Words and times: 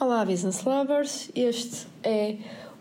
Olá, 0.00 0.24
Business 0.24 0.64
Lovers! 0.64 1.30
Este 1.36 1.86
é 2.02 2.36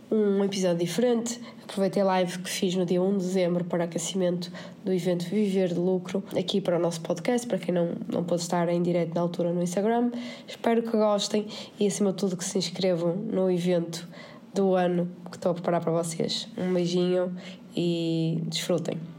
um 0.10 0.42
episódio 0.42 0.78
diferente. 0.78 1.38
Aproveitei 1.62 2.02
a 2.02 2.06
live 2.06 2.40
que 2.40 2.50
fiz 2.50 2.76
no 2.76 2.86
dia 2.86 3.02
1 3.02 3.18
de 3.18 3.26
dezembro 3.26 3.66
para 3.66 3.84
aquecimento 3.84 4.50
do 4.86 4.94
evento 4.94 5.26
Viver 5.26 5.68
de 5.68 5.80
Lucro 5.82 6.24
aqui 6.34 6.62
para 6.62 6.78
o 6.78 6.80
nosso 6.80 7.02
podcast, 7.02 7.46
para 7.46 7.58
quem 7.58 7.76
não, 7.76 7.92
não 8.08 8.24
pôde 8.24 8.44
estar 8.44 8.70
em 8.70 8.82
direto 8.82 9.14
na 9.14 9.20
altura 9.20 9.52
no 9.52 9.62
Instagram. 9.62 10.12
Espero 10.48 10.82
que 10.82 10.92
gostem 10.92 11.46
e, 11.78 11.88
acima 11.88 12.12
de 12.12 12.20
tudo, 12.20 12.38
que 12.38 12.46
se 12.46 12.58
inscrevam 12.58 13.14
no 13.14 13.52
evento 13.52 14.08
do 14.54 14.76
ano 14.76 15.12
que 15.30 15.36
estou 15.36 15.52
a 15.52 15.54
preparar 15.56 15.82
para 15.82 15.92
vocês. 15.92 16.48
Um 16.58 16.74
beijinho 16.74 17.36
e 17.76 18.42
desfrutem! 18.46 19.19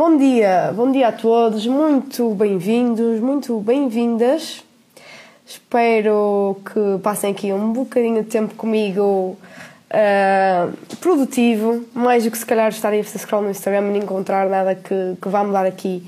Bom 0.00 0.16
dia, 0.16 0.72
bom 0.74 0.90
dia 0.90 1.08
a 1.08 1.12
todos, 1.12 1.66
muito 1.66 2.30
bem-vindos, 2.30 3.20
muito 3.20 3.60
bem-vindas. 3.60 4.64
Espero 5.46 6.56
que 6.64 7.02
passem 7.02 7.32
aqui 7.32 7.52
um 7.52 7.70
bocadinho 7.74 8.24
de 8.24 8.30
tempo 8.30 8.54
comigo 8.54 9.36
uh, 9.90 10.96
produtivo, 10.96 11.84
mais 11.92 12.24
do 12.24 12.30
que 12.30 12.38
se 12.38 12.46
calhar 12.46 12.70
estarem 12.70 13.00
a 13.00 13.04
scroll 13.04 13.42
no 13.42 13.50
Instagram 13.50 13.88
e 13.88 13.90
não 13.90 13.96
encontrar 13.96 14.48
nada 14.48 14.74
que, 14.74 15.18
que 15.20 15.28
vá 15.28 15.44
mudar 15.44 15.66
aqui 15.66 16.02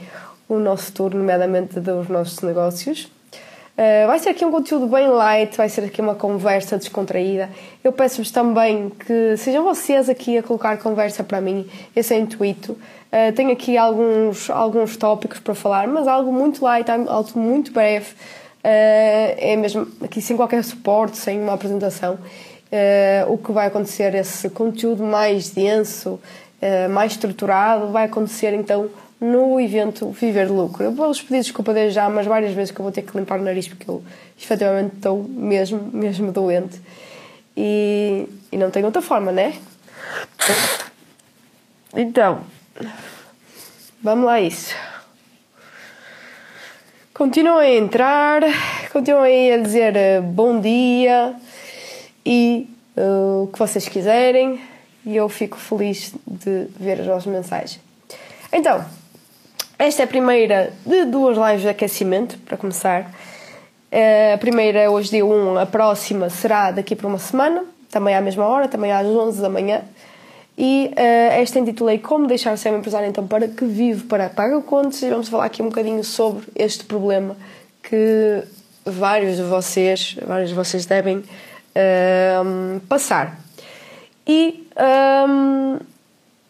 o 0.48 0.58
nosso 0.58 0.90
turno, 0.94 1.18
nomeadamente 1.18 1.78
dos 1.78 2.08
nossos 2.08 2.40
negócios. 2.40 3.12
Uh, 3.72 4.06
vai 4.06 4.18
ser 4.18 4.28
aqui 4.28 4.44
um 4.44 4.50
conteúdo 4.50 4.86
bem 4.86 5.08
light, 5.08 5.56
vai 5.56 5.66
ser 5.66 5.84
aqui 5.84 6.02
uma 6.02 6.14
conversa 6.14 6.76
descontraída. 6.76 7.48
Eu 7.82 7.90
peço-vos 7.90 8.30
também 8.30 8.90
que 8.90 9.34
sejam 9.38 9.64
vocês 9.64 10.10
aqui 10.10 10.36
a 10.36 10.42
colocar 10.42 10.76
conversa 10.76 11.24
para 11.24 11.40
mim, 11.40 11.66
esse 11.96 12.14
é 12.14 12.18
o 12.18 12.20
intuito. 12.20 12.72
Uh, 12.72 13.32
tenho 13.34 13.50
aqui 13.50 13.78
alguns, 13.78 14.50
alguns 14.50 14.98
tópicos 14.98 15.38
para 15.40 15.54
falar, 15.54 15.88
mas 15.88 16.06
algo 16.06 16.30
muito 16.30 16.62
light, 16.62 16.86
algo 16.90 17.38
muito 17.38 17.72
breve. 17.72 18.10
Uh, 18.10 19.34
é 19.38 19.56
mesmo 19.56 19.88
aqui 20.02 20.20
sem 20.20 20.36
qualquer 20.36 20.62
suporte, 20.64 21.16
sem 21.16 21.40
uma 21.40 21.54
apresentação. 21.54 22.18
O 23.28 23.36
que 23.36 23.52
vai 23.52 23.66
acontecer, 23.66 24.14
esse 24.14 24.48
conteúdo 24.48 25.02
mais 25.02 25.50
denso, 25.50 26.18
mais 26.90 27.12
estruturado, 27.12 27.88
vai 27.88 28.06
acontecer 28.06 28.54
então 28.54 28.88
no 29.22 29.58
evento 29.60 30.10
Viver 30.10 30.46
de 30.46 30.52
Lucro. 30.52 30.84
Eu 30.84 30.92
vou-vos 30.92 31.22
pedir 31.22 31.40
desculpa 31.40 31.72
desde 31.72 31.94
já, 31.94 32.10
mas 32.10 32.26
várias 32.26 32.52
vezes 32.52 32.70
que 32.70 32.80
eu 32.80 32.82
vou 32.82 32.92
ter 32.92 33.02
que 33.02 33.16
limpar 33.16 33.40
o 33.40 33.42
nariz 33.42 33.68
porque 33.68 33.88
eu 33.88 34.02
efetivamente 34.38 34.96
estou 34.96 35.24
mesmo, 35.24 35.90
mesmo 35.92 36.32
doente. 36.32 36.80
E, 37.56 38.28
e 38.50 38.56
não 38.56 38.70
tenho 38.70 38.86
outra 38.86 39.00
forma, 39.00 39.30
né? 39.30 39.54
Então, 41.94 42.42
Vamos 44.02 44.24
lá 44.24 44.40
isso. 44.40 44.74
Continuem 47.14 47.76
a 47.76 47.78
entrar, 47.78 48.42
continuem 48.92 49.52
a 49.52 49.58
dizer 49.58 49.94
eh, 49.94 50.20
bom 50.20 50.60
dia 50.60 51.36
e 52.26 52.68
uh, 52.96 53.44
o 53.44 53.46
que 53.52 53.58
vocês 53.60 53.86
quiserem 53.86 54.60
e 55.06 55.14
eu 55.14 55.28
fico 55.28 55.56
feliz 55.56 56.12
de 56.26 56.66
ver 56.80 57.00
as 57.00 57.06
vossas 57.06 57.26
mensagens. 57.26 57.80
Então, 58.52 58.84
esta 59.86 60.02
é 60.02 60.04
a 60.04 60.08
primeira 60.08 60.72
de 60.86 61.04
duas 61.06 61.36
lives 61.36 61.62
de 61.62 61.68
aquecimento, 61.68 62.38
para 62.46 62.56
começar. 62.56 63.12
Uh, 63.90 64.34
a 64.34 64.38
primeira 64.38 64.78
é 64.78 64.88
hoje 64.88 65.10
dia 65.10 65.26
1, 65.26 65.58
a 65.58 65.66
próxima 65.66 66.30
será 66.30 66.70
daqui 66.70 66.94
por 66.94 67.06
uma 67.06 67.18
semana, 67.18 67.64
também 67.90 68.14
à 68.14 68.20
mesma 68.20 68.46
hora, 68.46 68.68
também 68.68 68.92
às 68.92 69.06
11 69.06 69.42
da 69.42 69.48
manhã. 69.48 69.82
E 70.56 70.92
uh, 70.92 71.32
esta 71.32 71.58
intitulei 71.58 71.98
Como 71.98 72.28
deixar 72.28 72.56
ser 72.56 72.72
um 72.72 72.78
empresário 72.78 73.08
então 73.08 73.26
para 73.26 73.48
que 73.48 73.64
vive 73.64 74.04
para 74.04 74.28
paga 74.28 74.60
contas 74.60 75.02
e 75.02 75.10
vamos 75.10 75.28
falar 75.28 75.46
aqui 75.46 75.60
um 75.62 75.68
bocadinho 75.68 76.04
sobre 76.04 76.46
este 76.54 76.84
problema 76.84 77.36
que 77.82 78.44
vários 78.84 79.36
de 79.36 79.42
vocês, 79.42 80.16
vários 80.24 80.50
de 80.50 80.54
vocês 80.54 80.86
devem 80.86 81.18
uh, 81.18 82.80
passar. 82.88 83.36
E 84.28 84.64
um, 85.28 85.78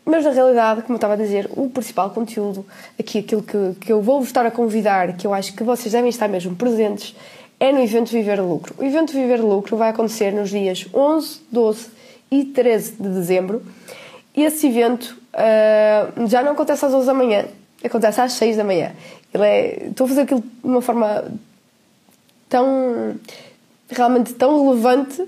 mas 0.04 0.24
na 0.24 0.30
realidade, 0.30 0.82
como 0.82 0.94
eu 0.94 0.96
estava 0.96 1.14
a 1.14 1.16
dizer, 1.16 1.48
o 1.52 1.70
principal 1.70 2.10
conteúdo, 2.10 2.66
aqui 2.98 3.18
aquilo 3.18 3.42
que, 3.42 3.74
que 3.80 3.92
eu 3.92 4.02
vou 4.02 4.18
vos 4.18 4.28
estar 4.28 4.44
a 4.44 4.50
convidar, 4.50 5.16
que 5.16 5.26
eu 5.26 5.32
acho 5.32 5.54
que 5.54 5.62
vocês 5.62 5.92
devem 5.92 6.10
estar 6.10 6.28
mesmo 6.28 6.56
presentes, 6.56 7.14
é 7.60 7.70
no 7.70 7.80
evento 7.80 8.10
Viver 8.10 8.40
Lucro. 8.40 8.74
O 8.78 8.84
evento 8.84 9.12
Viver 9.12 9.40
Lucro 9.40 9.76
vai 9.76 9.90
acontecer 9.90 10.32
nos 10.32 10.50
dias 10.50 10.86
11, 10.92 11.40
12 11.50 11.90
e 12.30 12.44
13 12.46 12.94
de 12.94 13.08
dezembro. 13.08 13.62
E 14.34 14.42
esse 14.42 14.66
evento 14.66 15.16
uh, 15.34 16.26
já 16.26 16.42
não 16.42 16.52
acontece 16.52 16.84
às 16.84 16.92
11 16.92 17.06
da 17.06 17.14
manhã, 17.14 17.44
acontece 17.84 18.20
às 18.20 18.32
6 18.32 18.56
da 18.56 18.64
manhã. 18.64 18.92
Ele 19.32 19.44
é, 19.44 19.86
estou 19.88 20.06
a 20.06 20.08
fazer 20.08 20.22
aquilo 20.22 20.40
de 20.40 20.48
uma 20.64 20.82
forma 20.82 21.24
tão 22.48 23.14
realmente 23.88 24.32
tão 24.34 24.64
relevante 24.64 25.22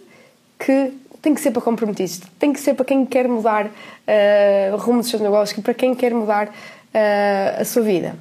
que 0.59 0.93
tem 1.25 1.35
que 1.35 1.41
ser 1.41 1.53
para 1.53 1.62
comprometidos, 1.62 2.21
tem 2.39 2.53
que 2.53 2.61
ser 2.61 2.75
para 2.75 2.85
quem 2.85 3.07
quer 3.07 3.27
mudar 3.27 3.65
uh, 3.65 4.75
o 4.75 4.77
rumo 4.77 5.01
dos 5.01 5.09
seus 5.09 5.23
negócios, 5.23 5.59
para 5.59 5.73
quem 5.73 5.95
quer 5.95 6.12
mudar 6.12 6.49
uh, 6.49 7.61
a 7.62 7.65
sua 7.65 7.81
vida. 7.81 8.15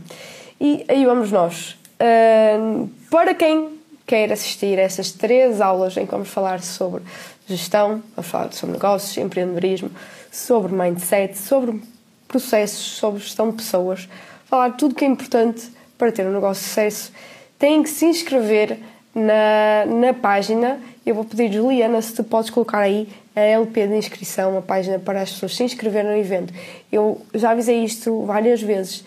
E 0.59 0.85
aí 0.87 1.05
vamos 1.05 1.29
nós. 1.29 1.77
Uh, 1.99 2.89
para 3.11 3.35
quem 3.35 3.77
quer 4.07 4.31
assistir 4.31 4.79
a 4.79 4.83
essas 4.83 5.11
três 5.11 5.59
aulas 5.59 5.97
em 5.97 6.05
que 6.05 6.11
vamos 6.13 6.29
falar 6.29 6.61
sobre 6.61 7.03
gestão, 7.45 8.01
vamos 8.15 8.31
falar 8.31 8.53
sobre 8.53 8.75
negócios, 8.75 9.17
empreendedorismo, 9.17 9.91
sobre 10.31 10.71
mindset, 10.73 11.37
sobre 11.37 11.81
processos, 12.25 12.79
sobre 12.79 13.19
gestão 13.19 13.49
de 13.49 13.57
pessoas, 13.57 14.07
falar 14.45 14.77
tudo 14.77 14.95
que 14.95 15.03
é 15.03 15.07
importante 15.09 15.69
para 15.97 16.09
ter 16.09 16.25
um 16.25 16.31
negócio 16.31 16.63
de 16.63 16.69
sucesso. 16.69 17.11
Tem 17.59 17.83
que 17.83 17.89
se 17.89 18.05
inscrever 18.05 18.79
na, 19.13 19.85
na 19.85 20.13
página. 20.13 20.79
Eu 21.05 21.15
vou 21.15 21.25
pedir, 21.25 21.51
Juliana, 21.51 22.01
se 22.01 22.13
tu 22.13 22.23
podes 22.23 22.49
colocar 22.49 22.79
aí 22.79 23.07
a 23.35 23.41
LP 23.41 23.87
de 23.87 23.95
inscrição, 23.95 24.57
a 24.57 24.61
página 24.61 24.99
para 24.99 25.21
as 25.21 25.31
pessoas 25.31 25.55
se 25.55 25.63
inscreverem 25.63 26.11
no 26.11 26.17
evento. 26.17 26.53
Eu 26.91 27.21
já 27.33 27.51
avisei 27.51 27.83
isto 27.83 28.23
várias 28.25 28.61
vezes. 28.61 28.99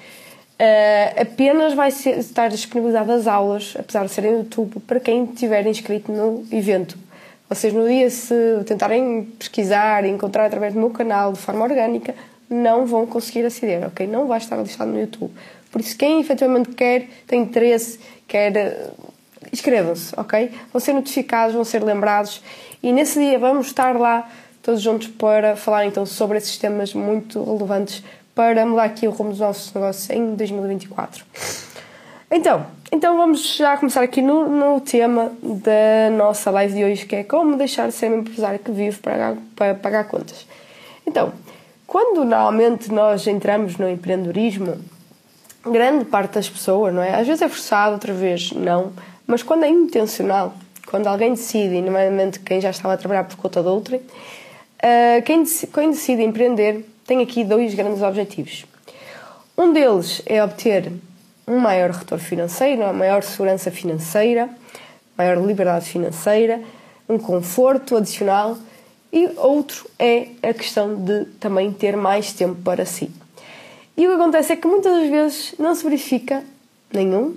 Uh, 0.59 1.21
apenas 1.21 1.75
vai 1.75 1.91
ser, 1.91 2.19
estar 2.19 2.49
disponibilizado 2.49 3.13
as 3.13 3.27
aulas, 3.27 3.75
apesar 3.79 4.07
de 4.07 4.11
serem 4.11 4.33
no 4.33 4.39
YouTube, 4.39 4.81
para 4.87 4.99
quem 4.99 5.25
estiver 5.25 5.67
inscrito 5.67 6.11
no 6.11 6.47
evento. 6.51 6.99
Vocês, 7.49 7.73
no 7.73 7.87
dia, 7.87 8.11
se 8.11 8.35
tentarem 8.67 9.25
pesquisar 9.39 10.05
e 10.05 10.09
encontrar 10.09 10.47
através 10.47 10.73
do 10.73 10.81
meu 10.81 10.91
canal 10.91 11.33
de 11.33 11.39
forma 11.39 11.63
orgânica, 11.63 12.15
não 12.49 12.87
vão 12.87 13.07
conseguir 13.07 13.45
aceder, 13.45 13.87
ok? 13.87 14.07
Não 14.07 14.27
vai 14.27 14.39
estar 14.39 14.57
listado 14.57 14.91
no 14.91 15.01
YouTube. 15.01 15.33
Por 15.71 15.81
isso, 15.81 15.97
quem 15.97 16.21
efetivamente 16.21 16.71
quer, 16.71 17.07
tem 17.27 17.43
interesse, 17.43 18.01
quer. 18.27 18.91
Inscrevam-se, 19.57 20.13
ok? 20.19 20.51
Vão 20.71 20.79
ser 20.79 20.93
notificados, 20.93 21.55
vão 21.55 21.65
ser 21.65 21.83
lembrados 21.83 22.43
e 22.83 22.93
nesse 22.93 23.19
dia 23.19 23.39
vamos 23.39 23.69
estar 23.69 23.97
lá 23.97 24.29
todos 24.63 24.83
juntos 24.83 25.09
para 25.09 25.57
falar 25.57 25.87
então 25.87 26.05
sobre 26.05 26.37
esses 26.37 26.59
temas 26.59 26.93
muito 26.93 27.43
relevantes 27.43 28.05
para 28.35 28.67
mudar 28.67 28.85
aqui 28.85 29.09
o 29.09 29.11
rumo 29.11 29.31
dos 29.31 29.41
nossos 29.41 29.73
negócios 29.73 30.11
em 30.11 30.35
2024. 30.35 31.25
Então, 32.31 32.67
então 32.93 33.17
vamos 33.17 33.57
já 33.57 33.79
começar 33.79 34.03
aqui 34.03 34.21
no, 34.21 34.47
no 34.47 34.79
tema 34.79 35.33
da 35.43 36.15
nossa 36.15 36.51
live 36.51 36.75
de 36.75 36.85
hoje, 36.85 37.07
que 37.07 37.17
é 37.17 37.25
como 37.25 37.57
deixar 37.57 37.89
de 37.89 37.95
ser 37.95 38.11
um 38.11 38.19
empresário 38.19 38.59
que 38.59 38.71
vive 38.71 38.99
para, 38.99 39.39
para 39.57 39.75
pagar 39.75 40.05
contas. 40.05 40.47
Então, 41.07 41.33
quando 41.87 42.27
normalmente 42.27 42.93
nós 42.93 43.27
entramos 43.27 43.79
no 43.79 43.89
empreendedorismo, 43.89 44.77
grande 45.65 46.05
parte 46.05 46.35
das 46.35 46.51
pessoas, 46.51 46.93
não 46.93 47.03
é? 47.03 47.15
Às 47.15 47.27
vezes 47.27 47.41
é 47.41 47.49
forçado, 47.49 47.95
outra 47.95 48.13
vez 48.13 48.53
não, 48.53 48.93
mas 49.27 49.43
quando 49.43 49.65
é 49.65 49.69
intencional, 49.69 50.55
quando 50.87 51.07
alguém 51.07 51.35
decide, 51.35 51.75
e 51.75 51.83
normalmente 51.83 52.41
quem 52.41 52.61
já 52.61 52.71
estava 52.71 52.95
a 52.95 52.97
trabalhar 52.97 53.25
por 53.25 53.37
conta 53.37 53.63
de 53.63 53.69
outrem, 53.69 54.01
uh, 54.01 55.23
quem, 55.25 55.45
quem 55.45 55.91
decide 55.91 56.23
empreender 56.23 56.85
tem 57.07 57.23
aqui 57.23 57.45
dois 57.45 57.75
grandes 57.75 58.03
objetivos. 58.03 58.65
Um 59.57 59.73
deles 59.73 60.23
é 60.27 60.43
obter 60.43 60.93
um 61.47 61.59
maior 61.59 61.91
retorno 61.91 62.23
financeiro, 62.23 62.83
uma 62.83 62.93
maior 62.93 63.23
segurança 63.23 63.71
financeira, 63.71 64.49
maior 65.17 65.45
liberdade 65.45 65.87
financeira, 65.87 66.61
um 67.09 67.19
conforto 67.19 67.97
adicional 67.97 68.57
e 69.13 69.31
outro 69.37 69.89
é 69.99 70.29
a 70.43 70.53
questão 70.53 70.95
de 70.97 71.25
também 71.41 71.73
ter 71.73 71.97
mais 71.97 72.33
tempo 72.33 72.57
para 72.63 72.85
si. 72.85 73.11
E 73.97 74.07
o 74.07 74.11
que 74.11 74.21
acontece 74.21 74.53
é 74.53 74.57
que 74.57 74.67
muitas 74.67 74.93
das 74.93 75.09
vezes 75.09 75.55
não 75.59 75.75
se 75.75 75.85
verifica 75.85 76.45
nenhum 76.93 77.35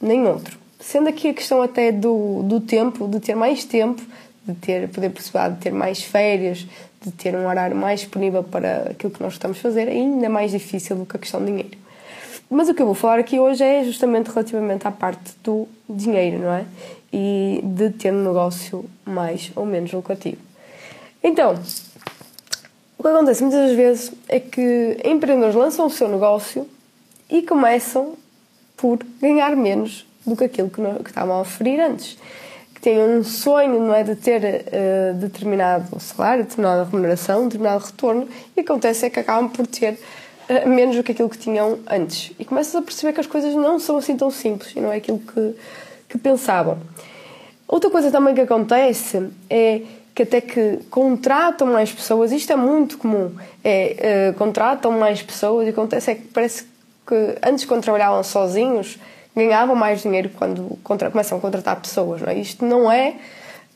nem 0.00 0.26
outro. 0.26 0.56
Sendo 0.80 1.08
aqui 1.08 1.28
a 1.28 1.34
questão 1.34 1.60
até 1.60 1.90
do, 1.90 2.42
do 2.44 2.60
tempo, 2.60 3.08
de 3.08 3.20
ter 3.20 3.34
mais 3.34 3.64
tempo, 3.64 4.02
de 4.46 4.54
ter 4.54 4.88
poder 4.88 5.10
possibilidade 5.10 5.56
de 5.56 5.60
ter 5.60 5.72
mais 5.72 6.02
férias, 6.02 6.66
de 7.02 7.10
ter 7.12 7.34
um 7.34 7.46
horário 7.46 7.76
mais 7.76 8.00
disponível 8.00 8.42
para 8.42 8.90
aquilo 8.90 9.12
que 9.12 9.22
nós 9.22 9.34
estamos 9.34 9.58
a 9.58 9.60
fazer, 9.60 9.88
é 9.88 9.92
ainda 9.92 10.28
mais 10.28 10.50
difícil 10.52 10.96
do 10.96 11.04
que 11.04 11.16
a 11.16 11.18
questão 11.18 11.40
de 11.40 11.46
dinheiro. 11.46 11.76
Mas 12.50 12.68
o 12.68 12.74
que 12.74 12.80
eu 12.80 12.86
vou 12.86 12.94
falar 12.94 13.18
aqui 13.18 13.38
hoje 13.38 13.62
é 13.62 13.84
justamente 13.84 14.28
relativamente 14.28 14.86
à 14.86 14.90
parte 14.90 15.34
do 15.44 15.68
dinheiro, 15.88 16.38
não 16.38 16.52
é? 16.52 16.64
E 17.12 17.60
de 17.62 17.90
ter 17.90 18.12
um 18.12 18.24
negócio 18.24 18.84
mais 19.04 19.52
ou 19.54 19.66
menos 19.66 19.92
lucrativo. 19.92 20.38
Então, 21.22 21.58
O 22.98 23.02
que 23.02 23.08
acontece 23.08 23.42
muitas 23.44 23.76
vezes 23.76 24.12
é 24.28 24.40
que 24.40 24.96
empreendedores 25.04 25.54
lançam 25.54 25.86
o 25.86 25.90
seu 25.90 26.08
negócio 26.08 26.68
e 27.30 27.42
começam 27.42 28.14
por 28.76 28.98
ganhar 29.20 29.54
menos 29.54 30.04
do 30.28 30.36
que 30.36 30.44
aquilo 30.44 30.70
que, 30.70 30.82
que 31.02 31.10
estavam 31.10 31.36
a 31.36 31.40
oferir 31.40 31.80
antes. 31.80 32.18
Que 32.74 32.80
têm 32.80 33.00
um 33.00 33.24
sonho, 33.24 33.80
não 33.80 33.94
é, 33.94 34.04
de 34.04 34.14
ter 34.14 34.40
uh, 34.42 35.14
determinado 35.14 35.98
salário, 36.00 36.44
determinada 36.44 36.84
remuneração, 36.84 37.44
determinado 37.44 37.84
retorno 37.84 38.28
e 38.56 38.60
acontece 38.60 39.06
é 39.06 39.10
que 39.10 39.18
acabam 39.18 39.48
por 39.50 39.66
ter 39.66 39.98
uh, 40.48 40.68
menos 40.68 40.94
do 40.94 41.02
que 41.02 41.12
aquilo 41.12 41.28
que 41.28 41.38
tinham 41.38 41.78
antes. 41.90 42.32
E 42.38 42.44
começas 42.44 42.74
a 42.76 42.82
perceber 42.82 43.12
que 43.12 43.20
as 43.20 43.26
coisas 43.26 43.54
não 43.54 43.80
são 43.80 43.96
assim 43.96 44.16
tão 44.16 44.30
simples 44.30 44.72
e 44.76 44.80
não 44.80 44.92
é 44.92 44.96
aquilo 44.98 45.18
que, 45.18 45.54
que 46.08 46.18
pensavam. 46.18 46.78
Outra 47.66 47.90
coisa 47.90 48.10
também 48.10 48.34
que 48.34 48.40
acontece 48.40 49.28
é 49.50 49.82
que 50.14 50.22
até 50.22 50.40
que 50.40 50.78
contratam 50.90 51.68
mais 51.68 51.92
pessoas, 51.92 52.32
isto 52.32 52.52
é 52.52 52.56
muito 52.56 52.98
comum, 52.98 53.30
é, 53.62 54.32
uh, 54.32 54.38
contratam 54.38 54.90
mais 54.90 55.22
pessoas 55.22 55.66
e 55.66 55.70
acontece 55.70 56.10
é 56.10 56.14
que 56.16 56.22
parece 56.28 56.64
que 57.06 57.38
antes 57.40 57.64
quando 57.64 57.82
trabalhavam 57.82 58.22
sozinhos 58.24 58.98
ganhavam 59.38 59.74
mais 59.74 60.02
dinheiro 60.02 60.30
quando 60.36 60.78
contra, 60.82 61.10
começam 61.10 61.38
a 61.38 61.40
contratar 61.40 61.80
pessoas, 61.80 62.20
não 62.20 62.28
é? 62.28 62.34
Isto 62.34 62.64
não 62.64 62.90
é 62.90 63.14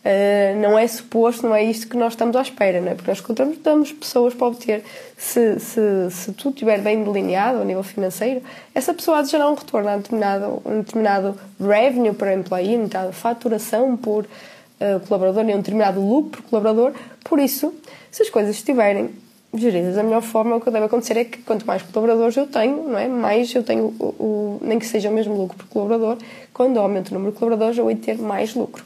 Uh, 0.02 0.60
não 0.60 0.76
é 0.76 0.84
suposto, 0.88 1.46
não 1.46 1.54
é 1.54 1.62
isto 1.62 1.86
que 1.86 1.96
nós 1.96 2.14
estamos 2.14 2.34
à 2.34 2.42
espera, 2.42 2.80
não 2.80 2.90
é? 2.90 2.94
Porque 2.96 3.08
nós 3.08 3.20
contratamos 3.20 3.92
pessoas 3.92 4.34
para 4.34 4.48
obter, 4.48 4.84
se, 5.16 5.60
se, 5.60 6.10
se 6.10 6.32
tudo 6.32 6.54
estiver 6.54 6.80
bem 6.80 7.04
delineado 7.04 7.58
ao 7.58 7.64
nível 7.64 7.84
financeiro, 7.84 8.42
essa 8.74 8.92
pessoa 8.92 9.18
há 9.18 9.22
de 9.22 9.30
gerar 9.30 9.48
um 9.48 9.54
retorno, 9.54 9.88
há 9.88 9.96
determinado, 9.96 10.60
um 10.64 10.80
determinado 10.80 11.38
revenue 11.60 12.12
por 12.14 12.26
employee, 12.26 12.74
uma 12.74 12.86
determinada 12.86 13.12
faturação 13.12 13.96
por 13.96 14.24
uh, 14.24 15.06
colaborador 15.06 15.48
e 15.48 15.54
um 15.54 15.58
determinado 15.58 16.00
lucro 16.00 16.42
por 16.42 16.50
colaborador. 16.50 16.94
Por 17.22 17.38
isso, 17.38 17.72
se 18.10 18.22
as 18.22 18.28
coisas 18.28 18.56
estiverem 18.56 19.10
geridas 19.54 19.96
da 19.96 20.02
melhor 20.02 20.22
forma, 20.22 20.56
o 20.56 20.60
que 20.60 20.70
deve 20.70 20.86
acontecer 20.86 21.16
é 21.16 21.24
que 21.24 21.38
quanto 21.42 21.66
mais 21.66 21.82
colaboradores 21.82 22.36
eu 22.36 22.46
tenho, 22.46 22.88
não 22.88 22.98
é? 22.98 23.06
mais 23.06 23.54
eu 23.54 23.62
tenho, 23.62 23.94
o, 23.98 24.04
o 24.04 24.58
nem 24.62 24.78
que 24.78 24.86
seja 24.86 25.10
o 25.10 25.12
mesmo 25.12 25.34
lucro 25.36 25.56
por 25.58 25.66
colaborador, 25.66 26.16
quando 26.54 26.78
aumento 26.78 27.10
o 27.10 27.14
número 27.14 27.32
de 27.32 27.38
colaboradores 27.38 27.76
eu 27.76 27.84
vou 27.84 27.94
ter 27.94 28.18
mais 28.18 28.54
lucro. 28.54 28.84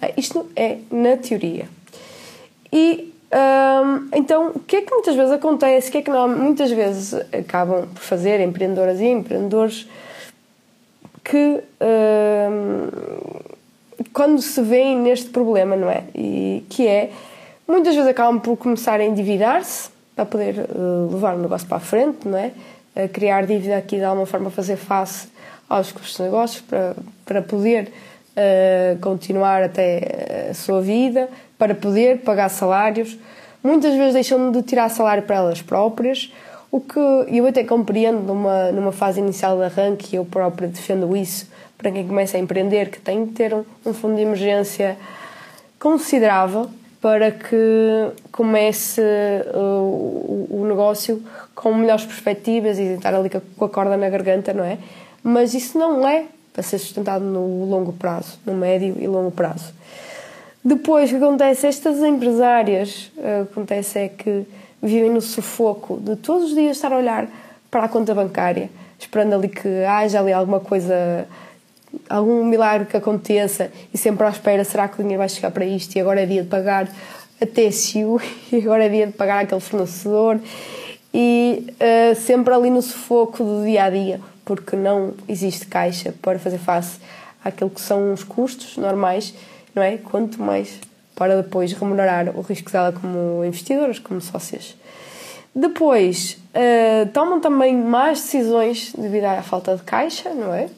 Ah, 0.00 0.10
isto 0.16 0.46
é 0.54 0.78
na 0.90 1.16
teoria. 1.16 1.68
E 2.72 3.12
hum, 3.32 4.08
então, 4.14 4.52
o 4.54 4.60
que 4.60 4.76
é 4.76 4.82
que 4.82 4.92
muitas 4.92 5.16
vezes 5.16 5.32
acontece? 5.32 5.88
O 5.88 5.92
que 5.92 5.98
é 5.98 6.02
que 6.02 6.10
não, 6.10 6.28
muitas 6.28 6.70
vezes 6.70 7.14
acabam 7.32 7.88
por 7.88 8.02
fazer 8.02 8.40
empreendedoras 8.40 9.00
e 9.00 9.06
empreendedores 9.06 9.88
que 11.24 11.62
hum, 11.80 12.88
quando 14.12 14.40
se 14.40 14.60
veem 14.62 14.96
neste 14.96 15.30
problema, 15.30 15.74
não 15.74 15.90
é? 15.90 16.04
E 16.14 16.64
que 16.68 16.86
é 16.86 17.10
muitas 17.66 17.94
vezes 17.94 18.10
acabam 18.10 18.38
por 18.38 18.56
começar 18.56 19.00
a 19.00 19.04
endividar-se 19.04 19.93
para 20.14 20.24
poder 20.24 20.66
uh, 20.70 21.12
levar 21.12 21.34
o 21.34 21.38
negócio 21.38 21.66
para 21.66 21.78
a 21.78 21.80
frente, 21.80 22.28
não 22.28 22.38
é? 22.38 22.52
A 22.94 23.08
criar 23.08 23.44
dívida 23.46 23.76
aqui 23.76 23.96
de 23.96 24.04
alguma 24.04 24.26
forma 24.26 24.50
fazer 24.50 24.76
face 24.76 25.28
aos 25.68 25.90
custos 25.90 26.16
de 26.16 26.22
negócios 26.22 26.60
para, 26.62 26.94
para 27.24 27.42
poder 27.42 27.92
uh, 28.36 28.98
continuar 29.00 29.62
até 29.62 30.48
a 30.50 30.54
sua 30.54 30.80
vida, 30.80 31.28
para 31.58 31.74
poder 31.74 32.18
pagar 32.18 32.48
salários. 32.48 33.18
Muitas 33.62 33.94
vezes 33.94 34.14
deixam 34.14 34.52
de 34.52 34.62
tirar 34.62 34.88
salário 34.90 35.22
para 35.22 35.36
elas 35.36 35.62
próprias, 35.62 36.32
o 36.70 36.80
que 36.80 36.98
eu 36.98 37.46
até 37.46 37.62
compreendo 37.62 38.20
numa, 38.20 38.72
numa 38.72 38.92
fase 38.92 39.20
inicial 39.20 39.56
de 39.56 39.64
arranque, 39.64 40.16
eu 40.16 40.24
própria 40.24 40.66
defendo 40.68 41.16
isso 41.16 41.48
para 41.78 41.90
quem 41.90 42.06
começa 42.06 42.36
a 42.36 42.40
empreender, 42.40 42.90
que 42.90 43.00
tem 43.00 43.26
de 43.26 43.32
ter 43.32 43.54
um, 43.54 43.64
um 43.86 43.94
fundo 43.94 44.16
de 44.16 44.22
emergência 44.22 44.96
considerável 45.78 46.68
para 47.04 47.30
que 47.30 48.12
comece 48.32 49.02
uh, 49.02 49.58
o, 49.58 50.48
o, 50.62 50.66
negócio 50.66 51.22
com 51.54 51.74
melhores 51.74 52.06
perspectivas 52.06 52.78
e 52.78 52.94
estar 52.94 53.14
ali 53.14 53.28
com 53.28 53.64
a 53.66 53.68
corda 53.68 53.94
na 53.94 54.08
garganta, 54.08 54.54
não 54.54 54.64
é? 54.64 54.78
Mas 55.22 55.52
isso 55.52 55.76
não 55.78 56.08
é 56.08 56.24
para 56.50 56.62
ser 56.62 56.78
sustentado 56.78 57.22
no 57.22 57.66
longo 57.66 57.92
prazo, 57.92 58.38
no 58.46 58.54
médio 58.54 58.96
e 58.98 59.06
longo 59.06 59.30
prazo. 59.30 59.74
Depois, 60.64 61.12
o 61.12 61.18
que 61.18 61.22
acontece? 61.22 61.66
Estas 61.66 61.98
empresárias, 61.98 63.12
eh, 63.18 63.42
o 63.42 63.46
que 63.48 63.52
acontece 63.52 63.98
é 63.98 64.08
que 64.08 64.46
vivem 64.82 65.10
no 65.10 65.20
sufoco 65.20 65.98
de 65.98 66.16
todos 66.16 66.44
os 66.44 66.54
dias 66.54 66.78
estar 66.78 66.90
a 66.90 66.96
olhar 66.96 67.28
para 67.70 67.84
a 67.84 67.88
conta 67.88 68.14
bancária, 68.14 68.70
esperando 68.98 69.34
ali 69.34 69.50
que 69.50 69.84
haja 69.84 70.20
ali 70.20 70.32
alguma 70.32 70.60
coisa, 70.60 71.28
algum 72.08 72.44
milagre 72.44 72.86
que 72.86 72.96
aconteça 72.96 73.70
e 73.92 73.98
sempre 73.98 74.26
à 74.26 74.30
espera: 74.30 74.64
será 74.64 74.88
que 74.88 75.00
o 75.00 75.02
dinheiro 75.02 75.18
vai 75.18 75.28
chegar 75.28 75.50
para 75.50 75.64
isto? 75.64 75.96
E 75.96 76.00
agora 76.00 76.22
é 76.22 76.26
dia 76.26 76.42
de 76.42 76.48
pagar 76.48 76.88
a 77.40 77.46
TSU, 77.46 78.20
e 78.52 78.56
agora 78.56 78.84
é 78.84 78.88
dia 78.88 79.06
de 79.06 79.12
pagar 79.12 79.44
aquele 79.44 79.60
fornecedor, 79.60 80.38
e 81.12 81.66
uh, 81.72 82.14
sempre 82.14 82.52
ali 82.52 82.70
no 82.70 82.82
sufoco 82.82 83.42
do 83.42 83.64
dia 83.64 83.84
a 83.84 83.90
dia 83.90 84.20
porque 84.44 84.76
não 84.76 85.14
existe 85.28 85.66
caixa 85.66 86.14
para 86.20 86.38
fazer 86.38 86.58
face 86.58 86.98
àquilo 87.44 87.70
que 87.70 87.80
são 87.80 88.12
os 88.12 88.22
custos 88.22 88.76
normais, 88.76 89.34
não 89.74 89.82
é? 89.82 89.96
Quanto 89.96 90.40
mais 90.40 90.78
para 91.14 91.40
depois 91.40 91.72
remunerar 91.72 92.36
o 92.36 92.40
risco 92.40 92.70
dela 92.70 92.92
como 92.92 93.44
investidoras, 93.44 93.98
como 93.98 94.20
sócias. 94.20 94.76
Depois, 95.54 96.36
uh, 96.50 97.08
tomam 97.12 97.40
também 97.40 97.76
mais 97.76 98.20
decisões 98.20 98.92
devido 98.96 99.24
à 99.24 99.40
falta 99.42 99.76
de 99.76 99.82
caixa, 99.82 100.30
não 100.30 100.52
é? 100.52 100.68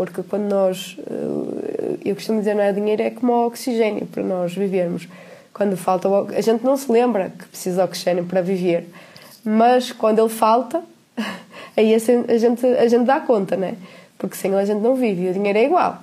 Porque 0.00 0.22
quando 0.22 0.48
nós, 0.48 0.96
uh, 0.98 1.98
eu 2.02 2.14
costumo 2.14 2.38
dizer, 2.38 2.54
não 2.54 2.62
é 2.62 2.72
dinheiro, 2.72 3.02
é 3.02 3.10
como 3.10 3.34
o 3.34 3.46
oxigênio 3.46 4.06
para 4.06 4.22
nós 4.22 4.54
vivermos. 4.54 5.06
Quando 5.52 5.76
falta, 5.76 6.08
a 6.08 6.40
gente 6.40 6.64
não 6.64 6.74
se 6.74 6.90
lembra 6.90 7.28
que 7.28 7.46
precisa 7.48 7.82
de 7.82 7.82
oxigênio 7.82 8.24
para 8.24 8.40
viver, 8.40 8.88
mas 9.44 9.92
quando 9.92 10.18
ele 10.20 10.30
falta, 10.30 10.82
aí 11.76 11.94
a 11.94 11.98
gente, 11.98 12.66
a 12.66 12.88
gente 12.88 13.04
dá 13.04 13.20
conta, 13.20 13.58
né? 13.58 13.74
Porque 14.16 14.38
sem 14.38 14.50
ele 14.50 14.60
a 14.60 14.64
gente 14.64 14.80
não 14.80 14.94
vive 14.94 15.26
e 15.26 15.28
o 15.28 15.32
dinheiro 15.34 15.58
é 15.58 15.64
igual, 15.64 15.98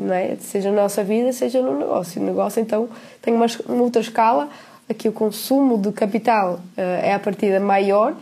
não 0.00 0.14
é? 0.14 0.36
Seja 0.36 0.70
na 0.70 0.82
nossa 0.82 1.02
vida, 1.02 1.32
seja 1.32 1.60
no 1.60 1.76
negócio. 1.76 2.22
O 2.22 2.24
negócio, 2.24 2.62
então, 2.62 2.88
tem 3.20 3.34
uma, 3.34 3.46
uma 3.68 3.82
outra 3.82 4.00
escala, 4.00 4.48
aqui 4.88 5.08
o 5.08 5.12
consumo 5.12 5.76
de 5.76 5.90
capital 5.90 6.60
uh, 6.78 6.80
é 7.02 7.12
a 7.12 7.18
partida 7.18 7.58
maior, 7.58 8.14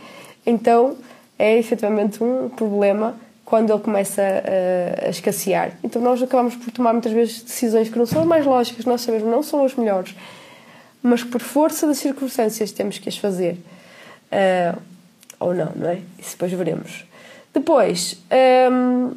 então 0.43 0.97
é 1.37 1.55
efetivamente 1.55 2.23
um 2.23 2.49
problema 2.49 3.15
quando 3.49 3.73
ele 3.73 3.81
começa 3.81 4.21
a, 4.21 5.07
a 5.07 5.09
escassear. 5.09 5.71
Então 5.83 5.99
nós 6.01 6.21
acabamos 6.21 6.55
por 6.55 6.71
tomar 6.71 6.93
muitas 6.93 7.11
vezes 7.11 7.41
decisões 7.41 7.89
que 7.89 7.97
não 7.97 8.05
são 8.05 8.21
as 8.21 8.27
mais 8.27 8.45
lógicas, 8.45 8.85
nós 8.85 9.01
sabemos 9.01 9.27
não 9.27 9.41
são 9.41 9.65
as 9.65 9.73
melhores, 9.73 10.15
mas 11.01 11.23
por 11.23 11.41
força 11.41 11.87
das 11.87 11.97
circunstâncias 11.97 12.71
temos 12.71 12.99
que 12.99 13.09
as 13.09 13.17
fazer. 13.17 13.57
Uh, 14.31 14.79
ou 15.39 15.55
não, 15.55 15.71
não 15.75 15.89
é? 15.89 15.99
Isso 16.19 16.31
depois 16.31 16.51
veremos. 16.51 17.05
Depois, 17.53 18.21
um, 18.71 19.15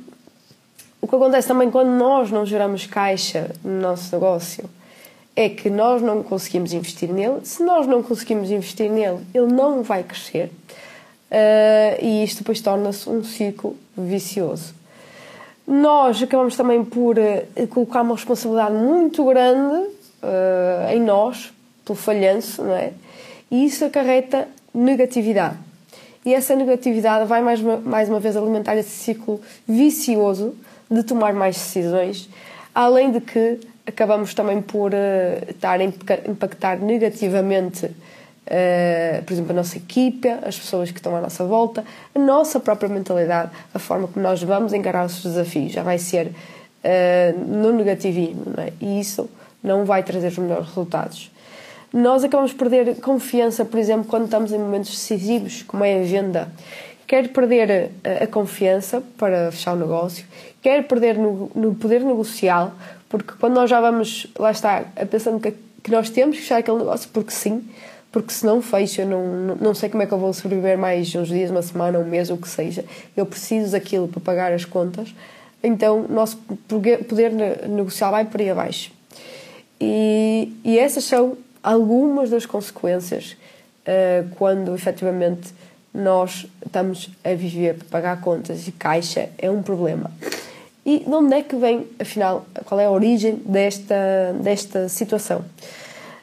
o 1.01 1.07
que 1.07 1.15
acontece 1.15 1.49
também 1.49 1.71
quando 1.71 1.91
nós 1.91 2.31
não 2.31 2.47
geramos 2.47 2.87
caixa 2.87 3.51
no 3.62 3.81
nosso 3.81 4.15
negócio 4.15 4.71
é 5.35 5.49
que 5.49 5.69
nós 5.69 6.01
não 6.01 6.23
conseguimos 6.23 6.73
investir 6.73 7.12
nele. 7.12 7.41
Se 7.45 7.62
nós 7.62 7.87
não 7.87 8.03
conseguimos 8.03 8.51
investir 8.51 8.91
nele, 8.91 9.19
ele 9.35 9.53
não 9.53 9.83
vai 9.83 10.03
crescer. 10.03 10.51
Uh, 11.33 12.05
e 12.05 12.25
isto 12.25 12.41
depois 12.41 12.61
torna-se 12.61 13.09
um 13.09 13.25
ciclo 13.25 13.75
vicioso. 13.97 14.75
Nós 15.67 16.23
acabamos 16.23 16.55
também 16.57 16.85
por 16.85 17.17
uh, 17.19 17.67
colocar 17.69 18.03
uma 18.03 18.15
responsabilidade 18.15 18.75
muito 18.75 19.25
grande 19.25 19.87
uh, 20.23 20.93
em 20.93 21.01
nós, 21.01 21.51
pelo 21.87 21.97
falhanço, 21.97 22.62
não 22.62 22.75
é? 22.75 22.93
E 23.51 23.65
isso 23.65 23.83
acarreta 23.83 24.47
negatividade. 24.75 25.57
E 26.23 26.35
essa 26.35 26.55
negatividade 26.55 27.27
vai 27.27 27.41
mais 27.41 27.62
uma, 27.62 27.79
mais 27.79 28.11
uma 28.11 28.21
vez 28.21 28.37
alimentar 28.37 28.77
esse 28.77 28.91
ciclo 28.91 29.41
vicioso 29.67 30.55
de 30.91 31.03
tomar 31.03 31.33
mais 31.33 31.57
decisões, 31.57 32.29
além 32.75 33.11
de 33.11 33.23
que 33.23 33.59
acabamos 33.87 34.35
também 34.35 34.61
por 34.61 34.93
uh, 34.93 35.51
estar 35.51 35.81
a 35.81 35.85
impactar 35.85 36.79
negativamente, 36.79 37.91
uh, 38.47 39.23
por 39.25 39.33
exemplo, 39.33 39.53
a 39.53 39.55
nossa 39.55 39.77
equipa, 39.77 40.39
as 40.47 40.59
pessoas 40.59 40.91
que 40.91 40.99
estão 40.99 41.15
à 41.17 41.21
nossa 41.21 41.45
volta, 41.45 41.85
a 42.15 42.19
nossa 42.19 42.61
própria 42.61 42.89
mentalidade, 42.89 43.51
a 43.75 43.79
forma 43.79 44.09
como 44.09 44.23
nós 44.23 44.43
vamos 44.43 44.73
encarar 44.73 45.07
os 45.07 45.23
desafios, 45.23 45.73
já 45.73 45.83
vai 45.83 45.99
ser 45.99 46.27
uh, 46.29 47.39
no 47.47 47.73
negativismo, 47.73 48.55
é? 48.59 48.73
e 48.81 49.01
isso 49.01 49.29
não 49.63 49.85
vai 49.85 50.03
trazer 50.03 50.29
os 50.29 50.39
melhores 50.39 50.67
resultados 50.67 51.33
nós 51.93 52.25
acabamos 52.25 52.53
por 52.55 52.71
perder 52.71 52.97
confiança, 53.01 53.65
por 53.65 53.79
exemplo, 53.79 54.07
quando 54.09 54.25
estamos 54.25 54.51
em 54.51 54.59
momentos 54.59 54.91
decisivos, 54.91 55.63
como 55.63 55.85
é 55.85 56.01
a 56.01 56.03
venda. 56.03 56.49
Quer 57.07 57.29
perder 57.29 57.91
a, 58.03 58.25
a 58.25 58.27
confiança 58.27 59.03
para 59.19 59.53
fechar 59.53 59.75
o 59.75 59.77
negócio, 59.77 60.25
quer 60.63 60.87
perder 60.89 61.19
no, 61.19 61.51
no, 61.55 61.75
poder 61.75 62.03
negocial, 62.03 62.73
porque 63.11 63.35
quando 63.39 63.55
nós 63.55 63.69
já 63.69 63.79
vamos, 63.79 64.27
lá 64.39 64.51
está, 64.51 64.85
pensando 65.11 65.39
que, 65.39 65.53
que 65.83 65.91
nós 65.91 66.09
temos 66.09 66.37
que 66.37 66.43
fechar 66.43 66.59
aquele 66.59 66.79
negócio, 66.79 67.11
porque 67.13 67.31
sim, 67.31 67.63
porque 68.12 68.33
se 68.33 68.45
não 68.45 68.61
fecho, 68.61 69.00
eu 69.00 69.07
não, 69.07 69.57
não 69.57 69.75
sei 69.75 69.88
como 69.88 70.02
é 70.02 70.07
que 70.07 70.12
eu 70.12 70.19
vou 70.19 70.33
sobreviver 70.35 70.76
mais 70.76 71.12
uns 71.14 71.28
dias, 71.28 71.50
uma 71.50 71.62
semana, 71.62 71.99
um 71.99 72.04
mês, 72.04 72.28
o 72.28 72.37
que 72.37 72.47
seja. 72.47 72.85
Eu 73.16 73.25
preciso 73.25 73.73
daquilo 73.73 74.07
para 74.07 74.21
pagar 74.21 74.52
as 74.52 74.66
contas. 74.66 75.14
Então, 75.64 76.07
nosso 76.09 76.37
poder 77.09 77.33
negocial 77.66 78.11
vai 78.11 78.26
por 78.26 78.40
aí 78.40 78.50
abaixo. 78.50 78.92
E, 79.81 80.52
e 80.62 80.78
essas 80.78 81.04
são 81.04 81.38
algumas 81.62 82.28
das 82.28 82.45
consequências 82.45 83.37
uh, 83.87 84.28
quando 84.37 84.75
efetivamente 84.75 85.54
nós 85.95 86.47
estamos 86.64 87.11
a 87.25 87.35
viver 87.35 87.75
para 87.75 87.88
pagar 87.88 88.21
contas 88.21 88.69
e 88.69 88.73
caixa 88.73 89.31
é 89.38 89.50
um 89.50 89.62
problema. 89.62 90.11
E 90.85 91.00
de 91.00 91.11
onde 91.11 91.35
é 91.35 91.42
que 91.42 91.57
vem, 91.57 91.87
afinal, 91.99 92.45
qual 92.64 92.81
é 92.81 92.87
a 92.87 92.90
origem 92.90 93.37
desta, 93.47 94.35
desta 94.40 94.88
situação? 94.88 95.45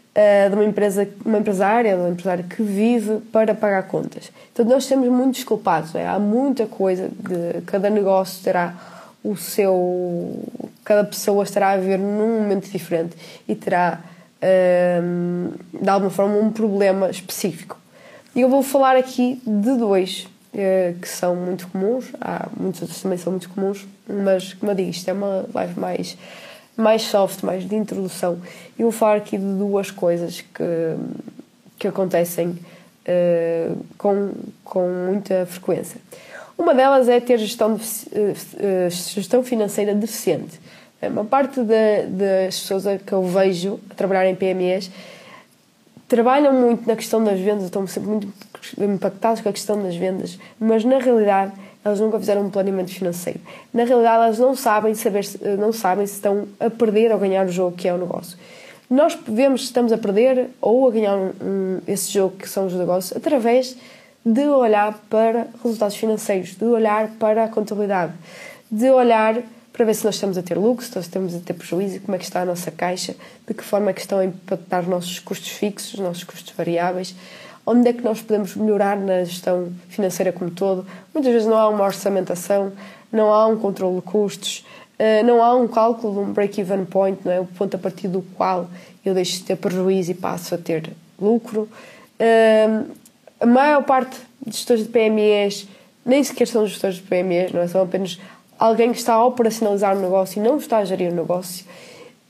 Uh, 0.10 0.50
de 0.50 0.56
uma 0.56 0.66
empresa, 0.66 1.08
uma 1.24 1.38
empresária, 1.38 1.96
uma 1.96 2.10
empresária 2.10 2.44
que 2.44 2.64
vive 2.64 3.20
para 3.32 3.54
pagar 3.54 3.84
contas. 3.84 4.32
Então 4.52 4.66
nós 4.66 4.88
temos 4.88 5.08
muitos 5.08 5.44
culpados, 5.44 5.94
é? 5.96 6.06
há 6.06 6.20
muita 6.20 6.66
coisa, 6.66 7.10
de, 7.10 7.62
cada 7.62 7.90
negócio 7.90 8.44
terá 8.44 8.76
o 9.24 9.36
seu. 9.36 10.44
cada 10.84 11.04
pessoa 11.04 11.44
estará 11.44 11.72
a 11.72 11.78
viver 11.78 12.00
num 12.00 12.42
momento 12.42 12.70
diferente 12.70 13.16
e 13.48 13.56
terá, 13.56 14.02
uh, 14.42 15.82
de 15.82 15.90
alguma 15.90 16.12
forma, 16.12 16.38
um 16.38 16.52
problema 16.52 17.10
específico. 17.10 17.78
E 18.36 18.42
eu 18.42 18.50
vou 18.50 18.64
falar 18.64 18.96
aqui 18.96 19.42
de 19.46 19.78
dois 19.78 20.28
uh, 20.54 21.00
que 21.00 21.08
são 21.08 21.36
muito 21.36 21.68
comuns, 21.68 22.06
há 22.20 22.48
muitos 22.58 22.82
outros 22.82 23.02
também 23.02 23.18
são 23.18 23.32
muito 23.32 23.50
comuns, 23.50 23.88
mas, 24.08 24.54
como 24.54 24.72
eu 24.72 24.76
digo, 24.76 24.90
isto 24.90 25.10
é 25.10 25.14
uma 25.14 25.46
live 25.54 25.80
mais 25.80 26.18
mais 26.80 27.04
soft, 27.04 27.44
mais 27.44 27.68
de 27.68 27.76
introdução. 27.76 28.40
E 28.78 28.84
vou 28.84 28.92
falar 28.92 29.18
aqui 29.18 29.38
de 29.38 29.44
duas 29.44 29.92
coisas 29.92 30.42
que, 30.42 30.64
que 31.78 31.88
acontecem 31.88 32.48
uh, 32.50 33.78
com, 33.98 34.32
com 34.64 34.88
muita 35.08 35.46
frequência. 35.46 36.00
Uma 36.58 36.74
delas 36.74 37.08
é 37.08 37.20
ter 37.20 37.38
gestão, 37.38 37.76
de, 37.76 37.84
uh, 37.84 38.90
gestão 38.90 39.44
financeira 39.44 39.94
deficiente. 39.94 40.60
Uma 41.02 41.24
parte 41.24 41.62
de, 41.62 42.06
das 42.08 42.60
pessoas 42.60 42.84
que 43.06 43.14
eu 43.14 43.24
vejo 43.24 43.80
a 43.90 43.96
trabalhar 43.96 44.30
em 44.30 44.36
PMEs 44.36 44.92
trabalham 46.10 46.52
muito 46.52 46.88
na 46.88 46.96
questão 46.96 47.24
das 47.24 47.40
vendas, 47.40 47.66
estão 47.66 47.86
sempre 47.88 48.10
muito 48.10 48.28
impactados 48.80 49.42
com 49.42 49.48
a 49.48 49.54
questão 49.54 49.82
das 49.82 49.96
vendas, 49.96 50.40
mas 50.60 50.84
na 50.84 50.98
realidade 50.98 51.54
elas 51.84 52.00
nunca 52.00 52.20
fizeram 52.20 52.42
um 52.42 52.50
planeamento 52.50 52.92
financeiro. 52.92 53.40
Na 53.74 53.84
realidade, 53.84 54.24
elas 54.24 54.40
não 54.40 54.56
sabem, 54.56 54.94
saber, 54.96 55.26
não 55.58 55.72
sabem 55.72 56.06
se 56.06 56.16
estão 56.16 56.48
a 56.60 56.70
perder 56.70 57.12
ou 57.12 57.20
ganhar 57.20 57.46
o 57.46 57.52
jogo 57.52 57.76
que 57.76 57.88
é 57.88 57.94
o 57.94 57.98
negócio. 57.98 58.38
Nós 58.90 59.18
vemos 59.28 59.62
se 59.62 59.68
estamos 59.68 59.92
a 59.92 59.98
perder 59.98 60.50
ou 60.60 60.88
a 60.88 60.92
ganhar 60.92 61.16
um, 61.16 61.80
esse 61.88 62.12
jogo 62.12 62.36
que 62.38 62.50
são 62.50 62.66
os 62.66 62.74
negócios 62.74 63.16
através 63.16 63.78
de 64.26 64.48
olhar 64.48 65.00
para 65.10 65.48
resultados 65.64 65.96
financeiros, 65.96 66.56
de 66.56 66.66
olhar 66.66 67.10
para 67.20 67.46
a 67.46 67.48
contabilidade, 67.48 68.14
de 68.70 68.90
olhar 68.90 69.42
para 69.72 69.86
ver 69.86 69.94
se 69.94 70.04
nós 70.04 70.16
estamos 70.16 70.38
a 70.38 70.44
ter 70.44 70.58
lucro, 70.58 70.84
se 70.84 70.94
nós 70.96 71.06
estamos 71.06 71.34
a 71.36 71.40
ter 71.40 71.54
prejuízo, 71.54 72.02
como 72.02 72.16
é 72.16 72.18
que 72.18 72.26
está 72.26 72.42
a 72.42 72.46
nossa 72.46 72.70
caixa, 72.70 73.16
de 73.48 73.54
que 73.54 73.64
forma 73.64 73.92
é 73.92 73.94
que 73.94 74.02
estão 74.02 74.20
a 74.20 74.26
impactar 74.26 74.82
os 74.82 74.88
nossos 74.88 75.20
custos 75.20 75.50
fixos, 75.50 75.94
os 75.94 76.00
nossos 76.00 76.24
custos 76.24 76.54
variáveis, 76.54 77.16
onde 77.66 77.90
é 77.90 77.94
que 77.94 78.04
nós 78.04 78.22
podemos 78.22 78.56
melhorar 78.56 78.98
na 78.98 79.24
gestão 79.24 79.72
financeira 79.90 80.32
como 80.32 80.52
todo. 80.52 80.86
Muitas 81.14 81.32
vezes 81.32 81.48
não 81.48 81.58
há 81.58 81.70
uma 81.70 81.84
orçamentação, 81.84 82.72
não 83.12 83.34
há 83.34 83.48
um 83.48 83.58
controle 83.58 83.98
de 83.98 84.02
custos, 84.02 84.66
eh, 84.98 85.24
não 85.24 85.44
há 85.44 85.56
um 85.56 85.68
cálculo 85.68 86.14
de 86.14 86.30
um 86.30 86.34
break-even 86.34 86.86
point, 86.86 87.20
não 87.24 87.32
é? 87.32 87.40
o 87.40 87.46
ponto 87.46 87.76
a 87.76 87.80
partir 87.80 88.08
do 88.08 88.22
qual 88.36 88.68
eu 89.06 89.14
deixo 89.14 89.38
de 89.38 89.44
ter 89.44 89.56
prejuízo 89.56 90.12
e 90.12 90.14
passo 90.14 90.56
a 90.56 90.58
ter 90.58 90.92
lucro. 91.20 91.70
Eh, 92.18 92.84
a 93.40 93.46
maior 93.46 93.84
parte 93.84 94.18
dos 94.46 94.58
gestores 94.58 94.84
de 94.84 94.90
PMEs 94.90 95.68
nem 96.06 96.24
sequer 96.24 96.48
são 96.48 96.66
gestores 96.66 96.98
de 96.98 97.04
PMEs, 97.04 97.52
não 97.52 97.62
é? 97.62 97.68
São 97.68 97.84
apenas 97.84 98.20
alguém 98.58 98.92
que 98.92 98.98
está 98.98 99.14
a 99.14 99.26
operacionalizar 99.26 99.96
o 99.96 100.02
negócio 100.02 100.40
e 100.40 100.44
não 100.44 100.58
está 100.58 100.80
a 100.80 100.86
gerir 100.86 101.12
o 101.12 101.16
negócio. 101.16 101.66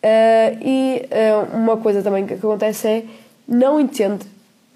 Uh, 0.03 0.57
e 0.61 1.01
uh, 1.11 1.57
uma 1.57 1.75
coisa 1.77 2.01
também 2.01 2.25
que 2.25 2.35
acontece 2.35 2.87
é 2.87 3.03
não 3.47 3.79
entende 3.79 4.25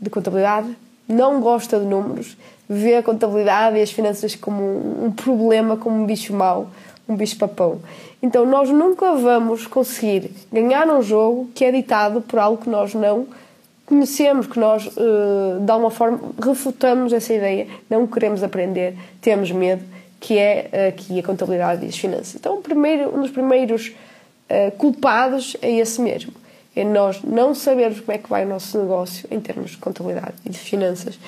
de 0.04 0.10
contabilidade, 0.10 0.76
não 1.08 1.40
gosta 1.40 1.80
de 1.80 1.86
números, 1.86 2.38
vê 2.68 2.98
a 2.98 3.04
contabilidade 3.04 3.78
e 3.78 3.82
as 3.82 3.92
finanças 3.92 4.36
como 4.36 5.06
um 5.06 5.12
problema, 5.12 5.78
como 5.78 6.02
um 6.02 6.06
bicho 6.06 6.34
mau, 6.34 6.70
um 7.08 7.16
bicho 7.16 7.38
papão. 7.38 7.80
Então 8.22 8.46
nós 8.46 8.70
nunca 8.70 9.16
vamos 9.16 9.68
conseguir 9.68 10.32
ganhar 10.52 10.88
um 10.88 11.02
jogo 11.02 11.50
que 11.54 11.66
é 11.66 11.72
ditado 11.72 12.22
por 12.22 12.40
algo 12.40 12.62
que 12.62 12.70
nós 12.70 12.94
não 12.94 13.28
conhecemos, 13.86 14.48
que 14.48 14.60
nós 14.60 14.88
eh, 14.88 15.60
de 15.60 15.72
alguma 15.72 15.92
forma 15.92 16.20
refutamos 16.42 17.12
essa 17.12 17.34
ideia, 17.34 17.68
não 17.90 18.08
queremos 18.08 18.42
aprender, 18.42 18.96
temos 19.22 19.52
medo, 19.52 19.84
que 20.20 20.38
é 20.38 20.88
aqui 20.88 21.20
a 21.20 21.24
contabilidade 21.24 21.86
e 21.86 21.90
as 21.90 21.98
finanças. 21.98 22.36
Então 22.36 22.62
primeiro, 22.62 23.14
um 23.16 23.22
dos 23.22 23.32
primeiros 23.32 23.90
uh, 24.50 24.72
culpados 24.78 25.58
é 25.62 25.70
esse 25.70 26.02
mesmo 26.02 26.34
é 26.76 26.84
nós 26.84 27.22
não 27.24 27.54
sabermos 27.54 28.00
como 28.00 28.12
é 28.12 28.18
que 28.18 28.30
vai 28.30 28.46
o 28.46 28.50
nosso 28.50 28.80
negócio 28.80 29.28
em 29.30 29.40
termos 29.40 29.72
de 29.72 29.78
contabilidade 29.78 30.34
e 30.44 30.50
de 30.50 30.58
finanças 30.58 31.20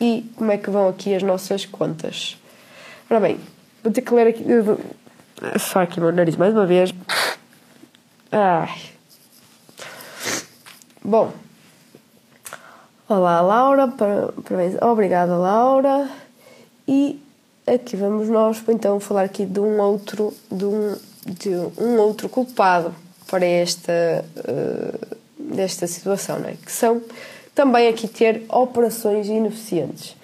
e 0.00 0.30
como 0.36 0.52
é 0.52 0.58
que 0.58 0.68
vão 0.68 0.88
aqui 0.88 1.14
as 1.14 1.22
nossas 1.22 1.64
contas. 1.64 2.36
Ora 3.08 3.20
bem, 3.20 3.38
vou 3.82 3.92
ter 3.92 4.02
que 4.02 4.12
ler 4.12 4.26
aqui. 4.26 4.44
Só 5.58 5.82
aqui 5.82 5.98
o 5.98 6.02
meu 6.02 6.12
nariz 6.12 6.36
mais 6.36 6.52
uma 6.52 6.66
vez. 6.66 6.92
Ai. 8.30 8.80
Bom. 11.02 11.32
Olá, 13.08 13.40
Laura. 13.40 13.88
Parabéns. 13.88 14.80
Obrigada, 14.80 15.36
Laura. 15.36 16.08
E 16.86 17.22
aqui 17.66 17.96
vamos 17.96 18.28
nós 18.28 18.62
então 18.68 19.00
falar 19.00 19.22
aqui 19.22 19.46
de 19.46 19.60
um 19.60 19.80
outro, 19.80 20.34
de 20.50 20.64
um, 20.64 20.96
de 21.26 21.50
um 21.78 21.98
outro 21.98 22.28
culpado 22.28 22.94
para 23.32 23.46
esta, 23.46 24.22
uh, 24.36 25.16
desta 25.38 25.86
situação, 25.86 26.36
é? 26.44 26.52
que 26.62 26.70
são 26.70 27.00
também 27.54 27.88
aqui 27.88 28.06
ter 28.06 28.42
operações 28.50 29.26
ineficientes. 29.26 30.14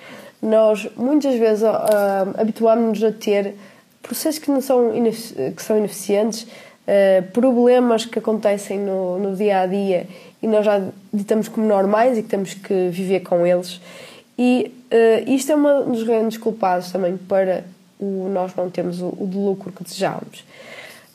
Nós 0.42 0.86
muitas 0.94 1.34
vezes 1.36 1.62
uh, 1.62 2.38
habituamos-nos 2.38 3.02
a 3.02 3.10
ter 3.10 3.54
processos 4.02 4.38
que, 4.38 4.50
não 4.50 4.60
são, 4.60 4.92
que 5.56 5.62
são 5.62 5.78
ineficientes, 5.78 6.42
uh, 6.42 7.22
problemas 7.32 8.04
que 8.04 8.18
acontecem 8.18 8.78
no, 8.78 9.18
no 9.18 9.34
dia 9.34 9.60
a 9.60 9.66
dia 9.66 10.06
e 10.42 10.46
nós 10.46 10.66
já 10.66 10.82
ditamos 11.10 11.48
como 11.48 11.66
normais 11.66 12.18
e 12.18 12.22
que 12.22 12.28
temos 12.28 12.52
que 12.52 12.90
viver 12.90 13.20
com 13.20 13.46
eles. 13.46 13.80
E 14.38 14.70
uh, 14.92 15.30
isto 15.30 15.50
é 15.50 15.56
um 15.56 15.92
dos 15.92 16.02
grandes 16.02 16.36
culpados 16.36 16.92
também 16.92 17.16
para 17.16 17.64
o, 17.98 18.28
nós 18.28 18.54
não 18.54 18.68
termos 18.68 19.00
o, 19.00 19.06
o 19.06 19.30
lucro 19.32 19.72
que 19.72 19.82
desejamos. 19.82 20.44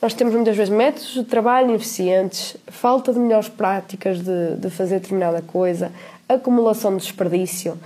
Nós 0.04 0.12
temos 0.12 0.34
muitas 0.34 0.54
vezes 0.54 0.70
métodos 0.70 1.14
de 1.14 1.24
trabalho 1.24 1.70
ineficientes, 1.70 2.58
falta 2.66 3.10
de 3.10 3.18
melhores 3.18 3.48
práticas 3.48 4.18
de, 4.18 4.56
de 4.56 4.68
fazer 4.68 5.00
determinada 5.00 5.40
coisa, 5.40 5.90
acumulação 6.28 6.94
de 6.94 7.04
desperdício, 7.04 7.72
uh, 7.72 7.80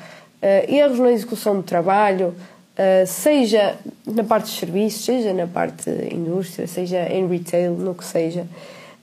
erros 0.69 0.99
na 0.99 1.13
execução 1.13 1.55
do 1.55 1.63
trabalho, 1.63 2.35
uh, 2.35 3.07
seja 3.07 3.77
na 4.05 4.25
parte 4.25 4.47
de 4.47 4.59
serviços, 4.59 5.05
seja 5.05 5.33
na 5.33 5.47
parte 5.47 5.89
de 5.89 6.13
indústria, 6.13 6.67
seja 6.67 7.07
em 7.09 7.25
retail, 7.29 7.75
no 7.75 7.95
que 7.95 8.05
seja. 8.05 8.49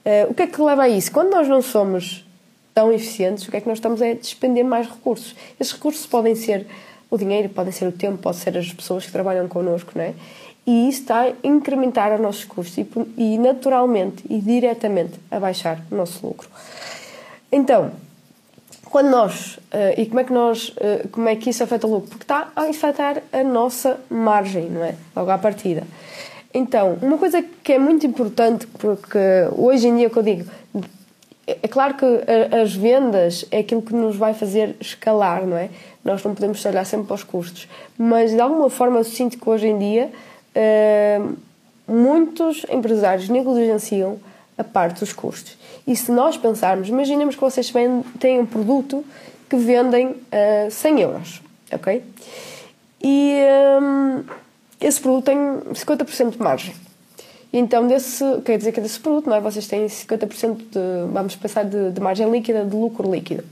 Uh, 0.06 0.32
o 0.32 0.34
que 0.34 0.44
é 0.44 0.48
que 0.48 0.62
leva 0.62 0.84
a 0.84 0.90
isso? 0.90 1.10
Quando 1.10 1.32
nós 1.32 1.48
não 1.48 1.62
somos 1.62 2.26
tão 2.74 2.92
eficientes, 2.92 3.48
o 3.48 3.52
que 3.52 3.56
é 3.56 3.62
que 3.62 3.68
nós 3.70 3.78
estamos 3.78 4.02
a 4.02 4.12
despender 4.12 4.66
mais 4.66 4.90
recursos? 4.90 5.34
Esses 5.58 5.72
recursos 5.72 6.06
podem 6.06 6.36
ser 6.36 6.68
o 7.10 7.18
dinheiro, 7.18 7.48
podem 7.48 7.72
ser 7.72 7.88
o 7.88 7.94
tempo, 7.94 8.18
podem 8.18 8.42
ser 8.42 8.58
as 8.58 8.74
pessoas 8.74 9.06
que 9.06 9.12
trabalham 9.14 9.48
connosco, 9.48 9.94
não 9.96 10.04
é? 10.04 10.14
E 10.66 10.90
isso 10.90 11.02
está 11.02 11.22
a 11.22 11.34
incrementar 11.44 12.14
os 12.14 12.20
nossos 12.20 12.44
custos 12.44 12.78
e, 12.78 12.88
e 13.18 13.38
naturalmente 13.38 14.24
e 14.30 14.40
diretamente 14.40 15.20
a 15.30 15.40
baixar 15.40 15.80
o 15.92 15.96
nosso 15.96 16.26
lucro. 16.26 16.50
Então, 17.52 17.92
quando 18.96 19.10
nós 19.10 19.58
uh, 19.58 20.00
e 20.00 20.06
como 20.06 20.20
é 20.22 20.24
que 20.24 20.34
nós 20.34 20.70
uh, 20.70 21.08
como 21.12 21.28
é 21.28 21.36
que 21.36 21.50
isso 21.50 21.64
afeta 21.64 21.86
o 21.86 21.92
lucro? 21.92 22.10
Porque 22.10 22.24
está 22.24 22.50
a 22.56 22.64
afetar 22.64 23.22
a 23.32 23.44
nossa 23.44 24.00
margem 24.10 24.70
não 24.70 24.84
é? 24.84 24.96
Logo 25.16 25.30
à 25.30 25.38
partida. 25.38 25.84
Então 26.54 26.98
uma 27.02 27.18
coisa 27.18 27.44
que 27.64 27.74
é 27.74 27.78
muito 27.78 28.08
importante 28.08 28.66
porque 28.80 29.20
hoje 29.58 29.88
em 29.88 29.98
dia 29.98 30.10
que 30.10 30.18
eu 30.18 30.24
digo 30.24 30.50
é 31.46 31.68
claro 31.68 31.94
que 31.94 32.06
as 32.56 32.74
vendas 32.74 33.46
é 33.52 33.60
aquilo 33.60 33.82
que 33.82 33.94
nos 33.94 34.16
vai 34.16 34.34
fazer 34.34 34.76
escalar 34.80 35.46
não 35.46 35.58
é? 35.58 35.70
Nós 36.04 36.24
não 36.24 36.34
podemos 36.34 36.64
olhar 36.66 36.86
sempre 36.86 37.08
para 37.08 37.16
os 37.16 37.24
custos. 37.24 37.68
Mas 37.98 38.32
de 38.32 38.40
alguma 38.40 38.70
forma 38.70 38.98
eu 38.98 39.04
sinto 39.04 39.38
que 39.38 39.50
hoje 39.50 39.68
em 39.68 39.78
dia 39.78 40.12
muitos 41.88 42.66
empresários 42.70 43.30
negligenciam 43.30 44.20
a 44.58 44.64
parte 44.64 45.00
dos 45.00 45.14
custos. 45.14 45.58
E 45.86 45.96
se 45.96 46.12
nós 46.12 46.38
pensarmos, 46.38 46.88
imaginemos 46.90 47.36
que 47.36 47.42
vocês 47.42 47.72
têm 48.20 48.40
um 48.40 48.46
produto 48.46 49.06
que 49.50 49.56
vendem 49.56 50.08
uh, 50.08 50.72
100 50.72 51.02
euros, 51.02 51.42
ok? 51.72 52.04
E 53.02 53.38
um, 53.82 54.24
esse 54.82 55.00
produto 55.00 55.26
tem 55.26 55.38
50% 55.38 56.32
de 56.32 56.42
margem. 56.42 56.74
Então, 57.54 57.88
desse, 57.88 58.24
quer 58.44 58.58
dizer 58.58 58.72
que 58.72 58.82
desse 58.82 59.00
produto, 59.00 59.30
não 59.30 59.38
é? 59.38 59.40
vocês 59.40 59.68
têm 59.68 59.86
50% 59.86 60.58
de, 60.58 61.14
vamos 61.14 61.36
pensar, 61.36 61.64
de, 61.64 61.92
de, 61.92 62.02
margem 62.02 62.30
líquida, 62.30 62.66
de 62.66 62.76
lucro 62.76 63.10
líquido. 63.10 63.44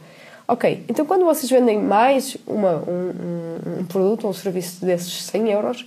Ok, 0.46 0.84
então 0.90 1.06
quando 1.06 1.24
vocês 1.24 1.50
vendem 1.50 1.80
mais 1.80 2.36
uma, 2.46 2.84
um, 2.86 2.92
um, 2.92 3.80
um 3.80 3.86
produto 3.86 4.26
ou 4.26 4.32
um 4.32 4.34
serviço 4.34 4.86
desses 4.86 5.24
100 5.24 5.52
euros, 5.52 5.86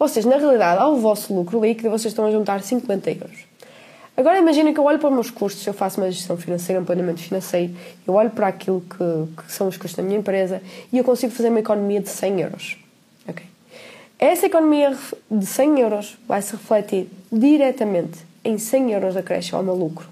vocês, 0.00 0.24
na 0.24 0.38
realidade, 0.38 0.80
ao 0.80 0.96
vosso 0.96 1.34
lucro 1.34 1.60
líquido, 1.60 1.90
vocês 1.90 2.10
estão 2.10 2.24
a 2.24 2.30
juntar 2.30 2.62
50 2.62 3.10
euros. 3.10 3.44
Agora 4.16 4.38
imagina 4.38 4.72
que 4.72 4.80
eu 4.80 4.84
olho 4.84 4.98
para 4.98 5.10
os 5.10 5.14
meus 5.14 5.30
custos, 5.30 5.66
eu 5.66 5.74
faço 5.74 6.00
uma 6.00 6.10
gestão 6.10 6.38
financeira, 6.38 6.80
um 6.80 6.84
planeamento 6.86 7.20
financeiro, 7.20 7.74
eu 8.08 8.14
olho 8.14 8.30
para 8.30 8.46
aquilo 8.46 8.80
que, 8.80 9.42
que 9.42 9.52
são 9.52 9.68
os 9.68 9.76
custos 9.76 9.96
da 9.96 10.02
minha 10.02 10.18
empresa 10.18 10.62
e 10.90 10.96
eu 10.96 11.04
consigo 11.04 11.32
fazer 11.32 11.50
uma 11.50 11.60
economia 11.60 12.00
de 12.00 12.08
100 12.08 12.40
euros. 12.40 12.78
Okay. 13.28 13.44
Essa 14.18 14.46
economia 14.46 14.96
de 15.30 15.44
100 15.44 15.80
euros 15.80 16.18
vai 16.26 16.40
se 16.40 16.52
refletir 16.52 17.06
diretamente 17.30 18.20
em 18.42 18.56
100 18.56 18.92
euros 18.92 19.12
de 19.12 19.18
acréscimo 19.20 19.58
ao 19.58 19.62
meu 19.62 19.74
lucro. 19.74 20.08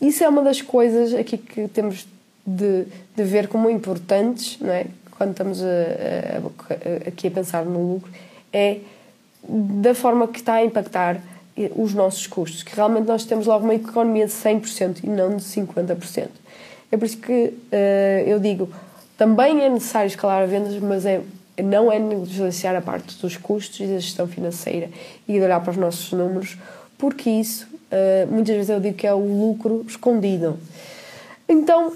Isso 0.00 0.24
é 0.24 0.28
uma 0.28 0.42
das 0.42 0.60
coisas 0.60 1.14
aqui 1.14 1.38
que 1.38 1.68
temos 1.68 2.04
de, 2.44 2.84
de 3.14 3.22
ver 3.22 3.46
como 3.46 3.70
importantes, 3.70 4.58
não 4.60 4.72
é? 4.72 4.86
quando 5.12 5.30
estamos 5.30 5.62
a, 5.62 5.66
a, 5.66 7.08
aqui 7.08 7.28
a 7.28 7.30
pensar 7.30 7.64
no 7.64 7.94
lucro, 7.94 8.12
é 8.52 8.78
da 9.48 9.94
forma 9.94 10.28
que 10.28 10.38
está 10.38 10.54
a 10.54 10.64
impactar 10.64 11.20
os 11.76 11.94
nossos 11.94 12.26
custos, 12.26 12.62
que 12.62 12.74
realmente 12.74 13.06
nós 13.06 13.24
temos 13.24 13.46
logo 13.46 13.64
uma 13.64 13.74
economia 13.74 14.26
de 14.26 14.32
100% 14.32 15.04
e 15.04 15.06
não 15.06 15.36
de 15.36 15.42
50%. 15.42 16.28
É 16.90 16.96
por 16.96 17.04
isso 17.04 17.18
que 17.18 17.32
uh, 17.32 18.26
eu 18.26 18.40
digo, 18.40 18.68
também 19.16 19.62
é 19.62 19.68
necessário 19.68 20.08
escalar 20.08 20.42
as 20.42 20.50
vendas, 20.50 20.76
mas 20.80 21.06
é, 21.06 21.20
não 21.62 21.90
é 21.90 21.98
negligenciar 21.98 22.74
a 22.74 22.80
parte 22.80 23.16
dos 23.20 23.36
custos 23.36 23.80
e 23.80 23.86
da 23.86 23.98
gestão 23.98 24.26
financeira 24.26 24.90
e 25.26 25.34
de 25.34 25.40
olhar 25.40 25.60
para 25.60 25.70
os 25.70 25.76
nossos 25.76 26.12
números, 26.12 26.56
porque 26.98 27.30
isso, 27.30 27.66
uh, 27.66 28.32
muitas 28.32 28.54
vezes 28.56 28.70
eu 28.70 28.80
digo 28.80 28.96
que 28.96 29.06
é 29.06 29.14
o 29.14 29.18
lucro 29.18 29.84
escondido. 29.86 30.58
Então, 31.48 31.92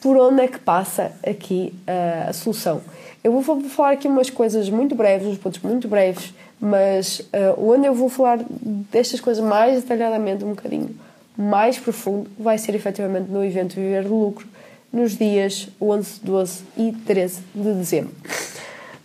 por 0.00 0.16
onde 0.16 0.42
é 0.42 0.48
que 0.48 0.58
passa 0.58 1.12
aqui 1.26 1.74
uh, 1.88 2.30
a 2.30 2.32
solução? 2.32 2.80
Eu 3.22 3.40
vou 3.40 3.62
falar 3.62 3.92
aqui 3.92 4.06
umas 4.06 4.30
coisas 4.30 4.68
muito 4.68 4.94
breves, 4.94 5.26
uns 5.26 5.38
pontos 5.38 5.60
muito 5.60 5.88
breves, 5.88 6.34
mas 6.60 7.20
uh, 7.20 7.70
onde 7.70 7.86
eu 7.86 7.94
vou 7.94 8.08
falar 8.08 8.38
destas 8.48 9.20
coisas 9.20 9.44
mais 9.44 9.82
detalhadamente, 9.82 10.44
um 10.44 10.50
bocadinho 10.50 10.94
mais 11.36 11.78
profundo, 11.78 12.30
vai 12.38 12.58
ser 12.58 12.74
efetivamente 12.74 13.30
no 13.30 13.44
evento 13.44 13.74
Viver 13.74 14.04
do 14.04 14.14
Lucro, 14.14 14.46
nos 14.92 15.18
dias 15.18 15.68
11, 15.80 16.20
12 16.22 16.64
e 16.76 16.92
13 16.92 17.42
de 17.54 17.72
dezembro. 17.74 18.14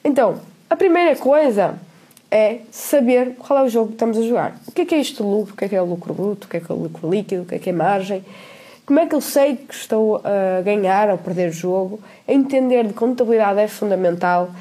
Então, 0.03 0.39
a 0.69 0.75
primeira 0.75 1.15
coisa 1.15 1.79
é 2.31 2.59
saber 2.71 3.35
qual 3.39 3.59
é 3.59 3.63
o 3.63 3.69
jogo 3.69 3.87
que 3.87 3.93
estamos 3.93 4.17
a 4.17 4.21
jogar. 4.21 4.55
O 4.67 4.71
que 4.71 4.81
é 4.81 4.85
que 4.85 4.95
é 4.95 4.99
isto 4.99 5.23
de 5.23 5.29
lucro? 5.29 5.53
O 5.53 5.57
que 5.57 5.65
é 5.65 5.69
que 5.69 5.75
é 5.75 5.81
o 5.81 5.85
lucro 5.85 6.13
bruto? 6.13 6.45
O 6.45 6.49
que 6.49 6.57
é 6.57 6.59
que 6.59 6.71
é 6.71 6.75
o 6.75 6.77
lucro 6.77 7.09
líquido? 7.09 7.41
O 7.41 7.45
que 7.45 7.55
é 7.55 7.59
que 7.59 7.69
é 7.69 7.73
margem? 7.73 8.23
Como 8.85 8.99
é 8.99 9.07
que 9.07 9.15
eu 9.15 9.21
sei 9.21 9.55
que 9.55 9.73
estou 9.73 10.17
a 10.17 10.61
ganhar 10.61 11.09
ou 11.09 11.17
perder 11.17 11.49
o 11.49 11.53
jogo? 11.53 11.99
Entender 12.27 12.87
de 12.87 12.93
contabilidade 12.93 13.59
é 13.59 13.67
fundamental. 13.67 14.51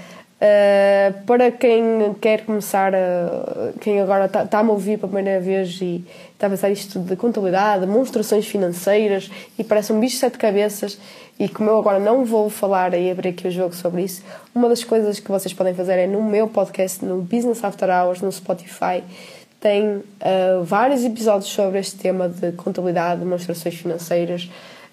Uh, 0.41 1.25
para 1.27 1.51
quem 1.51 2.15
quer 2.21 2.45
começar, 2.45 2.95
a, 2.95 3.73
quem 3.81 4.01
agora 4.01 4.27
está 4.27 4.47
tá 4.47 4.61
a 4.61 4.63
me 4.63 4.71
ouvir 4.71 4.97
pela 4.97 5.13
primeira 5.13 5.41
vez 5.41 5.81
e 5.81 6.05
está 6.33 6.47
a 6.47 6.51
pensar 6.51 6.71
isto 6.71 7.01
de 7.01 7.17
contabilidade, 7.17 7.85
demonstrações 7.85 8.47
financeiras 8.47 9.29
e 9.59 9.65
parece 9.65 9.93
um 9.93 9.99
bicho 9.99 10.15
de 10.15 10.21
sete 10.21 10.39
cabeças, 10.39 10.97
e 11.41 11.49
como 11.49 11.69
eu 11.71 11.79
agora 11.81 11.99
não 11.99 12.25
vou 12.25 12.49
falar 12.49 12.95
e 12.95 13.11
abrir 13.11 13.31
aqui 13.31 13.49
o 13.49 13.51
jogo 13.51 13.75
sobre 13.75 14.03
isso, 14.03 14.23
uma 14.55 14.69
das 14.69 14.85
coisas 14.85 15.19
que 15.19 15.29
vocês 15.29 15.53
podem 15.53 15.75
fazer 15.75 15.95
é 15.95 16.07
no 16.07 16.23
meu 16.23 16.47
podcast, 16.47 17.05
no 17.05 17.21
Business 17.21 17.65
After 17.65 17.91
Hours, 17.91 18.21
no 18.21 18.31
Spotify, 18.31 19.03
tem 19.61 19.89
uh, 19.89 20.63
vários 20.63 21.05
episódios 21.05 21.51
sobre 21.51 21.81
este 21.81 21.97
tema 21.97 22.29
de 22.29 22.53
contabilidade, 22.53 23.19
demonstrações 23.19 23.75
financeiras 23.75 24.49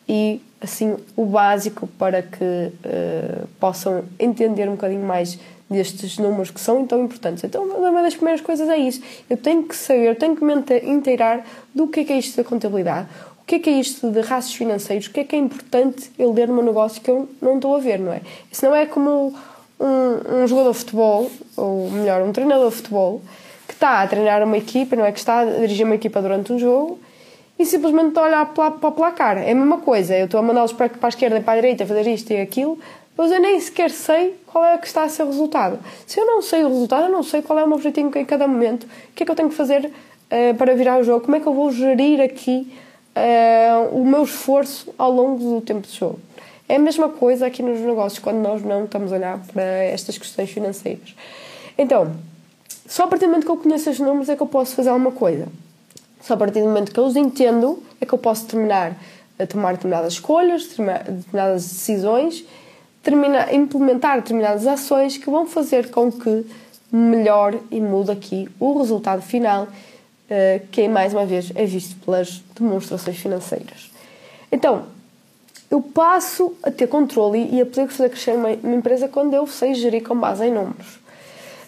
e 0.09 0.41
assim 0.61 0.95
o 1.15 1.25
básico 1.25 1.87
para 1.99 2.21
que 2.21 2.43
uh, 2.43 3.47
possam 3.59 4.03
entender 4.19 4.67
um 4.67 4.71
bocadinho 4.71 5.05
mais 5.05 5.37
destes 5.69 6.17
números 6.17 6.51
que 6.51 6.59
são 6.59 6.85
tão 6.85 7.03
importantes. 7.03 7.43
Então, 7.43 7.63
uma 7.63 8.01
das 8.01 8.15
primeiras 8.15 8.41
coisas 8.41 8.69
é 8.69 8.77
isso. 8.77 9.01
Eu 9.29 9.37
tenho 9.37 9.63
que 9.63 9.75
saber, 9.75 10.15
tenho 10.17 10.35
que 10.35 10.43
me 10.43 10.53
inteirar 10.83 11.45
do 11.73 11.87
que 11.87 12.01
é, 12.01 12.03
que 12.03 12.13
é 12.13 12.17
isto 12.17 12.37
da 12.37 12.43
contabilidade, 12.43 13.07
o 13.41 13.45
que 13.45 13.55
é 13.55 13.59
que 13.59 13.69
é 13.69 13.73
isto 13.73 14.09
de 14.09 14.21
raços 14.21 14.53
financeiros, 14.53 15.07
o 15.07 15.11
que 15.11 15.19
é 15.19 15.23
que 15.23 15.35
é 15.35 15.39
importante 15.39 16.11
eu 16.17 16.31
ler 16.31 16.47
meu 16.47 16.63
negócio 16.63 17.01
que 17.01 17.09
eu 17.09 17.29
não 17.41 17.55
estou 17.55 17.75
a 17.75 17.79
ver, 17.79 17.99
não 17.99 18.13
é? 18.13 18.21
Isso 18.51 18.65
não 18.65 18.75
é 18.75 18.85
como 18.85 19.35
um, 19.79 20.43
um 20.43 20.47
jogador 20.47 20.71
de 20.71 20.79
futebol, 20.79 21.31
ou 21.57 21.89
melhor, 21.91 22.21
um 22.21 22.31
treinador 22.31 22.69
de 22.69 22.75
futebol, 22.75 23.21
que 23.67 23.73
está 23.73 24.01
a 24.01 24.07
treinar 24.07 24.43
uma 24.43 24.57
equipa, 24.57 24.95
não 24.95 25.05
é? 25.05 25.11
Que 25.11 25.19
está 25.19 25.39
a 25.39 25.45
dirigir 25.45 25.85
uma 25.85 25.95
equipa 25.95 26.21
durante 26.21 26.53
um 26.53 26.59
jogo 26.59 26.99
e 27.57 27.65
simplesmente 27.65 28.17
olhar 28.19 28.53
para, 28.53 28.71
para 28.71 28.89
o 28.89 28.91
placar. 28.91 29.37
É 29.37 29.51
a 29.51 29.55
mesma 29.55 29.77
coisa. 29.77 30.15
Eu 30.15 30.25
estou 30.25 30.39
a 30.39 30.43
mandá-los 30.43 30.73
para, 30.73 30.89
para 30.89 31.07
a 31.07 31.09
esquerda 31.09 31.37
e 31.37 31.41
para 31.41 31.53
a 31.53 31.55
direita 31.55 31.85
fazer 31.85 32.07
isto 32.07 32.31
e 32.31 32.41
aquilo, 32.41 32.77
mas 33.17 33.31
eu 33.31 33.39
nem 33.39 33.59
sequer 33.59 33.89
sei 33.91 34.35
qual 34.45 34.65
é 34.65 34.77
que 34.77 34.87
está 34.87 35.03
a 35.03 35.09
ser 35.09 35.23
o 35.23 35.27
resultado. 35.27 35.79
Se 36.05 36.19
eu 36.19 36.25
não 36.25 36.41
sei 36.41 36.63
o 36.63 36.67
resultado, 36.67 37.05
eu 37.05 37.11
não 37.11 37.23
sei 37.23 37.41
qual 37.41 37.57
é 37.57 37.63
o 37.63 37.67
meu 37.67 37.77
objetivo 37.77 38.17
em 38.17 38.25
cada 38.25 38.47
momento, 38.47 38.83
o 38.83 39.13
que 39.15 39.23
é 39.23 39.25
que 39.25 39.31
eu 39.31 39.35
tenho 39.35 39.49
que 39.49 39.55
fazer 39.55 39.85
uh, 39.85 40.55
para 40.57 40.75
virar 40.75 40.99
o 40.99 41.03
jogo, 41.03 41.23
como 41.23 41.37
é 41.37 41.39
que 41.39 41.47
eu 41.47 41.53
vou 41.53 41.71
gerir 41.71 42.19
aqui 42.21 42.73
uh, 43.15 43.95
o 43.95 44.05
meu 44.05 44.23
esforço 44.23 44.93
ao 44.97 45.11
longo 45.11 45.39
do 45.39 45.61
tempo 45.61 45.87
de 45.87 45.95
jogo. 45.95 46.19
É 46.67 46.75
a 46.75 46.79
mesma 46.79 47.09
coisa 47.09 47.45
aqui 47.45 47.61
nos 47.61 47.79
negócios, 47.79 48.19
quando 48.19 48.37
nós 48.37 48.63
não 48.63 48.85
estamos 48.85 49.13
a 49.13 49.15
olhar 49.15 49.39
para 49.53 49.61
estas 49.61 50.17
questões 50.17 50.49
financeiras. 50.49 51.15
Então, 51.77 52.11
só 52.87 53.03
a 53.03 53.07
partir 53.07 53.25
do 53.25 53.29
momento 53.29 53.45
que 53.45 53.51
eu 53.51 53.57
conheço 53.57 53.89
os 53.89 53.99
números 53.99 54.29
é 54.29 54.35
que 54.35 54.41
eu 54.41 54.47
posso 54.47 54.75
fazer 54.75 54.89
alguma 54.89 55.11
coisa. 55.11 55.47
Só 56.25 56.33
a 56.33 56.37
partir 56.37 56.61
do 56.61 56.65
momento 56.65 56.91
que 56.91 56.99
eu 56.99 57.05
os 57.05 57.15
entendo 57.15 57.83
é 58.01 58.05
que 58.05 58.13
eu 58.13 58.17
posso 58.17 58.47
terminar 58.47 58.97
a 59.37 59.45
tomar 59.45 59.73
determinadas 59.73 60.13
escolhas, 60.13 60.65
determinadas 60.65 61.63
decisões, 61.63 62.43
terminar, 63.03 63.53
implementar 63.53 64.17
determinadas 64.17 64.65
ações 64.65 65.17
que 65.17 65.29
vão 65.29 65.45
fazer 65.45 65.91
com 65.91 66.11
que 66.11 66.45
melhore 66.91 67.59
e 67.69 67.79
mude 67.79 68.09
aqui 68.09 68.49
o 68.59 68.79
resultado 68.79 69.21
final, 69.21 69.67
eh, 70.27 70.61
que 70.71 70.87
mais 70.87 71.13
uma 71.13 71.25
vez 71.25 71.51
é 71.53 71.65
visto 71.65 71.95
pelas 72.03 72.41
demonstrações 72.57 73.17
financeiras. 73.17 73.91
Então, 74.51 74.85
eu 75.69 75.79
passo 75.81 76.55
a 76.63 76.71
ter 76.71 76.87
controle 76.87 77.49
e 77.51 77.61
a 77.61 77.65
poder 77.65 77.87
fazer 77.89 78.09
crescer 78.09 78.31
uma 78.31 78.51
empresa 78.51 79.07
quando 79.07 79.33
eu 79.35 79.45
sei 79.45 79.75
gerir 79.75 80.03
com 80.03 80.17
base 80.17 80.45
em 80.45 80.51
números. 80.51 80.95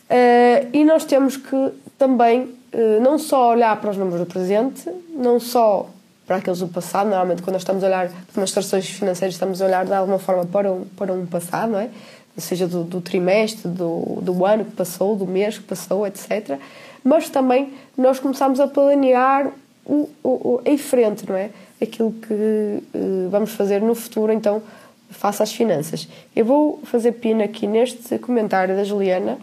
Uh, 0.09 0.69
e 0.71 0.85
nós 0.85 1.03
temos 1.03 1.35
que 1.35 1.71
também 1.97 2.56
não 3.01 3.17
só 3.17 3.51
olhar 3.51 3.79
para 3.79 3.89
os 3.89 3.97
números 3.97 4.19
do 4.19 4.25
presente, 4.25 4.89
não 5.11 5.39
só 5.39 5.89
para 6.25 6.37
aqueles 6.37 6.59
do 6.59 6.67
passado, 6.67 7.07
normalmente 7.07 7.41
quando 7.41 7.53
nós 7.53 7.61
estamos 7.61 7.83
a 7.83 7.87
olhar 7.87 8.09
para 8.09 8.17
demonstrações 8.33 8.89
financeiras 8.89 9.33
estamos 9.33 9.61
a 9.61 9.65
olhar 9.65 9.85
de 9.85 9.93
alguma 9.93 10.19
forma 10.19 10.45
para 10.45 10.71
um, 10.71 10.85
para 10.85 11.13
um 11.13 11.25
passado, 11.25 11.71
não 11.71 11.79
é? 11.79 11.89
seja 12.37 12.67
do, 12.67 12.83
do 12.83 13.01
trimestre, 13.01 13.67
do, 13.67 14.19
do 14.21 14.45
ano 14.45 14.65
que 14.65 14.71
passou, 14.71 15.15
do 15.15 15.25
mês 15.25 15.57
que 15.57 15.63
passou, 15.63 16.05
etc. 16.05 16.59
Mas 17.03 17.29
também 17.29 17.73
nós 17.97 18.19
começamos 18.19 18.59
a 18.59 18.67
planear 18.67 19.51
o, 19.83 20.07
o, 20.23 20.61
em 20.63 20.77
frente, 20.77 21.27
não 21.27 21.35
é? 21.35 21.49
Aquilo 21.81 22.11
que 22.11 22.33
uh, 22.33 23.29
vamos 23.31 23.53
fazer 23.53 23.81
no 23.81 23.95
futuro, 23.95 24.31
então, 24.31 24.61
face 25.09 25.41
às 25.41 25.51
finanças. 25.51 26.07
Eu 26.35 26.45
vou 26.45 26.79
fazer 26.83 27.13
pino 27.13 27.41
aqui 27.41 27.65
neste 27.65 28.19
comentário 28.19 28.75
da 28.75 28.83
Juliana, 28.83 29.39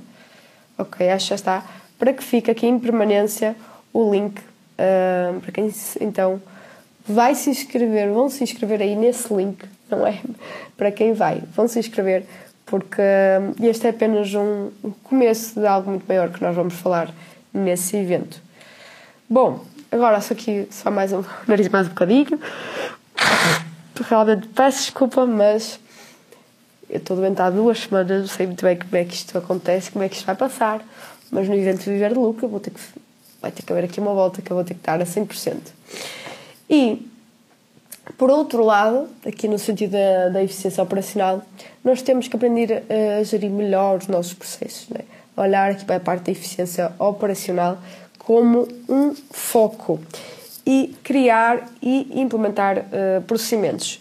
Ok, 0.76 1.08
acho 1.08 1.26
que 1.26 1.30
já 1.30 1.34
está. 1.36 1.64
Para 2.04 2.12
que 2.12 2.22
fique 2.22 2.50
aqui 2.50 2.66
em 2.66 2.78
permanência 2.78 3.56
o 3.90 4.12
link 4.12 4.38
uh, 4.38 5.40
para 5.40 5.50
quem 5.50 5.72
então 6.02 6.38
vai 7.08 7.34
se 7.34 7.48
inscrever, 7.48 8.12
vão 8.12 8.28
se 8.28 8.44
inscrever 8.44 8.82
aí 8.82 8.94
nesse 8.94 9.32
link, 9.32 9.64
não 9.88 10.06
é? 10.06 10.20
Para 10.76 10.92
quem 10.92 11.14
vai, 11.14 11.42
vão 11.56 11.66
se 11.66 11.78
inscrever 11.78 12.26
porque 12.66 13.00
uh, 13.00 13.64
este 13.66 13.86
é 13.86 13.88
apenas 13.88 14.34
um, 14.34 14.70
começo 15.02 15.58
de 15.58 15.66
algo 15.66 15.92
muito 15.92 16.04
maior 16.06 16.28
que 16.28 16.42
nós 16.42 16.54
vamos 16.54 16.74
falar 16.74 17.10
nesse 17.54 17.96
evento. 17.96 18.38
Bom, 19.26 19.64
agora 19.90 20.20
só 20.20 20.34
aqui 20.34 20.68
só 20.70 20.90
mais 20.90 21.10
um 21.10 21.24
nariz 21.48 21.70
mais 21.70 21.86
um 21.86 21.88
bocadinho. 21.88 22.38
Realmente 24.10 24.46
peço 24.48 24.80
desculpa, 24.80 25.24
mas 25.24 25.80
eu 26.90 26.98
estou 26.98 27.16
doente 27.16 27.40
há 27.40 27.48
duas 27.48 27.78
semanas, 27.78 28.20
não 28.20 28.28
sei 28.28 28.46
muito 28.46 28.62
bem 28.62 28.76
como 28.76 28.94
é 28.94 29.04
que 29.06 29.14
isto 29.14 29.38
acontece, 29.38 29.90
como 29.90 30.04
é 30.04 30.08
que 30.10 30.16
isto 30.16 30.26
vai 30.26 30.34
passar, 30.34 30.82
mas 31.34 31.48
no 31.48 31.54
evento 31.54 31.84
Viver 31.84 32.12
de 32.12 32.18
Lucro 32.18 32.48
vou 32.48 32.60
ter 32.60 32.70
que, 32.70 32.80
vai 33.42 33.50
ter 33.50 33.62
que 33.62 33.72
haver 33.72 33.84
aqui 33.84 34.00
uma 34.00 34.14
volta 34.14 34.40
que 34.40 34.50
eu 34.50 34.56
vou 34.56 34.64
ter 34.64 34.74
que 34.74 34.80
dar 34.80 35.00
a 35.00 35.04
100%. 35.04 35.56
E, 36.70 37.06
por 38.16 38.30
outro 38.30 38.64
lado, 38.64 39.08
aqui 39.26 39.48
no 39.48 39.58
sentido 39.58 39.90
da, 39.90 40.28
da 40.30 40.42
eficiência 40.42 40.82
operacional, 40.82 41.42
nós 41.84 42.00
temos 42.00 42.28
que 42.28 42.36
aprender 42.36 42.84
a 42.88 43.22
gerir 43.22 43.50
melhor 43.50 43.98
os 43.98 44.06
nossos 44.06 44.32
processos, 44.32 44.88
né? 44.88 45.00
olhar 45.36 45.72
aqui 45.72 45.84
para 45.84 45.96
a 45.96 46.00
parte 46.00 46.22
da 46.22 46.32
eficiência 46.32 46.92
operacional 46.98 47.78
como 48.18 48.66
um 48.88 49.14
foco 49.30 50.00
e 50.64 50.96
criar 51.02 51.68
e 51.82 52.20
implementar 52.20 52.78
uh, 52.78 53.20
procedimentos. 53.26 54.00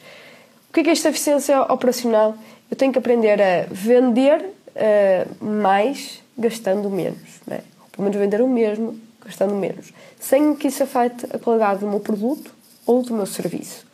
O 0.69 0.73
que 0.73 0.79
é, 0.79 0.83
que 0.83 0.89
é 0.89 0.93
esta 0.93 1.09
eficiência 1.09 1.61
operacional? 1.63 2.37
eu 2.73 2.75
tenho 2.75 2.91
que 2.91 2.97
aprender 2.97 3.39
a 3.39 3.67
vender 3.69 4.41
uh, 4.41 5.45
mais 5.45 6.22
gastando 6.37 6.89
menos. 6.89 7.41
Né? 7.45 7.61
Pelo 7.91 8.03
menos 8.03 8.17
vender 8.17 8.41
o 8.41 8.47
mesmo 8.47 8.99
gastando 9.23 9.55
menos. 9.55 9.93
Sem 10.19 10.55
que 10.55 10.67
isso 10.67 10.83
afete 10.83 11.25
a 11.33 11.39
qualidade 11.39 11.81
do 11.81 11.87
meu 11.87 11.99
produto 11.99 12.53
ou 12.85 13.01
do 13.01 13.13
meu 13.13 13.25
serviço. 13.25 13.85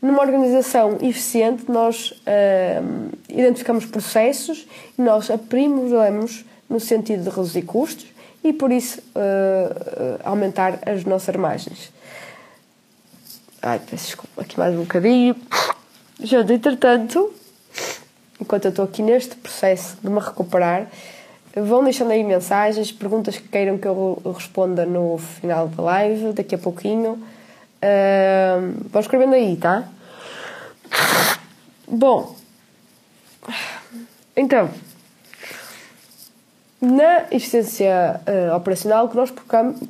Numa 0.00 0.20
organização 0.20 0.98
eficiente, 1.00 1.70
nós 1.70 2.10
uh, 2.10 3.16
identificamos 3.28 3.86
processos 3.86 4.66
e 4.98 5.02
nós 5.02 5.30
aprimoramos 5.30 6.44
no 6.68 6.80
sentido 6.80 7.22
de 7.22 7.28
reduzir 7.28 7.62
custos 7.62 8.06
e, 8.42 8.52
por 8.52 8.72
isso, 8.72 9.00
uh, 9.00 10.20
aumentar 10.24 10.80
as 10.84 11.04
nossas 11.04 11.36
margens. 11.36 11.92
Ai, 13.60 13.78
peço 13.78 14.06
desculpa, 14.06 14.42
aqui 14.42 14.58
mais 14.58 14.74
um 14.74 14.80
bocadinho. 14.80 15.36
Já, 16.18 16.40
entretanto, 16.40 17.32
enquanto 18.40 18.64
eu 18.64 18.70
estou 18.70 18.84
aqui 18.84 19.02
neste 19.02 19.36
processo 19.36 19.96
de 20.02 20.10
me 20.10 20.18
recuperar, 20.18 20.90
vão 21.54 21.84
deixando 21.84 22.10
aí 22.10 22.24
mensagens, 22.24 22.90
perguntas 22.90 23.36
que 23.36 23.48
queiram 23.48 23.76
que 23.76 23.86
eu 23.86 24.20
responda 24.34 24.86
no 24.86 25.18
final 25.18 25.68
da 25.68 25.82
live, 25.82 26.32
daqui 26.32 26.54
a 26.54 26.58
pouquinho. 26.58 27.22
Uh, 27.82 28.88
vão 28.90 29.00
escrevendo 29.00 29.34
aí, 29.34 29.56
tá? 29.56 29.88
Bom, 31.86 32.34
então, 34.36 34.70
na 36.80 37.26
eficiência 37.30 38.20
uh, 38.26 38.56
operacional, 38.56 39.06
o 39.06 39.08
que 39.08 39.16
nós 39.16 39.32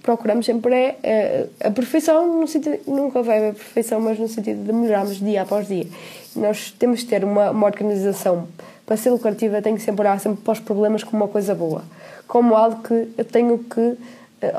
procuramos, 0.03 0.44
sempre 0.44 0.75
é 1.03 1.46
uh, 1.62 1.68
a 1.68 1.70
perfeição, 1.70 2.40
no 2.40 2.48
sentido, 2.48 2.81
nunca 2.87 3.22
vai 3.22 3.38
haver 3.38 3.55
perfeição, 3.55 4.01
mas 4.01 4.18
no 4.18 4.29
sentido 4.29 4.64
de 4.64 4.72
melhorarmos 4.72 5.18
dia 5.18 5.42
após 5.42 5.68
dia. 5.68 5.87
Nós 6.35 6.70
temos 6.70 7.01
de 7.01 7.07
ter 7.07 7.25
uma, 7.25 7.51
uma 7.51 7.66
organização 7.66 8.48
para 8.92 8.96
ser 8.98 9.11
lucrativa, 9.11 9.62
tem 9.62 9.74
que 9.74 9.81
sempre 9.81 10.02
olhar 10.02 10.20
sempre 10.20 10.42
para 10.42 10.52
os 10.52 10.61
problemas 10.61 11.02
como 11.02 11.24
uma 11.24 11.28
coisa 11.28 11.55
boa, 11.55 11.83
como 12.28 12.55
algo 12.55 12.83
que 12.83 13.09
eu 13.16 13.24
tenho 13.24 13.59
que 13.59 13.81
uh, 13.81 13.98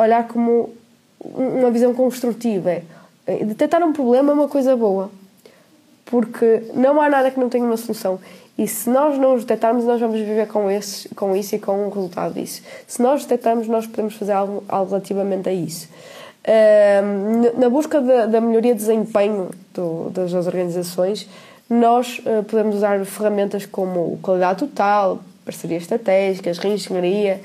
olhar 0.02 0.28
como 0.28 0.74
uma 1.24 1.70
visão 1.70 1.94
construtiva. 1.94 2.82
Detectar 3.28 3.84
um 3.84 3.94
problema 3.94 4.32
é 4.32 4.34
uma 4.34 4.48
coisa 4.48 4.76
boa, 4.76 5.12
porque 6.06 6.64
não 6.74 7.00
há 7.00 7.10
nada 7.10 7.30
que 7.30 7.40
não 7.40 7.48
tenha 7.48 7.64
uma 7.64 7.78
solução. 7.78 8.20
E 8.58 8.68
se 8.68 8.90
nós 8.90 9.20
não 9.20 9.36
os 9.36 9.44
detectarmos, 9.44 9.86
nós 9.86 10.02
vamos 10.02 10.20
viver 10.20 10.48
com, 10.48 10.70
esse, 10.70 11.10
com 11.10 11.36
isso 11.36 11.54
e 11.56 11.60
com 11.60 11.86
o 11.86 11.90
resultado 11.90 12.34
disso. 12.34 12.64
Se 12.88 13.04
nós 13.04 13.22
detectarmos, 13.22 13.68
nós 13.68 13.86
podemos 13.86 14.16
fazer 14.16 14.32
algo, 14.32 14.64
algo 14.68 14.90
relativamente 14.90 15.48
a 15.48 15.54
isso. 15.54 15.88
Na 17.56 17.70
busca 17.70 18.02
da, 18.02 18.26
da, 18.26 18.42
melhoria 18.42 18.74
de 18.74 18.80
desempenho 18.80 19.52
do, 19.74 20.10
das 20.10 20.34
organizações, 20.34 21.30
nós 21.70 22.20
uh, 22.20 22.44
podemos 22.44 22.76
usar 22.76 23.04
ferramentas 23.06 23.66
como 23.66 24.18
qualidade 24.22 24.60
total, 24.60 25.22
parcerias 25.46 25.84
estratégicas, 25.84 26.58
reengenharia 26.58 27.42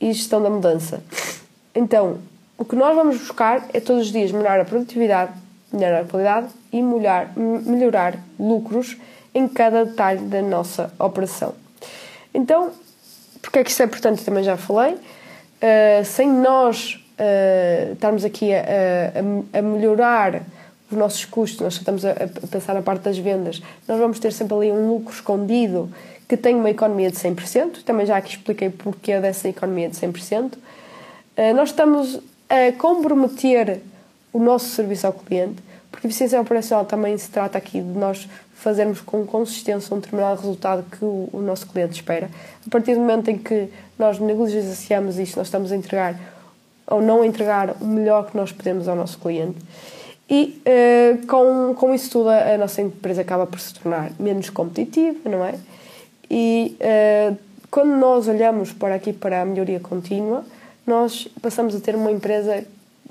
e 0.00 0.12
gestão 0.12 0.42
da 0.42 0.50
mudança. 0.50 1.02
Então, 1.74 2.18
o 2.58 2.64
que 2.64 2.76
nós 2.76 2.94
vamos 2.94 3.18
buscar 3.18 3.66
é 3.72 3.80
todos 3.80 4.06
os 4.06 4.12
dias 4.12 4.32
melhorar 4.32 4.60
a 4.60 4.64
produtividade, 4.64 5.32
melhorar 5.72 6.00
a 6.00 6.04
qualidade 6.04 6.48
e 6.72 6.82
melhorar, 6.82 7.32
melhorar 7.36 8.18
lucros 8.38 8.96
em 9.34 9.48
cada 9.48 9.84
detalhe 9.84 10.20
da 10.20 10.42
nossa 10.42 10.92
operação. 10.98 11.54
Então, 12.34 12.70
porque 13.40 13.58
é 13.58 13.64
que 13.64 13.70
isto 13.70 13.82
é 13.82 13.86
importante? 13.86 14.24
Também 14.24 14.44
já 14.44 14.56
falei. 14.56 14.94
Uh, 14.94 16.04
sem 16.04 16.28
nós 16.28 17.00
uh, 17.18 17.92
estarmos 17.92 18.24
aqui 18.24 18.52
a, 18.52 18.60
a, 19.54 19.58
a, 19.58 19.62
melhorar 19.62 20.42
os 20.90 20.98
nossos 20.98 21.24
custos, 21.24 21.60
nós 21.60 21.74
estamos 21.74 22.04
a, 22.04 22.10
a, 22.10 22.46
pensar 22.48 22.74
na 22.74 22.82
parte 22.82 23.02
das 23.02 23.18
vendas, 23.18 23.62
nós 23.86 23.98
vamos 23.98 24.18
ter 24.18 24.32
sempre 24.32 24.54
ali 24.54 24.72
um 24.72 24.88
lucro 24.88 25.14
escondido 25.14 25.90
que 26.28 26.36
tem 26.36 26.54
uma 26.54 26.70
economia 26.70 27.10
de 27.10 27.16
100%. 27.16 27.82
Também 27.84 28.06
já 28.06 28.16
aqui 28.16 28.30
expliquei 28.30 28.70
porquê 28.70 29.18
dessa 29.18 29.48
economia 29.48 29.88
de 29.88 29.96
100%. 29.96 30.54
Uh, 30.54 30.58
eh, 31.36 31.52
nós 31.52 31.70
estamos 31.70 32.20
a 32.48 32.72
comprometer 32.78 33.80
o 34.32 34.38
nosso 34.38 34.66
serviço 34.66 35.06
ao 35.06 35.12
cliente, 35.12 35.60
porque 35.90 36.06
eficiência 36.06 36.40
operacional 36.40 36.84
também 36.84 37.18
se 37.18 37.28
trata 37.30 37.58
aqui 37.58 37.80
de 37.80 37.98
nós 37.98 38.28
fazermos 38.54 39.00
com 39.00 39.26
consistência 39.26 39.94
um 39.94 39.98
determinado 39.98 40.40
resultado 40.40 40.84
que 40.90 41.04
o, 41.04 41.28
o, 41.32 41.40
nosso 41.40 41.66
cliente 41.66 41.94
espera. 41.94 42.30
A 42.66 42.70
partir 42.70 42.94
do 42.94 43.00
momento 43.00 43.28
em 43.28 43.38
que 43.38 43.68
nós 43.98 44.18
negligenciamos 44.18 45.18
isto, 45.18 45.36
nós 45.36 45.46
estamos 45.46 45.72
a 45.72 45.76
entregar 45.76 46.14
ou 46.86 47.00
não 47.00 47.24
entregar 47.24 47.74
o 47.80 47.86
melhor 47.86 48.30
que 48.30 48.36
nós 48.36 48.52
podemos 48.52 48.86
ao 48.86 48.94
nosso 48.94 49.18
cliente. 49.18 49.56
E 50.30 50.62
uh, 50.62 51.26
com, 51.26 51.74
com 51.74 51.92
isso 51.92 52.08
tudo, 52.10 52.28
a, 52.28 52.56
nossa 52.56 52.80
empresa 52.80 53.22
acaba 53.22 53.46
por 53.48 53.58
se 53.58 53.74
tornar 53.74 54.12
menos 54.18 54.48
competitiva, 54.48 55.28
não 55.28 55.44
é? 55.44 55.56
E 56.30 56.76
uh, 56.78 57.36
quando 57.68 57.96
nós 57.96 58.28
olhamos 58.28 58.72
para 58.72 58.94
aqui 58.94 59.12
para 59.12 59.42
a 59.42 59.44
melhoria 59.44 59.80
contínua, 59.80 60.44
nós 60.86 61.26
passamos 61.42 61.74
a 61.74 61.80
ter 61.80 61.96
uma 61.96 62.12
empresa 62.12 62.64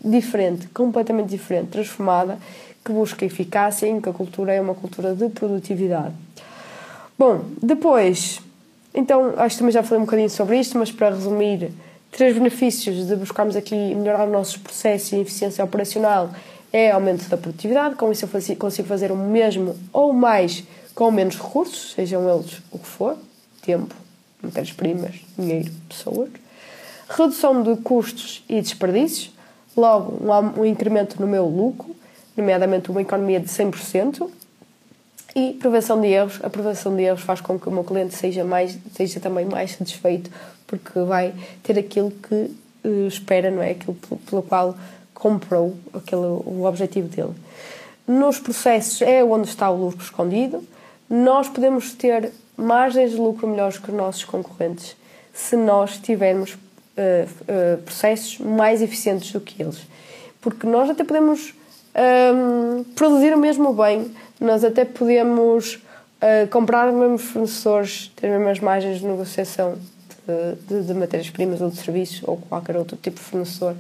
diferente, 0.03 0.67
completamente 0.69 1.27
diferente, 1.27 1.67
transformada 1.71 2.37
que 2.85 2.93
busca 2.93 3.25
eficácia 3.25 3.85
em 3.85 3.99
que 3.99 4.07
a 4.07 4.13
cultura 4.13 4.53
é 4.53 4.61
uma 4.61 4.73
cultura 4.73 5.13
de 5.13 5.27
produtividade. 5.27 6.13
Bom, 7.17 7.41
depois, 7.61 8.39
então, 8.93 9.33
acho 9.35 9.55
que 9.55 9.59
também 9.59 9.73
já 9.73 9.83
falei 9.83 10.01
um 10.01 10.05
bocadinho 10.05 10.29
sobre 10.29 10.57
isto, 10.57 10.77
mas 10.77 10.89
para 10.89 11.09
resumir, 11.09 11.69
três 12.11 12.33
benefícios 12.33 13.07
de 13.07 13.15
buscarmos 13.17 13.57
aqui 13.57 13.75
melhorar 13.93 14.25
os 14.25 14.31
nossos 14.31 14.55
processos 14.55 15.11
e 15.11 15.17
eficiência 15.17 15.63
operacional 15.63 16.29
é 16.71 16.91
aumento 16.91 17.27
da 17.29 17.37
produtividade, 17.37 17.95
com 17.95 18.11
isso 18.11 18.25
eu 18.25 18.55
consigo 18.57 18.87
fazer 18.87 19.11
o 19.11 19.15
mesmo 19.15 19.75
ou 19.91 20.13
mais 20.13 20.63
com 20.93 21.11
menos 21.11 21.35
recursos, 21.35 21.93
sejam 21.93 22.29
eles 22.29 22.61
o 22.71 22.77
que 22.77 22.87
for, 22.87 23.17
tempo, 23.61 23.95
matérias-primas, 24.41 25.15
dinheiro, 25.37 25.71
pessoas. 25.87 26.29
Redução 27.09 27.63
de 27.63 27.75
custos 27.81 28.43
e 28.47 28.61
desperdícios, 28.61 29.31
logo 29.75 30.19
um, 30.57 30.65
incremento 30.65 31.19
no 31.19 31.27
meu 31.27 31.45
lucro 31.45 31.95
nomeadamente 32.39 32.89
uma 32.89 33.01
economia 33.01 33.39
de 33.39 33.47
100%, 33.47 34.29
e 35.35 35.53
prevenção 35.53 35.99
de 36.01 36.07
erros. 36.07 36.39
A 36.41 36.49
prevenção 36.49 36.95
de 36.95 37.03
erros 37.03 37.21
faz 37.21 37.41
com 37.41 37.59
que 37.59 37.69
o 37.69 37.71
meu 37.71 37.83
cliente 37.83 38.15
seja, 38.15 38.43
mais, 38.43 38.77
seja 38.93 39.19
também 39.19 39.45
mais 39.45 39.71
satisfeito, 39.71 40.31
porque 40.65 40.99
vai 41.01 41.33
ter 41.61 41.77
aquilo 41.77 42.11
que 42.11 42.51
uh, 42.83 43.07
espera, 43.07 43.51
não 43.51 43.61
é? 43.61 43.71
Aquilo 43.71 43.95
pelo 44.29 44.41
qual 44.41 44.75
comprou 45.19 45.75
aquele, 45.93 46.21
o 46.21 46.63
objetivo 46.65 47.07
dele. 47.07 47.35
Nos 48.07 48.39
processos 48.39 49.03
é 49.03 49.23
onde 49.23 49.47
está 49.47 49.69
o 49.69 49.75
lucro 49.75 50.01
escondido. 50.01 50.63
Nós 51.07 51.47
podemos 51.47 51.93
ter 51.93 52.31
margens 52.57 53.11
de 53.11 53.17
lucro 53.17 53.47
melhores 53.47 53.77
que 53.77 53.91
os 53.91 53.95
nossos 53.95 54.25
concorrentes 54.25 54.95
se 55.31 55.55
nós 55.55 55.97
tivermos 55.97 56.53
uh, 56.53 56.57
uh, 56.57 57.77
processos 57.83 58.39
mais 58.39 58.81
eficientes 58.81 59.31
do 59.31 59.39
que 59.39 59.61
eles. 59.61 59.81
Porque 60.41 60.65
nós 60.65 60.89
até 60.89 61.03
podemos 61.03 61.53
um, 61.95 62.83
produzir 62.95 63.33
o 63.33 63.37
mesmo 63.37 63.73
bem. 63.73 64.11
Nós 64.39 64.63
até 64.63 64.85
podemos 64.85 65.75
uh, 65.75 66.47
comprar 66.49 66.89
os 66.89 66.95
mesmos 66.95 67.21
fornecedores, 67.23 68.11
ter 68.15 68.27
as 68.27 68.39
mesmas 68.39 68.59
margens 68.59 68.99
de 68.99 69.05
negociação 69.05 69.77
de, 70.25 70.81
de, 70.81 70.87
de 70.87 70.93
matérias-primas 70.93 71.61
ou 71.61 71.69
de 71.69 71.77
serviços 71.77 72.21
ou 72.23 72.37
qualquer 72.37 72.75
outro 72.77 72.97
tipo 72.97 73.17
de 73.17 73.23
fornecedor. 73.23 73.75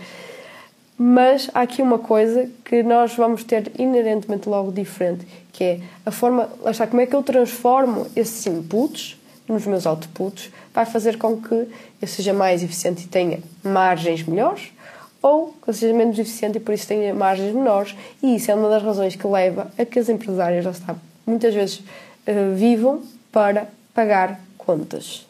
Mas 1.01 1.49
há 1.53 1.61
aqui 1.61 1.81
uma 1.81 1.97
coisa 1.97 2.49
que 2.65 2.83
nós 2.83 3.15
vamos 3.15 3.45
ter 3.45 3.71
inerentemente 3.79 4.49
logo 4.49 4.69
diferente, 4.69 5.25
que 5.53 5.63
é 5.63 5.79
a 6.05 6.11
forma, 6.11 6.49
lá 6.59 6.71
está, 6.71 6.85
como 6.85 6.99
é 6.99 7.05
que 7.05 7.15
eu 7.15 7.23
transformo 7.23 8.05
esses 8.17 8.45
inputs 8.45 9.17
nos 9.47 9.65
meus 9.65 9.85
outputs, 9.85 10.51
vai 10.73 10.85
fazer 10.85 11.17
com 11.17 11.41
que 11.41 11.69
eu 12.01 12.07
seja 12.07 12.33
mais 12.33 12.61
eficiente 12.61 13.05
e 13.05 13.07
tenha 13.07 13.39
margens 13.63 14.23
melhores, 14.23 14.73
ou 15.21 15.55
que 15.63 15.71
seja 15.71 15.93
menos 15.93 16.19
eficiente 16.19 16.57
e 16.57 16.59
por 16.59 16.73
isso 16.73 16.85
tenha 16.85 17.13
margens 17.13 17.53
menores. 17.55 17.95
E 18.21 18.35
isso 18.35 18.51
é 18.51 18.55
uma 18.55 18.67
das 18.67 18.83
razões 18.83 19.15
que 19.15 19.25
leva 19.25 19.71
a 19.77 19.85
que 19.85 19.99
as 19.99 20.09
empresárias, 20.09 20.65
já 20.65 20.71
está, 20.71 20.97
muitas 21.25 21.53
vezes 21.53 21.77
uh, 21.77 22.55
vivam 22.55 23.01
para 23.31 23.69
pagar 23.93 24.37
contas. 24.57 25.25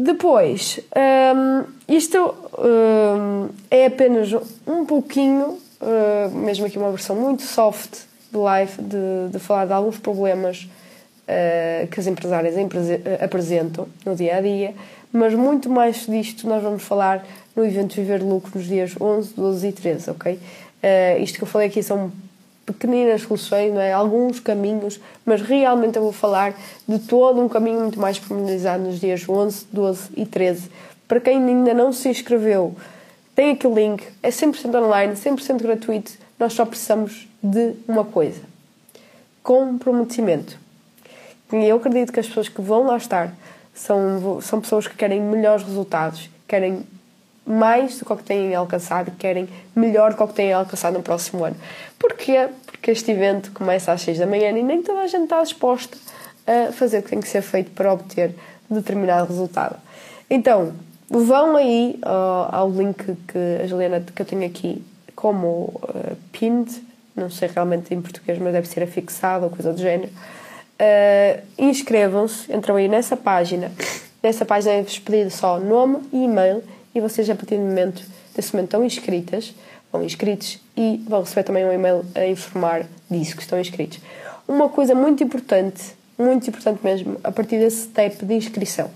Depois, 0.00 0.78
um, 1.34 1.64
isto 1.92 2.32
um, 2.56 3.48
é 3.68 3.86
apenas 3.86 4.32
um 4.64 4.86
pouquinho, 4.86 5.58
uh, 5.80 6.30
mesmo 6.36 6.66
aqui 6.66 6.78
uma 6.78 6.92
versão 6.92 7.16
muito 7.16 7.42
soft 7.42 8.02
de 8.30 8.38
live, 8.38 8.80
de, 8.80 9.32
de 9.32 9.40
falar 9.40 9.66
de 9.66 9.72
alguns 9.72 9.98
problemas 9.98 10.68
uh, 11.24 11.88
que 11.88 11.98
as 11.98 12.06
empresárias 12.06 12.54
apresentam 13.20 13.88
no 14.06 14.14
dia 14.14 14.36
a 14.36 14.40
dia, 14.40 14.72
mas 15.12 15.34
muito 15.34 15.68
mais 15.68 16.06
disto 16.06 16.48
nós 16.48 16.62
vamos 16.62 16.84
falar 16.84 17.26
no 17.56 17.66
evento 17.66 17.96
Viver 17.96 18.22
Lucro 18.22 18.52
nos 18.54 18.68
dias 18.68 18.94
11, 19.00 19.34
12 19.34 19.66
e 19.66 19.72
13, 19.72 20.10
ok? 20.12 20.34
Uh, 20.34 21.22
isto 21.24 21.38
que 21.38 21.42
eu 21.42 21.48
falei 21.48 21.66
aqui 21.66 21.82
são 21.82 22.12
pequeninas 22.72 23.22
soluções, 23.22 23.72
não 23.72 23.80
é? 23.80 23.92
alguns 23.92 24.40
caminhos, 24.40 25.00
mas 25.24 25.40
realmente 25.40 25.96
eu 25.96 26.02
vou 26.02 26.12
falar 26.12 26.54
de 26.86 26.98
todo 27.00 27.40
um 27.40 27.48
caminho 27.48 27.80
muito 27.80 28.00
mais 28.00 28.18
pormenorizado 28.18 28.84
nos 28.84 29.00
dias 29.00 29.28
11, 29.28 29.66
12 29.72 30.10
e 30.16 30.26
13. 30.26 30.70
Para 31.06 31.20
quem 31.20 31.36
ainda 31.36 31.72
não 31.72 31.92
se 31.92 32.08
inscreveu, 32.08 32.74
tem 33.34 33.52
aqui 33.52 33.66
o 33.66 33.74
link, 33.74 34.06
é 34.22 34.30
100% 34.30 34.74
online, 34.74 35.14
100% 35.14 35.62
gratuito. 35.62 36.12
Nós 36.38 36.52
só 36.52 36.64
precisamos 36.64 37.28
de 37.42 37.74
uma 37.86 38.04
coisa: 38.04 38.40
comprometimento. 39.42 40.58
E 41.52 41.64
eu 41.64 41.76
acredito 41.76 42.12
que 42.12 42.20
as 42.20 42.26
pessoas 42.26 42.48
que 42.48 42.60
vão 42.60 42.84
lá 42.86 42.96
estar 42.96 43.32
são, 43.74 44.40
são 44.40 44.60
pessoas 44.60 44.86
que 44.86 44.96
querem 44.96 45.20
melhores 45.20 45.64
resultados, 45.64 46.28
querem 46.46 46.84
mais 47.48 47.98
do 47.98 48.04
que 48.04 48.12
o 48.12 48.16
que 48.16 48.24
têm 48.24 48.54
alcançado, 48.54 49.10
querem 49.18 49.48
melhor 49.74 50.10
do 50.10 50.16
que 50.16 50.22
o 50.22 50.28
que 50.28 50.34
têm 50.34 50.52
alcançado 50.52 50.94
no 50.94 51.02
próximo 51.02 51.44
ano. 51.44 51.56
Porquê? 51.98 52.48
Porque 52.66 52.90
este 52.90 53.10
evento 53.10 53.50
começa 53.52 53.92
às 53.92 54.02
6 54.02 54.18
da 54.18 54.26
manhã 54.26 54.50
e 54.50 54.62
nem 54.62 54.82
toda 54.82 55.00
a 55.00 55.06
gente 55.06 55.24
está 55.24 55.42
disposta 55.42 55.96
a 56.46 56.72
fazer 56.72 56.98
o 56.98 57.02
que 57.02 57.10
tem 57.10 57.20
que 57.20 57.28
ser 57.28 57.42
feito 57.42 57.70
para 57.70 57.92
obter 57.92 58.34
determinado 58.68 59.26
resultado. 59.26 59.76
Então, 60.28 60.74
vão 61.08 61.56
aí 61.56 61.98
uh, 62.04 62.54
ao 62.54 62.70
link 62.70 63.02
que 63.26 63.62
a 63.62 63.66
Juliana 63.66 64.00
que 64.00 64.20
eu 64.20 64.26
tenho 64.26 64.44
aqui 64.44 64.84
como 65.14 65.80
uh, 65.82 66.16
pinned 66.32 66.88
não 67.18 67.28
sei 67.28 67.48
realmente 67.52 67.92
em 67.92 68.00
português, 68.00 68.38
mas 68.38 68.52
deve 68.52 68.68
ser 68.68 68.82
afixado 68.82 69.44
ou 69.44 69.50
coisa 69.50 69.72
do 69.72 69.78
género. 69.78 70.10
Uh, 70.80 71.42
inscrevam-se, 71.58 72.52
entram 72.52 72.76
aí 72.76 72.88
nessa 72.88 73.16
página. 73.16 73.72
Nessa 74.22 74.44
página 74.44 74.74
é-vos 74.74 74.98
pedido 74.98 75.30
só 75.30 75.58
nome 75.58 75.98
e 76.12 76.24
e-mail 76.24 76.62
e 76.98 77.00
vocês, 77.00 77.28
a 77.30 77.34
partir 77.34 77.56
do 77.56 77.62
momento, 77.62 78.02
desse 78.34 78.54
momento, 78.54 78.68
estão 78.68 78.84
inscritas, 78.84 79.54
vão 79.92 80.04
inscritos 80.04 80.58
e 80.76 81.02
vão 81.08 81.20
receber 81.20 81.44
também 81.44 81.64
um 81.64 81.72
e-mail 81.72 82.04
a 82.14 82.26
informar 82.26 82.86
disso, 83.10 83.36
que 83.36 83.42
estão 83.42 83.58
inscritos. 83.58 84.00
Uma 84.46 84.68
coisa 84.68 84.94
muito 84.94 85.22
importante, 85.22 85.96
muito 86.18 86.48
importante 86.48 86.80
mesmo, 86.82 87.18
a 87.24 87.30
partir 87.30 87.58
desse 87.58 87.84
step 87.84 88.24
de 88.24 88.34
inscrição. 88.34 88.90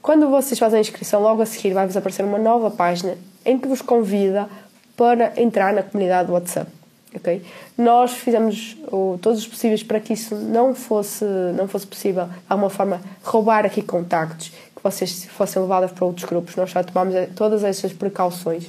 Quando 0.00 0.28
vocês 0.28 0.58
fazem 0.58 0.78
a 0.78 0.80
inscrição, 0.80 1.20
logo 1.20 1.42
a 1.42 1.46
seguir 1.46 1.72
vai-vos 1.72 1.96
aparecer 1.96 2.24
uma 2.24 2.38
nova 2.38 2.70
página 2.70 3.16
em 3.44 3.58
que 3.58 3.68
vos 3.68 3.82
convida 3.82 4.48
para 4.96 5.32
entrar 5.40 5.72
na 5.72 5.82
comunidade 5.82 6.26
do 6.26 6.34
WhatsApp. 6.34 6.70
Okay? 7.14 7.42
Nós 7.76 8.12
fizemos 8.12 8.76
o, 8.90 9.18
todos 9.20 9.40
os 9.40 9.46
possíveis 9.46 9.82
para 9.82 10.00
que 10.00 10.14
isso 10.14 10.34
não 10.34 10.74
fosse, 10.74 11.24
não 11.56 11.68
fosse 11.68 11.86
possível, 11.86 12.24
de 12.24 12.32
alguma 12.48 12.70
forma, 12.70 13.00
roubar 13.22 13.66
aqui 13.66 13.82
contactos, 13.82 14.52
que 14.82 14.90
vocês 14.90 15.24
fossem 15.26 15.62
levados 15.62 15.92
para 15.92 16.04
outros 16.04 16.24
grupos. 16.24 16.56
Nós 16.56 16.70
já 16.70 16.82
tomamos 16.82 17.14
todas 17.36 17.62
essas 17.62 17.92
precauções. 17.92 18.66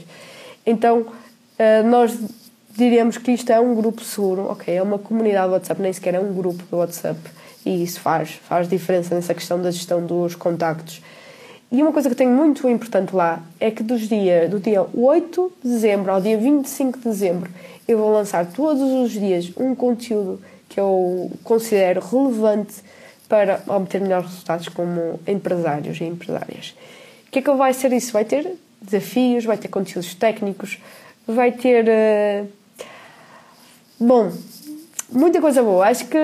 Então, 0.65 1.05
eh, 1.57 1.81
nós 1.83 2.17
diríamos 2.75 3.17
que 3.17 3.31
isto 3.31 3.51
é 3.51 3.59
um 3.59 3.73
grupo 3.75 4.03
seguro, 4.03 4.49
ok? 4.49 4.75
É 4.75 4.81
uma 4.81 4.99
comunidade 4.99 5.47
do 5.47 5.53
WhatsApp, 5.53 5.81
nem 5.81 5.91
sequer 5.91 6.15
é 6.15 6.19
um 6.19 6.33
grupo 6.33 6.63
do 6.69 6.77
WhatsApp. 6.77 7.19
E 7.65 7.83
isso 7.83 7.99
faz, 7.99 8.39
faz 8.47 8.67
diferença 8.67 9.15
nessa 9.15 9.33
questão 9.33 9.61
da 9.61 9.71
gestão 9.71 10.05
dos 10.05 10.35
contactos. 10.35 11.01
E 11.71 11.81
uma 11.81 11.91
coisa 11.91 12.07
que 12.09 12.15
tenho 12.15 12.29
muito 12.29 12.69
importante 12.69 13.15
lá 13.15 13.41
é 13.59 13.71
que 13.71 13.81
dos 13.81 14.01
dia, 14.01 14.47
do 14.47 14.59
dia 14.59 14.85
8 14.93 15.53
de 15.63 15.69
dezembro 15.71 16.11
ao 16.11 16.21
dia 16.21 16.37
25 16.37 16.99
de 16.99 17.03
dezembro 17.05 17.49
eu 17.87 17.97
vou 17.97 18.13
lançar 18.13 18.45
todos 18.45 18.81
os 18.81 19.11
dias 19.11 19.51
um 19.57 19.75
conteúdo 19.75 20.41
que 20.69 20.79
eu 20.79 21.31
considero 21.43 22.01
relevante 22.01 22.75
para 23.33 23.63
obter 23.65 23.99
melhores 23.99 24.27
resultados 24.27 24.69
como 24.69 25.19
empresários 25.27 25.99
e 25.99 26.03
empresárias. 26.03 26.75
O 27.27 27.31
que 27.31 27.39
é 27.39 27.41
que 27.41 27.51
vai 27.53 27.73
ser 27.73 27.91
isso? 27.91 28.13
Vai 28.13 28.23
ter 28.23 28.47
desafios, 28.79 29.43
vai 29.43 29.57
ter 29.57 29.69
conteúdos 29.69 30.13
técnicos, 30.13 30.77
vai 31.25 31.51
ter. 31.51 31.83
Uh... 31.83 32.47
Bom, 33.99 34.31
muita 35.11 35.41
coisa 35.41 35.63
boa. 35.63 35.87
Acho 35.87 36.05
que 36.05 36.17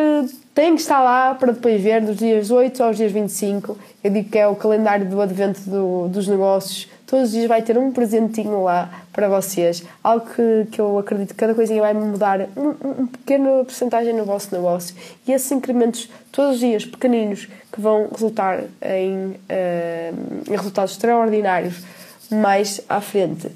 tem 0.54 0.76
que 0.76 0.82
estar 0.82 1.02
lá 1.02 1.34
para 1.34 1.52
depois 1.52 1.82
ver 1.82 2.00
dos 2.00 2.18
dias 2.18 2.52
8 2.52 2.84
aos 2.84 2.96
dias 2.96 3.12
25. 3.12 3.76
Eu 4.04 4.12
digo 4.12 4.30
que 4.30 4.38
é 4.38 4.48
o 4.48 4.56
calendário 4.56 5.08
do 5.08 5.20
advento 5.20 5.62
do, 5.62 6.10
dos 6.10 6.28
negócios. 6.28 6.88
Todos 7.10 7.30
os 7.30 7.32
dias 7.32 7.48
vai 7.48 7.64
ter 7.64 7.76
um 7.76 7.92
presentinho 7.92 8.64
lá 8.64 8.88
para 9.12 9.28
vocês. 9.28 9.84
Algo 10.04 10.28
que, 10.28 10.68
que 10.72 10.80
eu 10.80 11.00
acredito 11.00 11.30
que 11.30 11.34
cada 11.34 11.56
coisinha 11.56 11.82
vai 11.82 11.92
mudar 11.92 12.42
um, 12.56 13.02
um 13.02 13.08
pequeno 13.08 13.66
porcentagem 13.66 14.14
no 14.14 14.26
vosso 14.26 14.54
negócio. 14.54 14.96
E 15.28 15.32
esses 15.32 15.52
incrementos 15.52 16.08
todos 16.32 16.54
os 16.54 16.60
dias 16.60 16.86
pequeninos 16.86 17.48
que 17.72 17.82
vão 17.82 18.08
resultar 18.12 18.60
em, 18.84 19.16
uh, 19.16 20.52
em 20.52 20.56
resultados 20.56 20.92
extraordinários 20.92 21.82
mais 22.30 22.80
à 22.88 23.02
frente. 23.02 23.50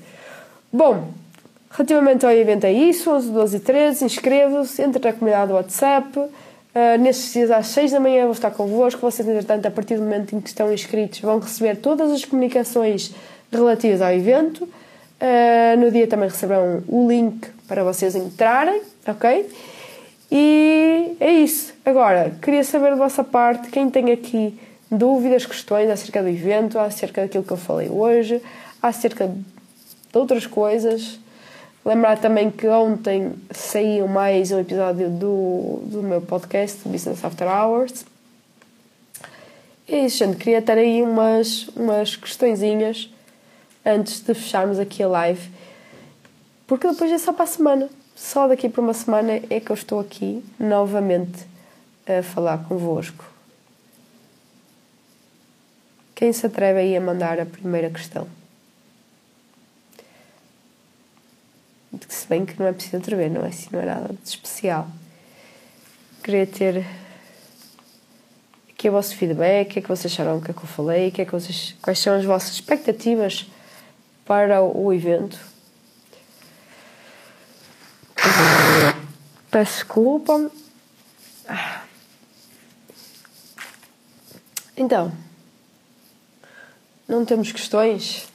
Bom, 0.71 1.09
relativamente 1.69 2.25
ao 2.25 2.31
evento 2.31 2.63
é 2.63 2.73
isso, 2.73 3.11
11, 3.11 3.29
12 3.29 3.57
e 3.57 3.59
13, 3.59 4.05
inscrevam-se, 4.05 4.81
entre 4.81 4.99
na 4.99 5.13
comunidade 5.13 5.49
do 5.49 5.53
WhatsApp. 5.53 6.17
Uh, 6.17 6.97
nestes 6.99 7.31
dias 7.33 7.51
às 7.51 7.67
6 7.67 7.91
da 7.91 7.99
manhã 7.99 8.23
vou 8.23 8.31
estar 8.31 8.49
convosco. 8.49 8.99
Vocês, 8.99 9.27
entretanto, 9.27 9.67
a 9.67 9.69
partir 9.69 9.97
do 9.97 10.01
momento 10.01 10.35
em 10.35 10.41
que 10.41 10.49
estão 10.49 10.73
inscritos, 10.73 11.19
vão 11.19 11.37
receber 11.37 11.75
todas 11.75 12.11
as 12.11 12.25
comunicações 12.25 13.13
relativas 13.57 14.01
ao 14.01 14.11
evento. 14.11 14.63
Uh, 14.63 15.79
no 15.79 15.91
dia 15.91 16.07
também 16.07 16.27
receberão 16.27 16.83
o 16.87 17.07
link 17.07 17.47
para 17.67 17.83
vocês 17.83 18.15
entrarem, 18.15 18.81
ok? 19.07 19.49
E 20.31 21.15
é 21.19 21.31
isso. 21.31 21.73
Agora, 21.85 22.35
queria 22.41 22.63
saber 22.63 22.89
da 22.89 22.95
vossa 22.95 23.23
parte, 23.23 23.69
quem 23.69 23.89
tem 23.89 24.11
aqui 24.11 24.59
dúvidas, 24.89 25.45
questões 25.45 25.89
acerca 25.89 26.21
do 26.21 26.29
evento, 26.29 26.79
acerca 26.79 27.21
daquilo 27.21 27.43
que 27.43 27.51
eu 27.51 27.57
falei 27.57 27.89
hoje, 27.89 28.41
acerca 28.81 29.27
de 29.27 30.17
outras 30.17 30.45
coisas. 30.47 31.19
Lembrar 31.85 32.17
também 32.17 32.49
que 32.49 32.67
ontem 32.67 33.33
saiu 33.51 34.07
mais 34.07 34.51
um 34.51 34.59
episódio 34.59 35.09
do, 35.09 35.81
do 35.85 36.01
meu 36.01 36.21
podcast, 36.21 36.87
Business 36.87 37.23
After 37.23 37.47
Hours. 37.47 38.05
É 39.87 40.05
isso, 40.05 40.17
gente. 40.17 40.37
Queria 40.37 40.61
ter 40.61 40.77
aí 40.77 41.03
umas, 41.03 41.67
umas 41.75 42.15
questõezinhas 42.15 43.12
antes 43.86 44.19
de 44.22 44.34
fecharmos 44.34 44.80
aqui 44.80 45.04
a 45.04 45.08
live. 45.08 45.50
Porque 46.67 46.88
depois 46.88 47.12
é 47.12 47.17
só 47.17 47.34
para 47.34 47.43
a 47.43 47.48
semana. 47.48 47.89
Só 48.15 48.48
daqui 48.48 48.69
para 48.69 48.82
uma 48.82 48.93
semana 48.93 49.41
é 49.50 49.60
que 49.60 49.72
eu 49.72 49.76
estou 49.76 50.00
aqui 50.00 50.43
novamente 50.60 51.46
a 52.08 52.22
falar 52.22 52.60
convosco. 52.65 53.26
Quem 56.15 56.32
se 56.32 56.46
atreve 56.46 56.80
aí 56.80 56.96
a 56.96 57.02
mandar 57.02 57.39
a 57.39 57.46
primeira 57.46 57.89
questão? 57.89 58.28
se 62.13 62.28
bem 62.28 62.46
que 62.46 62.60
não 62.60 62.67
é 62.67 62.74
preciso 62.74 62.98
atrever, 62.98 63.30
não 63.30 63.43
é 63.43 63.50
assim, 63.50 63.67
não 63.72 63.82
é 63.82 63.86
nada 63.86 64.13
de 64.13 64.28
especial. 64.28 64.88
Queria 66.24 66.48
ter 66.48 66.86
aqui 68.69 68.89
o 68.89 68.91
vosso 68.91 69.15
feedback, 69.15 69.67
o 69.67 69.74
que 69.74 69.80
é 69.80 69.82
que 69.82 69.88
vocês 69.88 70.13
acharam 70.13 70.39
do 70.39 70.46
que 70.46 70.52
é 70.52 70.54
que 70.54 70.62
eu 70.62 70.67
falei, 70.67 71.12
que 71.12 71.22
é 71.22 71.26
que 71.26 71.32
vocês, 71.32 71.76
quais 71.82 72.00
são 72.00 72.15
as 72.15 72.26
vossas 72.26 72.54
expectativas 72.54 73.50
para 74.25 74.62
o 74.62 74.93
evento. 74.93 75.39
Peço 79.51 79.77
desculpa. 79.77 80.49
Então, 84.75 85.12
não 87.07 87.23
temos 87.23 87.51
questões? 87.51 88.27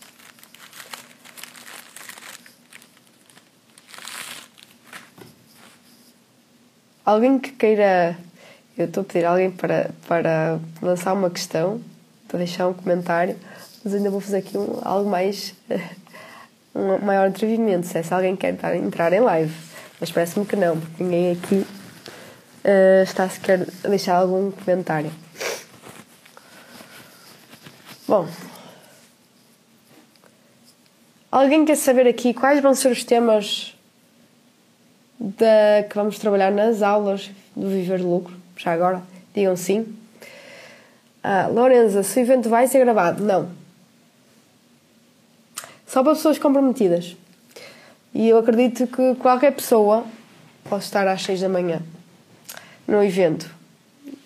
Alguém 7.04 7.38
que 7.38 7.52
queira. 7.52 8.16
Eu 8.76 8.84
estou 8.84 9.00
a 9.00 9.04
pedir 9.04 9.24
a 9.24 9.30
alguém 9.30 9.50
para, 9.50 9.90
para 10.06 10.60
lançar 10.80 11.14
uma 11.14 11.30
questão, 11.30 11.82
para 12.28 12.38
deixar 12.38 12.68
um 12.68 12.74
comentário, 12.74 13.36
mas 13.84 13.94
ainda 13.94 14.10
vou 14.10 14.20
fazer 14.20 14.38
aqui 14.38 14.56
um, 14.56 14.80
algo 14.82 15.08
mais. 15.08 15.54
um 16.74 17.04
maior 17.04 17.28
atrevimento, 17.28 17.86
se, 17.86 17.98
é, 17.98 18.02
se 18.02 18.12
alguém 18.12 18.36
quer 18.36 18.56
entrar 18.76 19.12
em 19.12 19.20
live. 19.20 19.52
Mas 20.00 20.12
parece-me 20.12 20.46
que 20.46 20.54
não, 20.54 20.78
porque 20.78 21.02
ninguém 21.02 21.32
aqui 21.32 21.66
uh, 22.64 23.02
está 23.02 23.28
sequer 23.28 23.66
a 23.82 23.88
deixar 23.88 24.16
algum 24.16 24.50
comentário. 24.52 25.10
Bom, 28.06 28.26
alguém 31.30 31.64
quer 31.64 31.76
saber 31.76 32.06
aqui 32.06 32.32
quais 32.32 32.62
vão 32.62 32.74
ser 32.74 32.90
os 32.90 33.04
temas 33.04 33.76
da, 35.18 35.82
que 35.88 35.94
vamos 35.94 36.18
trabalhar 36.18 36.50
nas 36.52 36.80
aulas 36.80 37.30
do 37.54 37.68
Viver 37.68 37.98
de 37.98 38.04
Lucro, 38.04 38.34
já 38.56 38.72
agora, 38.72 39.02
digam 39.34 39.56
sim. 39.56 39.94
Ah, 41.22 41.48
Lorenza, 41.48 42.02
se 42.02 42.20
o 42.20 42.22
evento 42.22 42.48
vai 42.48 42.66
ser 42.68 42.78
gravado? 42.78 43.22
Não. 43.22 43.57
Só 45.88 46.02
para 46.02 46.14
pessoas 46.14 46.38
comprometidas. 46.38 47.16
E 48.14 48.28
eu 48.28 48.38
acredito 48.38 48.86
que 48.86 49.14
qualquer 49.16 49.52
pessoa 49.52 50.04
pode 50.68 50.84
estar 50.84 51.08
às 51.08 51.22
6 51.22 51.40
da 51.40 51.48
manhã 51.48 51.80
no 52.86 53.02
evento, 53.02 53.50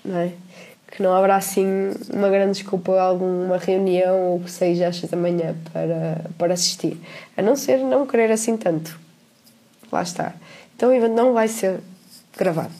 não 0.04 0.18
é? 0.18 0.32
Que 0.90 1.02
não 1.02 1.14
haverá 1.14 1.36
assim 1.36 1.92
uma 2.12 2.28
grande 2.28 2.58
desculpa 2.58 3.00
alguma 3.00 3.56
reunião 3.58 4.32
ou 4.32 4.40
que 4.40 4.50
seja 4.50 4.88
às 4.88 4.96
6 4.96 5.12
da 5.12 5.16
manhã 5.16 5.54
para, 5.72 6.30
para 6.36 6.54
assistir. 6.54 7.00
A 7.36 7.42
não 7.42 7.54
ser 7.54 7.78
não 7.78 8.06
querer 8.06 8.30
assim 8.32 8.56
tanto. 8.56 8.98
Lá 9.90 10.02
está. 10.02 10.34
Então 10.74 10.90
o 10.90 10.92
evento 10.92 11.14
não 11.14 11.32
vai 11.32 11.46
ser 11.46 11.80
gravado, 12.36 12.72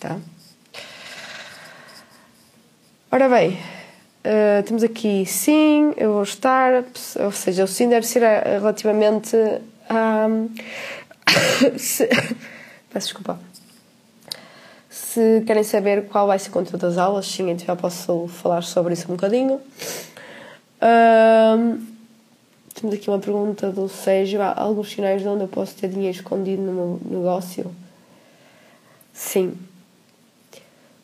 tá? 0.00 0.18
Ora 3.10 3.28
bem, 3.28 3.58
uh, 4.24 4.62
temos 4.64 4.82
aqui 4.82 5.26
sim, 5.26 5.92
eu 5.96 6.12
vou 6.14 6.22
estar, 6.22 6.84
ou 7.20 7.32
seja, 7.32 7.64
o 7.64 7.66
sim 7.66 7.88
deve 7.88 8.06
ser 8.06 8.22
eh, 8.22 8.58
relativamente 8.58 9.36
a. 9.88 10.26
se, 11.78 12.06
peço 12.92 13.06
desculpa. 13.06 13.38
Se 14.88 15.42
querem 15.46 15.62
saber 15.62 16.06
qual 16.08 16.26
vai 16.26 16.38
ser 16.38 16.48
o 16.48 16.52
conteúdo 16.52 16.80
das 16.80 16.96
aulas, 16.96 17.26
sim, 17.26 17.50
então 17.50 17.66
já 17.66 17.76
posso 17.76 18.28
falar 18.28 18.62
sobre 18.62 18.94
isso 18.94 19.10
um 19.10 19.14
bocadinho. 19.14 19.60
Uh, 20.80 21.80
temos 22.74 22.94
aqui 22.94 23.08
uma 23.08 23.18
pergunta 23.18 23.70
do 23.70 23.88
Sérgio. 23.88 24.40
Há 24.40 24.58
alguns 24.58 24.90
sinais 24.90 25.22
de 25.22 25.28
onde 25.28 25.44
eu 25.44 25.48
posso 25.48 25.74
ter 25.74 25.88
dinheiro 25.88 26.16
escondido 26.16 26.62
no 26.62 26.72
meu 26.72 27.00
negócio? 27.04 27.70
Sim. 29.12 29.56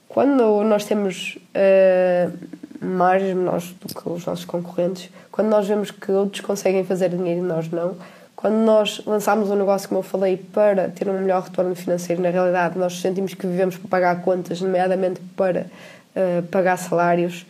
Quando 0.08 0.64
nós 0.64 0.84
temos 0.84 1.38
uh, 1.54 2.57
margens 2.80 3.34
menores 3.34 3.74
do 3.80 3.94
que 3.94 4.08
os 4.08 4.24
nossos 4.24 4.44
concorrentes, 4.44 5.10
quando 5.30 5.48
nós 5.48 5.66
vemos 5.66 5.90
que 5.90 6.10
outros 6.12 6.40
conseguem 6.40 6.84
fazer 6.84 7.10
dinheiro 7.10 7.40
e 7.40 7.42
nós 7.42 7.70
não, 7.70 7.96
Quando 8.38 8.54
nós 8.54 9.02
lançámos 9.04 9.50
um 9.50 9.56
negócio, 9.56 9.88
como 9.88 9.98
eu 9.98 10.04
falei, 10.04 10.36
para 10.36 10.88
ter 10.90 11.08
um 11.08 11.12
melhor 11.12 11.42
retorno 11.42 11.74
financeiro, 11.74 12.22
na 12.22 12.30
realidade 12.30 12.78
nós 12.78 13.00
sentimos 13.00 13.34
que 13.34 13.44
vivemos 13.44 13.76
para 13.76 13.88
pagar 13.88 14.22
contas, 14.22 14.60
nomeadamente 14.60 15.20
para 15.36 15.66
uh, 16.14 16.44
pagar 16.44 16.76
salários, 16.76 17.44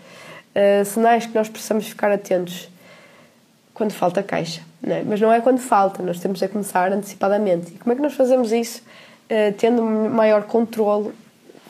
uh, 0.56 0.82
sinais 0.86 1.26
que 1.26 1.34
nós 1.34 1.46
precisamos 1.46 1.86
ficar 1.86 2.10
atentos 2.10 2.70
quando 3.74 3.92
falta 3.92 4.22
caixa. 4.22 4.62
Não 4.80 4.96
é? 4.96 5.02
Mas 5.02 5.20
não 5.20 5.30
é 5.30 5.42
quando 5.42 5.58
falta, 5.58 6.02
nós 6.02 6.20
temos 6.20 6.42
a 6.42 6.48
começar 6.48 6.90
antecipadamente. 6.90 7.74
E 7.74 7.78
como 7.78 7.92
é 7.92 7.94
que 7.94 8.00
nós 8.00 8.14
fazemos 8.14 8.50
isso? 8.50 8.80
Uh, 9.30 9.52
tendo 9.58 9.82
maior 9.82 10.44
controle 10.44 11.12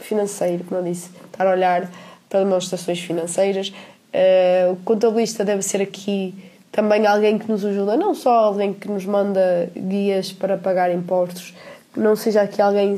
financeiro, 0.01 0.63
como 0.63 0.81
eu 0.81 0.85
disse, 0.85 1.11
estar 1.27 1.45
a 1.45 1.51
olhar 1.51 1.91
para 2.29 2.41
demonstrações 2.41 3.01
financeiras. 3.01 3.69
Uh, 3.69 4.73
o 4.73 4.77
contabilista 4.85 5.45
deve 5.45 5.63
ser 5.63 5.83
aqui 5.83 6.35
também 6.71 7.07
alguém 7.07 7.39
que 7.39 7.51
nos 7.51 7.65
ajuda, 7.65 7.97
não 7.97 8.15
só 8.15 8.31
alguém 8.31 8.73
que 8.73 8.89
nos 8.89 9.05
manda 9.05 9.71
guias 9.77 10.33
para 10.33 10.57
pagar 10.57 10.93
impostos, 10.93 11.55
não 11.97 12.15
seja 12.15 12.43
aqui 12.43 12.61
alguém 12.61 12.97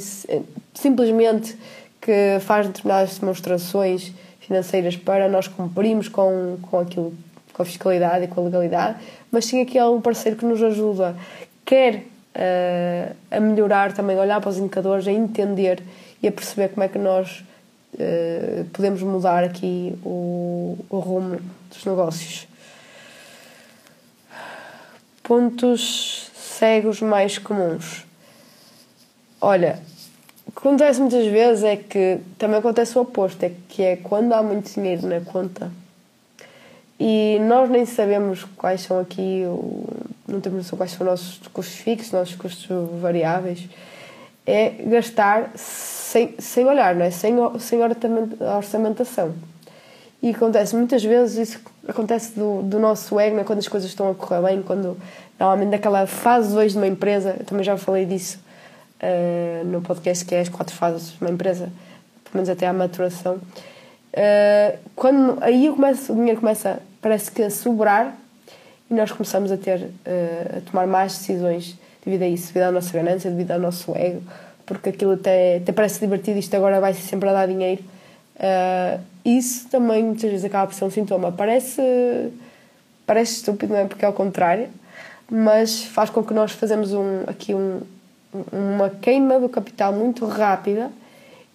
simplesmente 0.75 1.57
que 2.01 2.39
faz 2.41 2.67
determinadas 2.67 3.19
demonstrações 3.19 4.13
financeiras 4.41 4.97
para 4.97 5.29
nós 5.29 5.47
cumprirmos 5.47 6.09
com, 6.09 6.59
com 6.63 6.81
aquilo, 6.81 7.15
com 7.53 7.63
a 7.63 7.65
fiscalidade 7.65 8.25
e 8.25 8.29
com 8.29 8.41
a 8.41 8.45
legalidade, 8.45 8.99
mas 9.31 9.45
sim 9.45 9.61
aqui 9.61 9.79
algum 9.79 10.01
parceiro 10.01 10.37
que 10.37 10.45
nos 10.45 10.63
ajuda, 10.63 11.17
quer 11.65 11.97
uh, 12.35 13.17
a 13.31 13.41
melhorar 13.41 13.93
também, 13.93 14.19
olhar 14.19 14.41
para 14.41 14.51
os 14.51 14.59
indicadores, 14.59 15.07
a 15.07 15.13
entender 15.13 15.83
e 16.23 16.29
a 16.29 16.33
perceber 16.33 16.69
como 16.69 16.83
é 16.83 16.89
que 16.89 16.99
nós 16.99 17.45
uh, 17.95 18.65
podemos 18.73 19.03
mudar 19.03 19.45
aqui 19.45 19.97
o, 20.05 20.79
o 20.89 20.99
rumo 20.99 21.41
dos 21.69 21.85
negócios. 21.85 22.47
Pontos 25.23 26.31
cegos 26.35 27.01
mais 27.01 27.39
comuns. 27.39 28.05
Olha, 29.41 29.79
o 30.47 30.53
que 30.53 30.59
acontece 30.59 31.01
muitas 31.01 31.27
vezes 31.27 31.65
é 31.65 31.77
que 31.77 32.19
também 32.39 32.59
acontece 32.59 32.99
o 32.99 33.03
oposto, 33.03 33.43
é 33.45 33.53
que 33.69 33.83
é 33.83 33.97
quando 33.97 34.33
há 34.33 34.43
muito 34.43 34.73
dinheiro 34.75 35.07
na 35.07 35.21
conta 35.21 35.71
e 37.03 37.39
nós 37.41 37.71
nem 37.71 37.87
sabemos 37.87 38.45
quais 38.59 38.83
são 38.83 39.01
aqui, 39.01 39.45
não 40.29 40.39
temos 40.39 40.59
noção 40.59 40.77
quais 40.77 40.93
são 40.93 41.07
os 41.07 41.11
nossos 41.11 41.39
custos 41.49 41.77
fixos, 41.77 42.09
os 42.09 42.13
nossos 42.13 42.35
custos 42.37 43.01
variáveis, 43.01 43.67
é 44.47 44.69
gastar 44.69 45.51
sem, 46.11 46.35
sem 46.41 46.67
olhar, 46.67 46.95
não 46.97 47.05
é? 47.05 47.11
sem, 47.13 47.37
sem 47.61 47.79
orçamentação. 48.57 49.33
E 50.21 50.31
acontece 50.31 50.75
muitas 50.75 51.05
vezes, 51.05 51.49
isso 51.49 51.61
acontece 51.87 52.33
do, 52.39 52.63
do 52.63 52.81
nosso 52.81 53.19
ego, 53.19 53.37
né? 53.37 53.45
quando 53.45 53.61
as 53.61 53.69
coisas 53.69 53.89
estão 53.89 54.11
a 54.11 54.15
correr 54.15 54.43
bem, 54.43 54.61
quando 54.61 54.97
normalmente 55.39 55.71
naquela 55.71 56.07
fase 56.07 56.53
2 56.53 56.73
de 56.73 56.79
uma 56.79 56.89
empresa, 56.89 57.37
eu 57.39 57.47
também 57.47 57.65
já 57.65 57.77
falei 57.77 58.05
disso 58.05 58.41
uh, 59.01 59.65
no 59.65 59.81
podcast, 59.81 60.25
que 60.25 60.35
é 60.35 60.41
as 60.41 60.49
quatro 60.49 60.75
fases 60.75 61.13
de 61.13 61.21
uma 61.21 61.31
empresa, 61.31 61.71
pelo 62.25 62.35
menos 62.35 62.49
até 62.49 62.67
à 62.67 62.73
maturação. 62.73 63.37
Uh, 63.37 64.79
quando 64.97 65.39
aí 65.41 65.71
começo, 65.71 66.13
o 66.13 66.17
dinheiro 66.17 66.41
começa, 66.41 66.83
parece 67.01 67.31
que 67.31 67.41
a 67.41 67.51
sobrar 67.51 68.17
e 68.91 68.95
nós 68.95 69.13
começamos 69.13 69.53
a 69.53 69.57
ter, 69.57 69.79
uh, 69.79 70.59
a 70.59 70.61
tomar 70.69 70.89
mais 70.89 71.17
decisões 71.17 71.79
devido 72.05 72.23
a 72.23 72.29
isso, 72.29 72.49
devido 72.49 72.65
à 72.65 72.73
nossa 72.73 72.93
ganância, 72.93 73.31
devido 73.31 73.53
ao 73.53 73.61
nosso 73.61 73.97
ego, 73.97 74.23
porque 74.67 74.91
aquilo 74.91 75.13
até, 75.13 75.57
até 75.59 75.73
parece 75.73 76.01
divertido, 76.01 76.39
isto 76.39 76.55
agora 76.55 76.81
vai 76.81 76.95
sempre 76.95 77.29
a 77.29 77.33
dar 77.33 77.47
dinheiro. 77.47 77.83
Uh, 78.37 79.01
isso 79.25 79.69
também 79.69 80.03
muitas 80.03 80.31
vezes 80.31 80.45
acaba 80.45 80.67
por 80.67 80.75
ser 80.75 80.85
um 80.85 80.91
sintoma. 80.91 81.31
Parece, 81.31 81.83
parece 83.07 83.35
estúpido, 83.35 83.73
não 83.73 83.81
é? 83.81 83.85
Porque 83.85 84.05
é 84.05 84.09
o 84.09 84.13
contrário, 84.13 84.69
mas 85.31 85.83
faz 85.83 86.11
com 86.11 86.23
que 86.23 86.33
nós 86.33 86.53
fazemos 86.53 86.93
um, 86.93 87.23
aqui 87.27 87.55
um, 87.55 87.81
uma 88.53 88.89
queima 88.89 89.39
do 89.39 89.49
capital 89.49 89.93
muito 89.93 90.25
rápida 90.27 90.91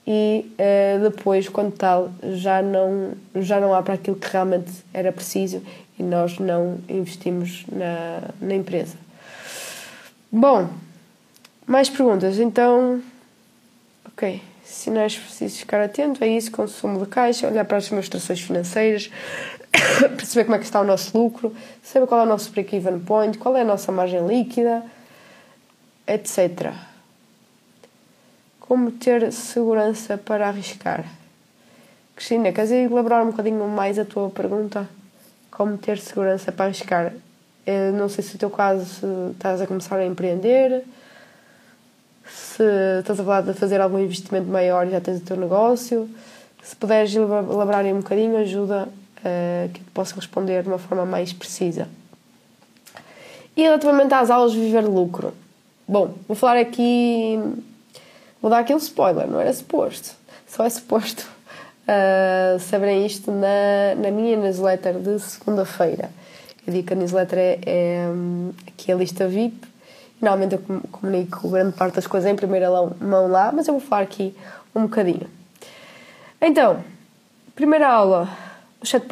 e 0.08 0.46
uh, 0.54 1.10
depois, 1.10 1.50
quando 1.50 1.74
tal, 1.74 2.12
já 2.34 2.62
não, 2.62 3.14
já 3.36 3.60
não 3.60 3.74
há 3.74 3.82
para 3.82 3.96
aquilo 3.96 4.16
que 4.16 4.28
realmente 4.32 4.72
era 4.94 5.12
preciso 5.12 5.64
e 5.98 6.04
nós 6.04 6.38
não 6.38 6.78
investimos 6.88 7.66
na, 7.72 8.22
na 8.40 8.54
empresa. 8.54 8.96
Bom, 10.32 10.70
mais 11.66 11.90
perguntas. 11.90 12.40
Então, 12.40 13.02
ok. 14.08 14.42
Sinais 14.64 15.16
precisos 15.16 15.60
ficar 15.60 15.82
atento 15.82 16.24
é 16.24 16.28
isso: 16.28 16.52
consumo 16.52 17.00
de 17.00 17.06
caixa, 17.06 17.48
olhar 17.48 17.66
para 17.66 17.78
as 17.78 17.88
demonstrações 17.88 18.42
financeiras, 18.42 19.12
perceber 20.18 20.46
como 20.46 20.56
é 20.56 20.60
que 20.60 20.66
está 20.66 20.82
o 20.82 20.84
nosso 20.84 21.16
lucro, 21.18 21.56
saber 21.84 22.08
qual 22.08 22.22
é 22.22 22.24
o 22.24 22.28
nosso 22.28 22.52
break-even 22.52 23.00
point, 23.00 23.38
qual 23.38 23.56
é 23.56 23.62
a 23.62 23.66
nossa 23.66 23.92
margem 23.92 24.26
líquida, 24.26 24.84
etc. 26.08 26.74
Como 28.60 28.92
ter 28.92 29.32
segurança 29.32 30.18
para 30.18 30.48
arriscar? 30.48 31.06
Cristina, 32.16 32.52
queres 32.52 32.72
elaborar 32.72 33.24
um 33.24 33.30
bocadinho 33.30 33.68
mais 33.68 34.00
a 34.00 34.06
tua 34.06 34.30
pergunta? 34.32 34.90
Como 35.52 35.78
ter 35.78 36.00
segurança 36.00 36.52
para 36.52 36.66
arriscar? 36.66 37.14
Eu 37.68 37.94
não 37.94 38.10
sei 38.10 38.24
se 38.24 38.36
o 38.36 38.40
teu 38.40 38.50
caso 38.50 39.32
estás 39.34 39.62
a 39.62 39.68
começar 39.68 39.98
a 39.98 40.06
empreender, 40.06 40.84
se 42.30 42.64
estás 43.00 43.20
a 43.20 43.24
falar 43.24 43.42
de 43.42 43.54
fazer 43.54 43.82
algum 43.82 44.00
investimento 44.00 44.48
maior 44.48 44.88
e 44.88 44.92
já 44.92 45.02
tens 45.02 45.20
o 45.20 45.24
teu 45.24 45.38
negócio. 45.38 46.10
Se 46.64 46.76
puderes 46.76 47.14
elaborar 47.14 47.86
um 47.86 47.98
bocadinho, 47.98 48.38
ajuda 48.38 48.88
uh, 49.20 49.70
que 49.72 49.82
eu 49.82 49.86
possa 49.94 50.16
responder 50.16 50.64
de 50.64 50.68
uma 50.68 50.80
forma 50.80 51.06
mais 51.06 51.32
precisa. 51.32 51.88
E 53.56 53.62
relativamente 53.62 54.14
às 54.14 54.30
aulas 54.30 54.54
viver 54.54 54.82
lucro. 54.82 55.34
Bom, 55.88 56.16
vou 56.28 56.36
falar 56.36 56.58
aqui. 56.58 57.40
Vou 58.42 58.50
dar 58.50 58.60
aqui 58.60 58.74
um 58.74 58.78
spoiler, 58.78 59.28
não 59.28 59.40
era 59.40 59.54
suposto. 59.54 60.16
Só 60.48 60.64
é 60.66 60.70
suposto 60.70 61.30
uh, 61.86 62.60
saberem 62.60 63.06
isto 63.06 63.32
na, 63.32 63.96
na 63.98 64.12
minha 64.12 64.36
newsletter 64.36 65.00
de 65.00 65.20
segunda-feira. 65.20 66.10
Eu 66.66 66.74
digo 66.74 66.88
que 66.88 66.94
a 66.94 66.96
newsletter 66.96 67.38
é, 67.38 67.60
é 67.66 68.08
aqui 68.68 68.92
a 68.92 68.96
lista 68.96 69.28
VIP. 69.28 69.75
Normalmente 70.26 70.56
eu 70.56 70.82
comunico 70.92 71.48
grande 71.50 71.74
parte 71.74 71.94
das 71.94 72.08
coisas 72.08 72.28
em 72.28 72.36
primeira 72.36 72.68
mão 73.00 73.28
lá, 73.28 73.52
mas 73.52 73.68
eu 73.68 73.76
vou 73.76 73.82
falar 73.82 74.02
aqui 74.02 74.36
um 74.74 74.82
bocadinho. 74.82 75.30
Então, 76.42 76.84
primeira 77.54 77.88
aula, 77.88 78.28
os, 78.82 78.90
sete, 78.90 79.06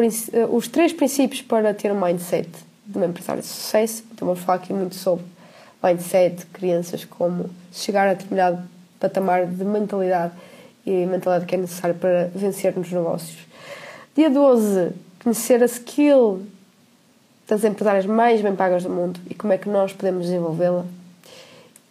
os 0.49 0.67
três 0.67 0.91
princípios 0.91 1.43
para 1.43 1.71
ter 1.71 1.91
um 1.91 2.02
mindset 2.02 2.49
de 2.84 2.97
uma 2.97 3.06
empresária 3.06 3.43
de 3.43 3.47
sucesso. 3.47 4.04
Então 4.12 4.26
vou 4.26 4.36
falar 4.36 4.58
aqui 4.58 4.73
muito 4.73 4.95
sobre 4.95 5.23
mindset, 5.84 6.47
crianças, 6.47 7.06
como 7.06 7.47
chegar 7.71 8.08
a 8.08 8.15
determinado 8.15 8.63
patamar 8.99 9.45
de 9.45 9.63
mentalidade 9.63 10.34
e 10.84 11.06
mentalidade 11.06 11.45
que 11.45 11.54
é 11.54 11.60
necessária 11.60 11.95
para 11.95 12.32
vencer 12.34 12.76
nos 12.76 12.91
negócios. 12.91 13.38
Dia 14.15 14.32
12, 14.32 14.93
conhecer 15.23 15.62
a 15.62 15.67
skill 15.67 16.41
das 17.47 17.63
empresárias 17.63 18.08
mais 18.08 18.41
bem 18.41 18.56
pagas 18.56 18.82
do 18.82 18.89
mundo 18.89 19.19
e 19.30 19.36
como 19.36 19.54
é 19.54 19.60
que 19.60 19.69
nós 19.69 19.93
podemos 19.93 20.23
desenvolvê-la. 20.23 20.84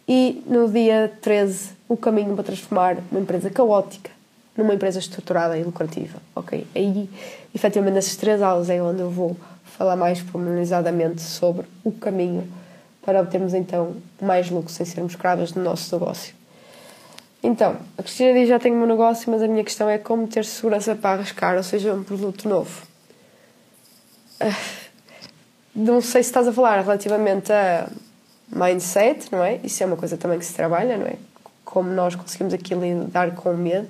E 0.07 0.43
no 0.45 0.69
dia 0.69 1.11
13, 1.21 1.71
o 1.87 1.95
caminho 1.95 2.35
para 2.35 2.43
transformar 2.43 2.97
uma 3.11 3.19
empresa 3.19 3.49
caótica 3.49 4.11
numa 4.55 4.73
empresa 4.73 4.99
estruturada 4.99 5.57
e 5.57 5.63
lucrativa. 5.63 6.19
Ok? 6.35 6.67
Aí, 6.75 7.09
efetivamente, 7.55 7.95
nessas 7.95 8.15
três 8.15 8.41
aulas 8.41 8.69
é 8.69 8.81
onde 8.81 9.01
eu 9.01 9.09
vou 9.09 9.35
falar 9.63 9.95
mais 9.95 10.21
pormenorizadamente 10.21 11.21
sobre 11.21 11.65
o 11.83 11.91
caminho 11.91 12.47
para 13.01 13.21
obtermos 13.21 13.53
então 13.53 13.95
mais 14.21 14.49
lucro 14.49 14.71
sem 14.71 14.85
sermos 14.85 15.13
escravas 15.13 15.51
do 15.51 15.59
nosso 15.59 15.93
negócio. 15.97 16.35
Então, 17.41 17.77
a 17.97 18.03
Cristina 18.03 18.33
diz 18.33 18.47
já 18.47 18.59
tenho 18.59 18.75
o 18.75 18.77
meu 18.77 18.87
negócio, 18.87 19.31
mas 19.31 19.41
a 19.41 19.47
minha 19.47 19.63
questão 19.63 19.89
é 19.89 19.97
como 19.97 20.27
ter 20.27 20.45
segurança 20.45 20.95
para 20.95 21.19
arriscar, 21.19 21.57
ou 21.57 21.63
seja, 21.63 21.93
um 21.93 22.03
produto 22.03 22.47
novo. 22.47 22.83
Uh 24.39 24.83
não 25.75 26.01
sei 26.01 26.21
se 26.21 26.29
estás 26.29 26.47
a 26.47 26.53
falar 26.53 26.81
relativamente 26.81 27.51
a 27.51 27.89
mindset, 28.49 29.31
não 29.31 29.43
é? 29.43 29.59
Isso 29.63 29.81
é 29.83 29.85
uma 29.85 29.97
coisa 29.97 30.17
também 30.17 30.39
que 30.39 30.45
se 30.45 30.53
trabalha, 30.53 30.97
não 30.97 31.07
é? 31.07 31.15
Como 31.65 31.89
nós 31.89 32.15
conseguimos 32.15 32.53
aqui 32.53 32.73
lidar 32.73 33.33
com 33.35 33.51
o 33.51 33.57
medo. 33.57 33.87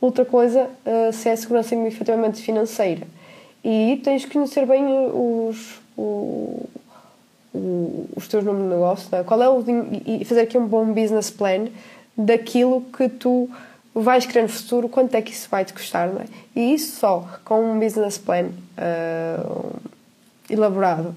Outra 0.00 0.24
coisa, 0.24 0.68
uh, 0.84 1.12
se 1.12 1.28
é 1.28 1.32
a 1.32 1.36
segurança 1.36 1.74
efetivamente 1.74 2.42
financeira. 2.42 3.06
E 3.64 4.00
tens 4.04 4.24
que 4.24 4.32
conhecer 4.32 4.66
bem 4.66 4.84
os, 4.86 5.80
o, 5.96 6.68
o, 7.54 8.08
os 8.14 8.28
teus 8.28 8.44
números 8.44 8.68
de 8.68 8.74
negócio, 8.74 9.08
não 9.10 9.18
é? 9.20 9.24
Qual 9.24 9.42
é 9.42 9.48
o, 9.48 9.64
e 10.06 10.24
fazer 10.24 10.42
aqui 10.42 10.58
um 10.58 10.66
bom 10.66 10.86
business 10.92 11.30
plan 11.30 11.66
daquilo 12.16 12.82
que 12.96 13.08
tu 13.08 13.48
vais 13.94 14.26
querer 14.26 14.42
no 14.42 14.48
futuro, 14.48 14.88
quanto 14.88 15.14
é 15.14 15.22
que 15.22 15.32
isso 15.32 15.48
vai 15.48 15.64
te 15.64 15.72
custar, 15.72 16.08
não 16.08 16.20
é? 16.20 16.26
E 16.54 16.74
isso 16.74 16.98
só 16.98 17.26
com 17.44 17.72
um 17.72 17.78
business 17.78 18.18
plan. 18.18 18.48
Uh, 18.76 19.94
elaborado. 20.48 21.14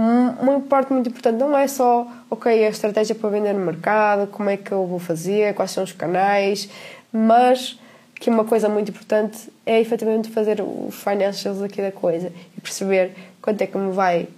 Uma 0.00 0.60
parte 0.60 0.92
muito 0.92 1.08
importante 1.08 1.38
não 1.38 1.58
é 1.58 1.66
só, 1.66 2.06
ok, 2.30 2.64
a 2.64 2.68
estratégia 2.68 3.16
para 3.16 3.30
vender 3.30 3.52
no 3.52 3.66
mercado, 3.66 4.28
como 4.28 4.48
é 4.48 4.56
que 4.56 4.70
eu 4.70 4.86
vou 4.86 5.00
fazer, 5.00 5.52
quais 5.54 5.72
são 5.72 5.82
os 5.82 5.90
canais, 5.90 6.68
mas 7.12 7.76
que 8.14 8.30
uma 8.30 8.44
coisa 8.44 8.68
muito 8.68 8.90
importante 8.90 9.50
é 9.66 9.80
efetivamente 9.80 10.30
fazer 10.30 10.60
os 10.60 10.94
financials 10.94 11.60
aqui 11.62 11.82
da 11.82 11.90
coisa 11.90 12.32
e 12.56 12.60
perceber 12.60 13.12
quanto 13.42 13.60
é 13.60 13.66
que 13.66 13.76
me 13.76 13.90
vai 13.90 14.28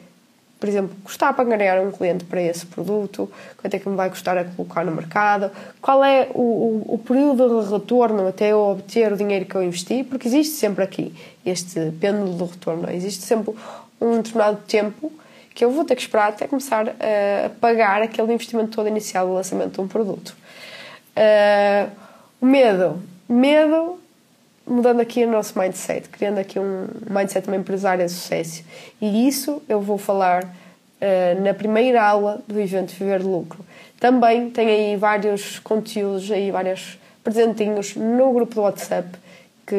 por 0.59 0.69
exemplo, 0.69 0.95
custar 1.03 1.33
para 1.35 1.45
ganhar 1.45 1.81
um 1.81 1.91
cliente 1.91 2.25
para 2.25 2.43
esse 2.43 2.67
produto, 2.67 3.31
quanto 3.57 3.75
é 3.75 3.79
que 3.79 3.89
me 3.89 3.97
vai 3.97 4.11
custar 4.11 4.37
a 4.37 4.45
colocar 4.45 4.85
no 4.85 4.93
mercado, 4.93 5.51
qual 5.81 6.05
é 6.05 6.29
o, 6.35 6.41
o, 6.41 6.95
o 6.95 6.99
período 6.99 7.65
de 7.65 7.73
retorno 7.73 8.29
até 8.29 8.53
eu 8.53 8.59
obter 8.59 9.11
o 9.11 9.17
dinheiro 9.17 9.47
que 9.47 9.55
eu 9.55 9.63
investi, 9.63 10.05
porque 10.05 10.29
existe 10.29 10.57
sempre 10.57 10.85
aqui 10.85 11.15
este 11.47 11.91
pêndulo 11.99 12.35
do 12.35 12.45
retorno, 12.45 12.91
é? 12.91 12.95
existe 12.95 13.25
sempre 13.25 13.55
um 13.99 14.19
determinado 14.19 14.59
tempo 14.69 15.11
que 15.55 15.65
eu 15.65 15.71
vou 15.71 15.85
ter 15.85 15.95
que 15.95 16.03
esperar 16.03 16.29
até 16.31 16.47
começar 16.47 16.89
a 16.89 17.49
pagar 17.61 18.03
aquele 18.03 18.33
investimento 18.33 18.71
todo 18.71 18.89
inicial 18.89 19.27
do 19.27 19.35
lançamento 19.35 19.75
de 19.75 19.81
um 19.81 19.89
produto. 19.89 20.37
Uh, 21.17 21.91
o 22.41 22.47
medo. 22.47 23.03
Medo 23.29 23.99
mudando 24.67 25.01
aqui 25.01 25.25
o 25.25 25.31
nosso 25.31 25.59
mindset, 25.59 26.09
criando 26.09 26.39
aqui 26.39 26.59
um 26.59 26.87
mindset 27.09 27.45
de 27.45 27.49
uma 27.49 27.57
empresária 27.57 28.07
de 28.07 28.13
sucesso. 28.13 28.65
E 29.01 29.27
isso 29.27 29.63
eu 29.69 29.81
vou 29.81 29.99
falar 29.99 30.45
uh, 30.45 31.43
na 31.43 31.53
primeira 31.53 32.03
aula 32.03 32.41
do 32.47 32.59
evento 32.61 32.93
Viver 32.95 33.21
de 33.21 33.27
Lucro. 33.27 33.65
Também 33.99 34.49
tem 34.51 34.69
aí 34.69 34.97
vários 34.97 35.59
conteúdos, 35.59 36.31
aí 36.31 36.51
vários 36.51 36.99
presentinhos 37.23 37.97
no 37.97 38.33
grupo 38.33 38.55
do 38.55 38.63
WhatsApp 38.63 39.09
que 39.67 39.77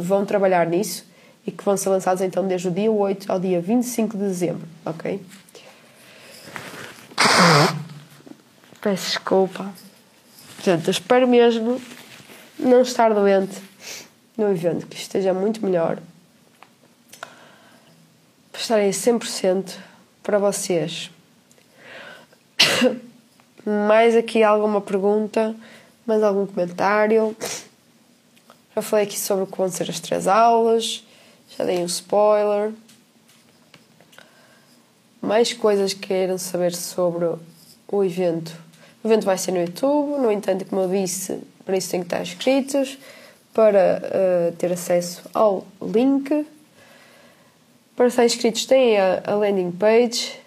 vão 0.00 0.24
trabalhar 0.24 0.66
nisso 0.66 1.11
e 1.46 1.50
que 1.50 1.64
vão 1.64 1.76
ser 1.76 1.88
lançados 1.88 2.22
então 2.22 2.46
desde 2.46 2.68
o 2.68 2.70
dia 2.70 2.90
8 2.90 3.30
ao 3.30 3.40
dia 3.40 3.60
25 3.60 4.16
de 4.16 4.24
dezembro, 4.24 4.68
ok? 4.84 5.20
Peço 8.80 9.06
desculpa. 9.06 9.72
Portanto, 10.56 10.90
espero 10.90 11.26
mesmo 11.26 11.80
não 12.58 12.82
estar 12.82 13.12
doente 13.12 13.60
no 14.36 14.50
evento, 14.50 14.86
que 14.86 14.96
esteja 14.96 15.32
muito 15.32 15.64
melhor. 15.64 15.98
Para 18.50 18.60
estarem 18.60 18.90
100% 18.90 19.76
para 20.22 20.38
vocês. 20.38 21.10
Mais 23.64 24.16
aqui 24.16 24.42
alguma 24.42 24.80
pergunta? 24.80 25.54
Mais 26.06 26.22
algum 26.22 26.46
comentário? 26.46 27.36
Já 28.74 28.82
falei 28.82 29.04
aqui 29.04 29.18
sobre 29.18 29.44
o 29.44 29.46
que 29.46 29.56
vão 29.56 29.68
ser 29.68 29.88
as 29.90 30.00
três 30.00 30.26
aulas. 30.26 31.04
Já 31.56 31.64
dei 31.64 31.78
um 31.78 31.86
spoiler. 31.86 32.72
Mais 35.20 35.52
coisas 35.52 35.92
que 35.92 36.08
queiram 36.08 36.38
saber 36.38 36.74
sobre 36.74 37.26
o 37.88 38.04
evento. 38.04 38.56
O 39.04 39.08
evento 39.08 39.24
vai 39.24 39.36
ser 39.36 39.52
no 39.52 39.60
YouTube, 39.60 40.20
no 40.20 40.30
entanto, 40.30 40.64
como 40.64 40.82
eu 40.82 40.88
disse, 40.88 41.38
para 41.64 41.76
isso 41.76 41.90
tem 41.90 42.00
que 42.00 42.06
estar 42.06 42.22
inscritos 42.22 42.98
para 43.52 44.00
uh, 44.02 44.56
ter 44.56 44.72
acesso 44.72 45.22
ao 45.34 45.66
link. 45.80 46.46
Para 47.94 48.06
estar 48.06 48.24
inscritos 48.24 48.64
têm 48.64 48.98
a, 48.98 49.22
a, 49.26 49.34
landing 49.34 49.72
page. 49.72 50.38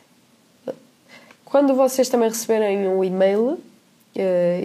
Quando 1.43 1.75
vocês 1.75 2.09
também 2.09 2.29
receberem 2.29 2.87
um 2.87 3.03
e-mail, 3.03 3.41
uh, 3.41 3.59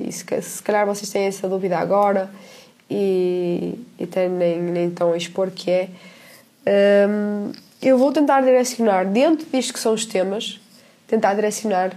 e 0.08 0.10
se, 0.10 0.24
se, 0.42 0.62
calhar 0.62 0.86
vocês 0.86 1.10
têm 1.10 1.24
essa 1.24 1.48
dúvida 1.48 1.78
agora 1.78 2.30
e, 2.88 3.74
e 3.98 4.06
têm 4.06 4.28
nem, 4.28 4.60
nem 4.60 4.88
estão 4.88 5.12
a 5.12 5.16
expor 5.16 5.50
que 5.50 5.70
é, 5.70 5.90
um, 6.66 7.52
eu 7.80 7.96
vou 7.96 8.12
tentar 8.12 8.42
direcionar 8.42 9.06
dentro 9.06 9.46
disto 9.50 9.72
que 9.72 9.80
são 9.80 9.94
os 9.94 10.04
temas, 10.04 10.60
tentar 11.06 11.34
direcionar 11.34 11.92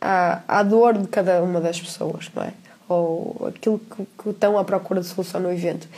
à, 0.00 0.40
à 0.46 0.62
dor 0.62 0.98
de 0.98 1.08
cada 1.08 1.42
uma 1.42 1.60
das 1.60 1.80
pessoas, 1.80 2.30
não 2.34 2.42
é? 2.42 2.52
ou 2.88 3.48
aquilo 3.48 3.78
que, 3.78 4.06
que 4.22 4.30
estão 4.30 4.58
à 4.58 4.64
procura 4.64 5.00
de 5.00 5.06
solução 5.06 5.40
no 5.40 5.50
evento. 5.50 5.88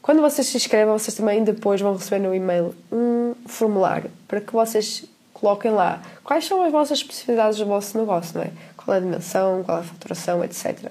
Quando 0.00 0.20
vocês 0.20 0.46
se 0.46 0.56
inscrevem, 0.56 0.92
vocês 0.92 1.14
também 1.16 1.42
depois 1.42 1.80
vão 1.80 1.94
receber 1.94 2.20
no 2.26 2.34
e-mail 2.34 2.74
um 2.92 3.34
formulário 3.46 4.10
para 4.28 4.40
que 4.40 4.52
vocês 4.52 5.04
coloquem 5.32 5.70
lá 5.70 6.02
quais 6.22 6.46
são 6.46 6.62
as 6.62 6.70
vossas 6.70 6.98
especificidades 6.98 7.58
do 7.58 7.66
vosso 7.66 7.98
negócio, 7.98 8.38
não 8.38 8.44
é? 8.44 8.50
Qual 8.76 8.94
é 8.94 8.98
a 8.98 9.00
dimensão, 9.00 9.62
qual 9.64 9.78
é 9.78 9.80
a 9.80 9.84
faturação, 9.84 10.44
etc. 10.44 10.90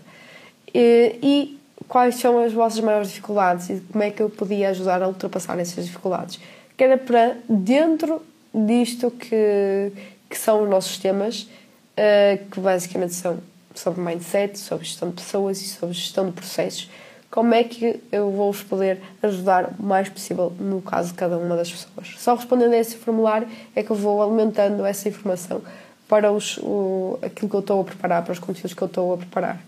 E, 0.73 1.19
e 1.21 1.59
quais 1.87 2.15
são 2.15 2.39
as 2.39 2.53
vossas 2.53 2.79
maiores 2.79 3.09
dificuldades 3.09 3.69
e 3.69 3.81
como 3.91 4.03
é 4.03 4.11
que 4.11 4.21
eu 4.21 4.29
podia 4.29 4.69
ajudar 4.69 5.01
a 5.01 5.07
ultrapassar 5.07 5.57
essas 5.59 5.85
dificuldades. 5.85 6.39
Que 6.77 6.83
era 6.83 6.97
para 6.97 7.37
dentro 7.47 8.21
disto 8.53 9.11
que, 9.11 9.91
que 10.29 10.37
são 10.37 10.63
os 10.63 10.69
nossos 10.69 10.97
temas, 10.97 11.41
uh, 11.43 12.49
que 12.49 12.59
basicamente 12.59 13.13
são 13.13 13.39
sobre 13.75 14.01
mindset, 14.01 14.57
sobre 14.57 14.85
gestão 14.85 15.09
de 15.09 15.15
pessoas 15.15 15.61
e 15.61 15.65
sobre 15.65 15.95
gestão 15.95 16.25
de 16.27 16.31
processos. 16.31 16.89
Como 17.31 17.53
é 17.55 17.63
que 17.63 17.99
eu 18.11 18.29
vou-vos 18.29 18.61
poder 18.61 19.01
ajudar 19.23 19.73
o 19.79 19.83
mais 19.83 20.07
possível 20.07 20.53
no 20.59 20.81
caso 20.83 21.09
de 21.09 21.15
cada 21.15 21.35
uma 21.35 21.55
das 21.55 21.71
pessoas? 21.71 22.13
Só 22.19 22.35
respondendo 22.35 22.73
a 22.73 22.77
esse 22.77 22.95
formulário 22.95 23.47
é 23.75 23.81
que 23.81 23.89
eu 23.89 23.95
vou 23.95 24.21
alimentando 24.21 24.85
essa 24.85 25.09
informação 25.09 25.61
para 26.07 26.31
os, 26.31 26.59
o, 26.59 27.17
aquilo 27.23 27.49
que 27.49 27.55
eu 27.55 27.61
estou 27.61 27.81
a 27.81 27.83
preparar, 27.83 28.23
para 28.23 28.33
os 28.33 28.39
conteúdos 28.39 28.75
que 28.75 28.81
eu 28.83 28.87
estou 28.87 29.15
a 29.15 29.17
preparar. 29.17 29.59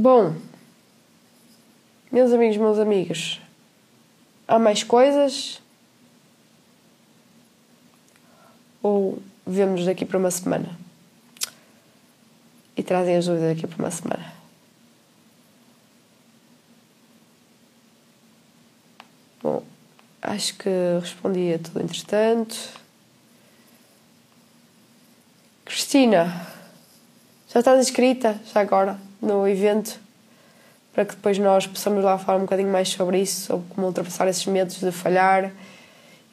Bom, 0.00 0.34
meus 2.10 2.32
amigos, 2.32 2.56
meus 2.56 2.78
amigos, 2.78 3.38
há 4.48 4.58
mais 4.58 4.82
coisas? 4.82 5.60
Ou 8.82 9.22
vemos 9.46 9.84
daqui 9.84 10.06
para 10.06 10.16
uma 10.16 10.30
semana? 10.30 10.74
e 12.80 12.82
trazem 12.82 13.14
as 13.14 13.26
dúvidas 13.26 13.58
aqui 13.58 13.66
por 13.66 13.78
uma 13.78 13.90
semana. 13.90 14.32
Bom, 19.42 19.62
acho 20.22 20.54
que 20.54 20.70
respondi 20.98 21.52
a 21.52 21.58
tudo 21.58 21.82
entretanto. 21.82 22.56
Cristina, 25.62 26.49
já 27.52 27.60
estás 27.60 27.80
inscrita, 27.80 28.40
já 28.52 28.60
agora, 28.60 28.98
no 29.20 29.46
evento, 29.46 30.00
para 30.92 31.04
que 31.04 31.14
depois 31.14 31.38
nós 31.38 31.66
possamos 31.66 32.02
lá 32.02 32.16
falar 32.18 32.38
um 32.38 32.42
bocadinho 32.42 32.70
mais 32.70 32.88
sobre 32.88 33.20
isso, 33.20 33.46
sobre 33.46 33.66
como 33.74 33.86
ultrapassar 33.86 34.26
esses 34.28 34.46
medos 34.46 34.80
de 34.80 34.90
falhar, 34.90 35.52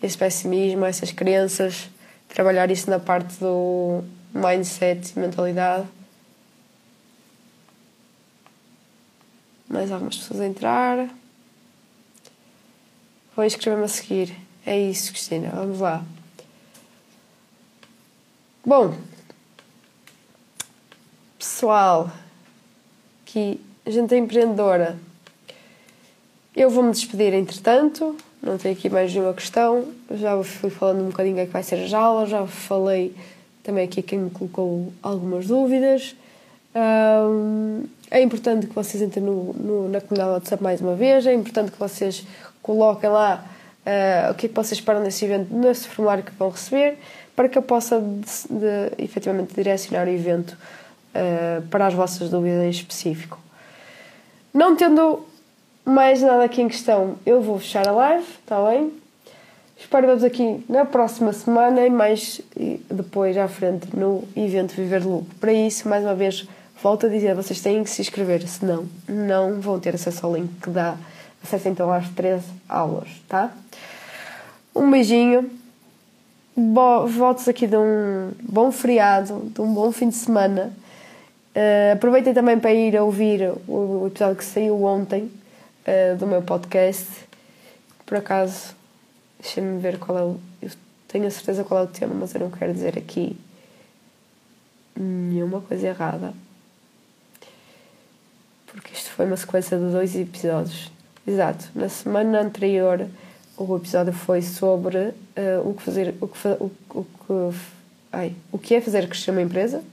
esse 0.02 0.18
pessimismo, 0.18 0.86
essas 0.86 1.12
crenças, 1.12 1.90
trabalhar 2.30 2.70
isso 2.72 2.90
na 2.90 3.00
parte 3.00 3.36
do 3.40 4.04
mindset 4.34 5.14
e 5.16 5.20
mentalidade. 5.20 5.88
mais 9.68 9.92
algumas 9.92 10.18
pessoas 10.18 10.40
a 10.40 10.48
entrar. 10.48 11.10
Vou 13.36 13.46
inscrever-me 13.46 13.86
a 13.86 13.88
seguir. 13.88 14.36
É 14.66 14.80
isso, 14.80 15.12
Cristina. 15.12 15.50
Vamos 15.54 15.80
lá. 15.80 16.04
Bom, 18.66 18.98
pessoal, 21.48 22.12
que 23.26 23.60
gente 23.86 24.14
empreendedora, 24.14 24.98
eu 26.54 26.70
vou-me 26.70 26.92
despedir 26.92 27.34
entretanto. 27.34 28.18
Não 28.44 28.58
tenho 28.58 28.76
aqui 28.76 28.90
mais 28.90 29.14
nenhuma 29.14 29.34
questão. 29.34 29.86
Já 30.12 30.42
fui 30.44 30.70
falando 30.70 31.04
um 31.04 31.10
bocadinho 31.10 31.40
é 31.40 31.46
que 31.46 31.52
vai 31.52 31.64
ser 31.64 31.94
a 31.96 31.98
aula, 31.98 32.26
já 32.26 32.46
falei 32.46 33.16
também 33.64 33.86
aqui 33.86 34.02
quem 34.02 34.20
me 34.20 34.30
colocou 34.30 34.92
algumas 35.02 35.48
dúvidas. 35.48 36.16
Um, 36.76 37.86
é 38.12 38.22
importante 38.22 38.68
que 38.68 38.76
vocês 38.76 39.02
entrem 39.02 39.24
no, 39.24 39.54
no, 39.54 39.90
na 39.90 40.02
comunidade 40.02 40.32
WhatsApp 40.32 40.62
mais 40.62 40.82
uma 40.82 40.96
vez, 40.96 41.26
é 41.26 41.34
importante 41.34 41.72
que 41.72 41.80
vocês 41.80 42.26
coloquem 42.62 43.10
lá 43.10 43.44
uh, 43.86 44.32
o 44.32 44.36
que 44.36 44.46
é 44.46 44.50
que 44.50 44.56
vocês 44.56 44.80
esperam 44.80 45.02
nesse 45.02 45.26
evento, 45.26 45.54
nesse 45.54 45.88
formulário 45.88 46.24
que 46.24 46.32
vão 46.34 46.50
receber, 46.50 46.98
para 47.36 47.50
que 47.50 47.58
eu 47.58 47.62
possa 47.62 48.00
de, 48.00 48.60
de, 48.60 49.04
efetivamente 49.04 49.56
direcionar 49.56 50.08
o 50.08 50.12
evento 50.12 50.58
uh, 51.18 51.68
para 51.68 51.88
as 51.88 51.94
vossas 51.94 52.30
dúvidas 52.30 52.64
em 52.64 52.70
específico. 52.70 53.40
Não 54.54 54.76
tendo 54.76 55.26
mais 55.84 56.22
nada 56.22 56.44
aqui 56.44 56.62
em 56.62 56.68
questão, 56.68 57.16
eu 57.26 57.42
vou 57.42 57.60
fechar 57.60 57.88
a 57.88 57.92
live, 57.92 58.26
está 58.42 58.64
bem? 58.70 58.92
Espero 59.78 60.08
ver-vos 60.08 60.24
aqui 60.24 60.64
na 60.68 60.86
próxima 60.86 61.32
semana 61.34 61.86
e 61.86 61.90
mais 61.90 62.42
depois 62.90 63.38
à 63.38 63.48
frente 63.48 63.96
no 63.96 64.24
evento 64.36 64.74
Viver 64.74 65.02
de 65.02 65.08
Lucro. 65.08 65.36
Para 65.40 65.54
isso, 65.54 65.88
mais 65.88 66.04
uma 66.04 66.16
vez, 66.16 66.48
Volto 66.82 67.08
a 67.08 67.10
dizer, 67.10 67.34
vocês 67.34 67.60
têm 67.60 67.84
que 67.84 67.90
se 67.90 68.02
inscrever, 68.02 68.48
senão 68.48 68.88
não 69.08 69.60
vão 69.60 69.80
ter 69.80 69.96
acesso 69.96 70.26
ao 70.26 70.36
link 70.36 70.50
que 70.62 70.70
dá 70.70 70.96
acesso 71.44 71.68
então 71.70 71.92
às 71.92 72.08
13 72.10 72.44
aulas, 72.70 73.10
tá? 73.28 73.52
Um 74.76 74.92
beijinho, 74.92 75.50
votos 77.08 77.48
aqui 77.48 77.66
de 77.66 77.76
um 77.76 78.32
bom 78.44 78.72
feriado, 78.72 79.52
de 79.54 79.60
um 79.60 79.74
bom 79.74 79.92
fim 79.92 80.10
de 80.10 80.16
semana. 80.16 80.72
Uh, 81.58 81.94
aproveitem 81.94 82.34
também 82.34 82.60
para 82.60 82.72
ir 82.72 82.96
ouvir 83.02 83.52
o, 83.68 84.04
o 84.04 84.08
episódio 84.08 84.36
que 84.36 84.46
saiu 84.46 84.84
ontem 84.84 85.32
uh, 85.88 86.16
do 86.18 86.28
meu 86.28 86.44
podcast. 86.44 87.08
Por 88.06 88.18
acaso, 88.18 88.76
deixem-me 89.42 89.80
ver 89.80 89.98
qual 89.98 90.18
é 90.18 90.22
o. 90.22 90.40
Eu 90.62 90.70
tenho 91.08 91.26
a 91.26 91.32
certeza 91.32 91.64
qual 91.64 91.82
é 91.82 91.84
o 91.86 91.88
tema, 91.88 92.14
mas 92.14 92.36
eu 92.36 92.42
não 92.42 92.52
quero 92.52 92.74
dizer 92.74 92.98
aqui 92.98 93.36
nenhuma 94.96 95.62
coisa 95.62 95.88
errada 95.88 96.34
porque 98.78 98.94
isto 98.94 99.10
foi 99.10 99.26
uma 99.26 99.38
sequência 99.38 99.78
de 99.78 99.92
dois 99.92 100.16
episódios. 100.16 100.92
Exato, 101.26 101.66
na 101.74 101.90
semana 101.90 102.42
anterior 102.42 103.08
o 103.58 103.76
episódio 103.76 104.14
foi 104.14 104.44
sobre 104.44 104.98
uh, 104.98 105.14
o 105.66 105.74
que 105.74 105.82
fazer, 105.82 106.14
o 106.22 106.28
que, 106.28 106.48
o, 106.48 106.72
o, 106.92 107.04
que, 107.04 107.58
ai, 108.12 108.36
o 108.52 108.58
que 108.60 108.76
é 108.76 108.82
fazer 108.82 109.08
crescer 109.10 109.32
uma 109.32 109.42
empresa 109.42 109.84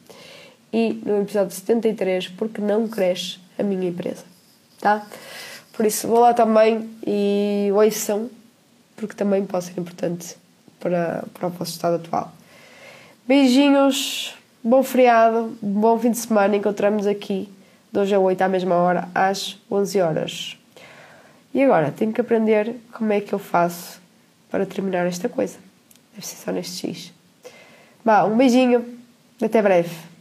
e 0.74 1.00
no 1.06 1.22
episódio 1.22 1.54
73 1.54 2.26
porque 2.30 2.60
não 2.60 2.88
cresce 2.88 3.38
a 3.56 3.62
minha 3.62 3.88
empresa, 3.88 4.24
tá? 4.80 5.06
Por 5.72 5.86
isso 5.86 6.08
vou 6.08 6.18
lá 6.18 6.34
também 6.34 6.90
e 7.06 7.68
ouçam 7.72 8.28
porque 8.96 9.14
também 9.14 9.46
pode 9.46 9.66
ser 9.66 9.80
importante 9.80 10.36
para, 10.80 11.24
para 11.32 11.46
o 11.46 11.50
vosso 11.50 11.70
estado 11.70 11.96
atual. 11.96 12.32
Beijinhos, 13.24 14.34
bom 14.64 14.82
feriado, 14.82 15.56
bom 15.62 15.96
fim 15.96 16.10
de 16.10 16.18
semana. 16.18 16.56
Encontramos 16.56 17.06
aqui 17.06 17.48
de 17.92 17.98
hoje 18.00 18.12
a 18.12 18.18
8 18.18 18.42
à 18.42 18.48
mesma 18.48 18.74
hora, 18.74 19.08
às 19.14 19.56
11 19.70 20.00
horas. 20.00 20.58
E 21.54 21.62
agora 21.62 21.92
tenho 21.92 22.12
que 22.12 22.20
aprender 22.20 22.74
como 22.92 23.12
é 23.12 23.20
que 23.20 23.32
eu 23.32 23.38
faço 23.38 24.00
para 24.50 24.66
terminar 24.66 25.06
esta 25.06 25.28
coisa. 25.28 25.56
Deve 26.12 26.26
ser 26.26 26.36
só 26.36 26.50
neste 26.50 26.88
X. 26.88 27.12
Bah, 28.04 28.24
um 28.24 28.36
beijinho, 28.36 28.84
até 29.40 29.62
breve. 29.62 30.13